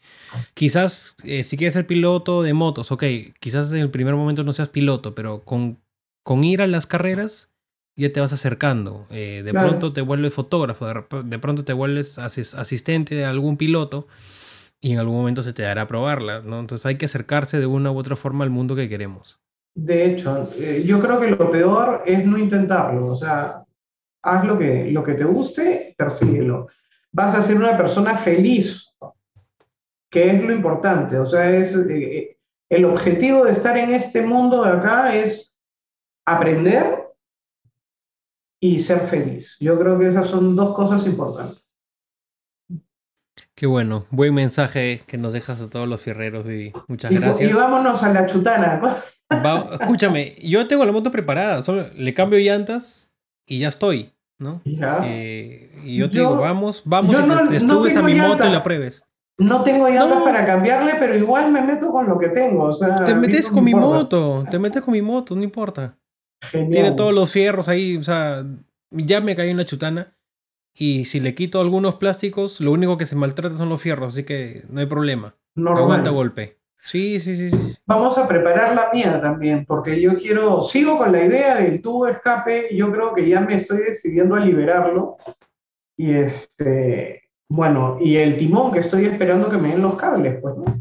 Quizás 0.54 1.16
eh, 1.24 1.42
si 1.42 1.56
quieres 1.56 1.74
ser 1.74 1.86
piloto 1.86 2.42
de 2.42 2.54
motos, 2.54 2.92
ok, 2.92 3.04
quizás 3.40 3.72
en 3.72 3.80
el 3.80 3.90
primer 3.90 4.14
momento 4.14 4.44
no 4.44 4.52
seas 4.52 4.68
piloto, 4.68 5.14
pero 5.14 5.42
con, 5.42 5.78
con 6.22 6.44
ir 6.44 6.62
a 6.62 6.66
las 6.66 6.86
carreras 6.86 7.50
ya 7.96 8.12
te 8.12 8.20
vas 8.20 8.32
acercando. 8.32 9.06
Eh, 9.10 9.42
de 9.44 9.52
pronto 9.52 9.92
te 9.92 10.02
vuelves 10.02 10.34
fotógrafo, 10.34 10.86
de, 10.86 11.38
pronto 11.38 11.64
te 11.64 11.72
vuelves 11.72 12.18
asistente 12.18 13.14
de 13.14 13.24
algún 13.24 13.56
piloto 13.56 14.06
y 14.80 14.92
en 14.92 14.98
algún 14.98 15.16
momento 15.16 15.42
se 15.42 15.52
te 15.52 15.62
dará 15.62 15.82
a 15.82 15.86
probarla, 15.88 16.42
¿no? 16.42 16.60
Entonces 16.60 16.84
hay 16.86 16.96
que 16.96 17.06
acercarse 17.06 17.58
de 17.58 17.66
una 17.66 17.90
u 17.90 17.98
otra 17.98 18.14
forma 18.14 18.44
al 18.44 18.50
mundo 18.50 18.76
que 18.76 18.88
queremos. 18.88 19.40
De 19.76 20.06
hecho, 20.06 20.48
eh, 20.58 20.82
yo 20.86 20.98
creo 20.98 21.20
que 21.20 21.28
lo 21.28 21.50
peor 21.50 22.02
es 22.06 22.24
no 22.24 22.38
intentarlo, 22.38 23.08
o 23.08 23.14
sea, 23.14 23.62
haz 24.22 24.44
lo 24.46 24.56
que, 24.56 24.90
lo 24.90 25.04
que 25.04 25.12
te 25.12 25.24
guste, 25.24 25.94
persíguelo. 25.98 26.68
Vas 27.12 27.34
a 27.34 27.42
ser 27.42 27.58
una 27.58 27.76
persona 27.76 28.16
feliz, 28.16 28.90
que 30.10 30.30
es 30.30 30.42
lo 30.42 30.50
importante, 30.50 31.18
o 31.18 31.26
sea, 31.26 31.54
es 31.54 31.76
eh, 31.76 32.38
el 32.70 32.86
objetivo 32.86 33.44
de 33.44 33.50
estar 33.50 33.76
en 33.76 33.94
este 33.94 34.22
mundo 34.22 34.64
de 34.64 34.70
acá 34.70 35.14
es 35.14 35.54
aprender 36.24 37.08
y 38.58 38.78
ser 38.78 39.00
feliz. 39.00 39.58
Yo 39.60 39.78
creo 39.78 39.98
que 39.98 40.08
esas 40.08 40.28
son 40.28 40.56
dos 40.56 40.74
cosas 40.74 41.06
importantes. 41.06 41.65
Qué 43.58 43.64
bueno, 43.64 44.04
buen 44.10 44.34
mensaje 44.34 45.00
que 45.06 45.16
nos 45.16 45.32
dejas 45.32 45.62
a 45.62 45.70
todos 45.70 45.88
los 45.88 46.02
fierreros, 46.02 46.44
Vivi. 46.44 46.74
Muchas 46.88 47.10
gracias. 47.10 47.50
Y 47.50 47.54
vámonos 47.54 48.02
a 48.02 48.12
la 48.12 48.26
chutana. 48.26 48.82
escúchame, 49.80 50.34
yo 50.42 50.68
tengo 50.68 50.84
la 50.84 50.92
moto 50.92 51.10
preparada, 51.10 51.62
solo 51.62 51.86
le 51.96 52.12
cambio 52.12 52.38
llantas 52.38 53.14
y 53.46 53.60
ya 53.60 53.68
estoy, 53.68 54.12
¿no? 54.38 54.60
Eh, 54.66 55.72
y 55.82 55.96
yo 55.96 56.10
te 56.10 56.18
digo, 56.18 56.36
vamos, 56.36 56.82
vamos, 56.84 57.16
te, 57.48 57.58
subes 57.60 57.96
a 57.96 58.02
mi 58.02 58.14
moto 58.14 58.46
y 58.46 58.50
la 58.50 58.62
pruebes. 58.62 59.02
No 59.38 59.62
tengo 59.62 59.88
llantas 59.88 60.22
para 60.22 60.44
cambiarle, 60.44 60.96
pero 60.98 61.16
igual 61.16 61.50
me 61.50 61.62
meto 61.62 61.90
con 61.90 62.06
lo 62.10 62.18
que 62.18 62.28
tengo. 62.28 62.76
te 63.06 63.14
metes 63.14 63.48
con 63.48 63.64
mi 63.64 63.72
moto, 63.72 64.44
te 64.50 64.58
metes 64.58 64.82
con 64.82 64.92
mi 64.92 65.00
moto, 65.00 65.34
no 65.34 65.42
importa. 65.42 65.96
Tiene 66.50 66.90
todos 66.90 67.14
los 67.14 67.30
fierros 67.30 67.68
ahí, 67.70 67.96
o 67.96 68.02
sea, 68.02 68.44
ya 68.90 69.22
me 69.22 69.34
cayó 69.34 69.50
una 69.50 69.64
chutana. 69.64 70.12
Y 70.78 71.06
si 71.06 71.20
le 71.20 71.34
quito 71.34 71.60
algunos 71.60 71.94
plásticos, 71.94 72.60
lo 72.60 72.72
único 72.72 72.98
que 72.98 73.06
se 73.06 73.16
maltrata 73.16 73.56
son 73.56 73.70
los 73.70 73.80
fierros, 73.80 74.12
así 74.12 74.24
que 74.24 74.62
no 74.68 74.80
hay 74.80 74.86
problema. 74.86 75.34
No 75.54 75.76
Aguanta 75.76 76.10
golpe. 76.10 76.58
Sí, 76.82 77.18
sí, 77.18 77.50
sí, 77.50 77.74
Vamos 77.86 78.16
a 78.16 78.28
preparar 78.28 78.76
la 78.76 78.90
mía 78.92 79.20
también, 79.20 79.64
porque 79.66 80.00
yo 80.00 80.16
quiero, 80.16 80.62
sigo 80.62 80.98
con 80.98 81.10
la 81.10 81.24
idea 81.24 81.56
del 81.56 81.82
tubo 81.82 82.06
de 82.06 82.12
escape, 82.12 82.68
yo 82.76 82.92
creo 82.92 83.12
que 83.12 83.28
ya 83.28 83.40
me 83.40 83.56
estoy 83.56 83.78
decidiendo 83.78 84.36
a 84.36 84.40
liberarlo. 84.40 85.16
Y 85.96 86.12
este, 86.12 87.24
bueno, 87.48 87.98
y 88.00 88.16
el 88.16 88.36
timón 88.36 88.70
que 88.70 88.80
estoy 88.80 89.06
esperando 89.06 89.48
que 89.48 89.56
me 89.56 89.70
den 89.70 89.82
los 89.82 89.96
cables, 89.96 90.38
pues, 90.40 90.56
¿no? 90.56 90.80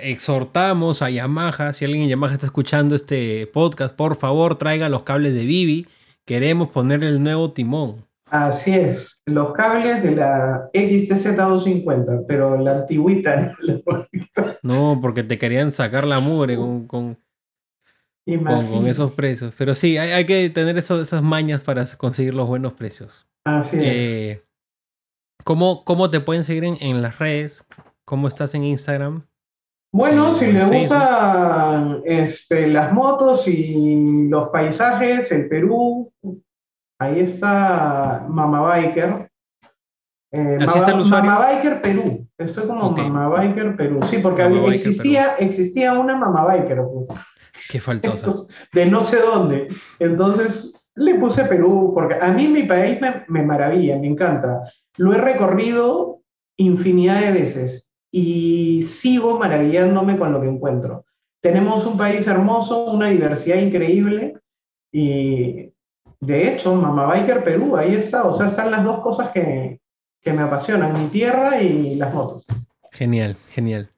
exhortamos 0.00 1.00
a 1.00 1.10
Yamaha, 1.10 1.72
si 1.72 1.84
alguien 1.84 2.04
en 2.04 2.10
Yamaha 2.10 2.34
está 2.34 2.46
escuchando 2.46 2.94
este 2.94 3.46
podcast, 3.46 3.94
por 3.94 4.16
favor 4.16 4.56
traiga 4.56 4.88
los 4.88 5.04
cables 5.04 5.34
de 5.34 5.44
Vivi. 5.44 5.86
Queremos 6.24 6.68
poner 6.70 7.02
el 7.02 7.22
nuevo 7.22 7.52
timón. 7.52 8.09
Así 8.30 8.72
es, 8.72 9.20
los 9.26 9.52
cables 9.52 10.02
de 10.04 10.12
la 10.12 10.70
XTZ250, 10.72 12.24
pero 12.28 12.56
la 12.58 12.78
antigüita. 12.78 13.56
No, 14.62 14.98
porque 15.00 15.22
te 15.22 15.38
querían 15.38 15.70
sacar 15.72 16.06
la 16.06 16.20
mugre 16.20 16.56
con, 16.56 16.86
con, 16.86 17.18
con, 18.26 18.86
esos 18.86 19.12
precios. 19.12 19.54
Pero 19.56 19.74
sí, 19.74 19.96
hay, 19.96 20.26
que 20.26 20.50
tener 20.50 20.76
esas 20.76 21.22
mañas 21.22 21.60
para 21.62 21.84
conseguir 21.96 22.34
los 22.34 22.46
buenos 22.46 22.74
precios. 22.74 23.26
Así 23.44 23.76
es. 23.78 23.82
Eh, 23.84 24.44
¿cómo, 25.44 26.10
te 26.10 26.20
pueden 26.20 26.44
seguir 26.44 26.64
en, 26.64 26.76
en 26.80 27.00
las 27.00 27.18
redes? 27.18 27.66
¿Cómo 28.04 28.28
estás 28.28 28.54
en 28.54 28.64
Instagram? 28.64 29.24
Bueno, 29.92 30.32
si 30.32 30.52
le 30.52 30.64
gustan 30.66 32.02
este, 32.04 32.68
las 32.68 32.92
motos 32.92 33.48
y 33.48 34.28
los 34.28 34.50
paisajes, 34.50 35.32
el 35.32 35.48
Perú, 35.48 36.12
ahí 37.00 37.20
está 37.20 38.24
Mama 38.28 38.60
Biker. 38.60 39.30
Eh, 40.32 40.58
¿Así 40.60 40.78
está 40.78 40.92
el 40.92 41.00
usuario? 41.00 41.30
Mama 41.30 41.46
Biker 41.46 41.82
Perú. 41.82 42.28
Estoy 42.38 42.66
como 42.66 42.86
Ok. 42.88 42.98
Mama 42.98 43.28
Biker 43.28 43.76
Perú. 43.76 44.00
Sí, 44.04 44.18
porque 44.18 44.44
Mama 44.44 44.56
Biker 44.56 44.74
existía, 44.74 45.34
existía 45.38 45.94
una 45.94 46.16
Mama 46.16 46.44
Biker. 46.46 46.82
Qué 47.68 47.80
faltosa. 47.80 48.26
Entonces, 48.26 48.56
de 48.72 48.86
no 48.86 49.00
sé 49.00 49.18
dónde. 49.20 49.68
Entonces 49.98 50.74
le 50.94 51.14
puse 51.14 51.44
Perú, 51.44 51.92
porque 51.94 52.16
a 52.20 52.32
mí 52.32 52.46
mi 52.46 52.64
país 52.64 53.00
me, 53.00 53.24
me 53.28 53.42
maravilla, 53.44 53.98
me 53.98 54.06
encanta. 54.06 54.62
Lo 54.98 55.12
he 55.14 55.18
recorrido 55.18 56.20
infinidad 56.58 57.20
de 57.20 57.32
veces 57.32 57.90
y 58.12 58.82
sigo 58.82 59.38
maravillándome 59.38 60.18
con 60.18 60.32
lo 60.32 60.40
que 60.40 60.48
encuentro. 60.48 61.06
Tenemos 61.40 61.86
un 61.86 61.96
país 61.96 62.26
hermoso, 62.26 62.84
una 62.84 63.08
diversidad 63.08 63.56
increíble 63.56 64.34
y 64.92 65.69
de 66.20 66.48
hecho, 66.48 66.74
Mama 66.74 67.06
Biker 67.06 67.42
Perú, 67.42 67.76
ahí 67.76 67.94
está. 67.94 68.24
O 68.24 68.32
sea, 68.32 68.46
están 68.46 68.70
las 68.70 68.84
dos 68.84 69.00
cosas 69.00 69.30
que, 69.30 69.80
que 70.20 70.32
me 70.32 70.42
apasionan, 70.42 70.92
mi 70.92 71.08
tierra 71.08 71.62
y 71.62 71.94
las 71.94 72.12
motos. 72.12 72.44
Genial, 72.92 73.36
genial. 73.50 73.90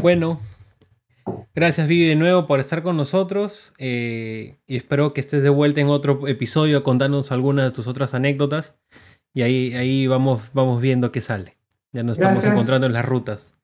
Bueno, 0.00 0.38
gracias 1.54 1.86
Vivi 1.86 2.08
de 2.08 2.16
nuevo 2.16 2.46
por 2.46 2.60
estar 2.60 2.82
con 2.82 2.96
nosotros 2.96 3.72
eh, 3.78 4.58
y 4.66 4.76
espero 4.76 5.14
que 5.14 5.20
estés 5.20 5.42
de 5.42 5.48
vuelta 5.48 5.80
en 5.80 5.86
otro 5.86 6.26
episodio 6.26 6.82
contándonos 6.82 7.32
algunas 7.32 7.66
de 7.66 7.70
tus 7.70 7.86
otras 7.86 8.12
anécdotas 8.12 8.76
y 9.32 9.42
ahí, 9.42 9.74
ahí 9.74 10.06
vamos, 10.06 10.50
vamos 10.52 10.80
viendo 10.80 11.12
qué 11.12 11.20
sale. 11.20 11.56
Ya 11.92 12.02
nos 12.02 12.18
estamos 12.18 12.44
encontrando 12.44 12.86
en 12.86 12.92
las 12.92 13.06
rutas. 13.06 13.56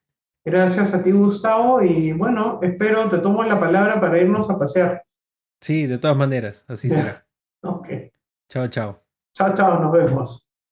Gracias 0.44 0.94
a 0.94 1.02
ti, 1.02 1.10
Gustavo, 1.10 1.82
y 1.82 2.12
bueno, 2.12 2.60
espero, 2.62 3.08
te 3.08 3.18
tomo 3.18 3.42
la 3.44 3.60
palabra 3.60 4.00
para 4.00 4.18
irnos 4.18 4.48
a 4.48 4.58
pasear. 4.58 5.04
Sí, 5.60 5.86
de 5.86 5.98
todas 5.98 6.16
maneras, 6.16 6.64
así 6.68 6.88
será. 6.88 7.26
Ok. 7.62 8.12
Chao, 8.48 8.68
chao. 8.68 9.02
Chao, 9.32 9.54
chao, 9.54 9.80
nos 9.80 9.92
vemos. 9.92 10.49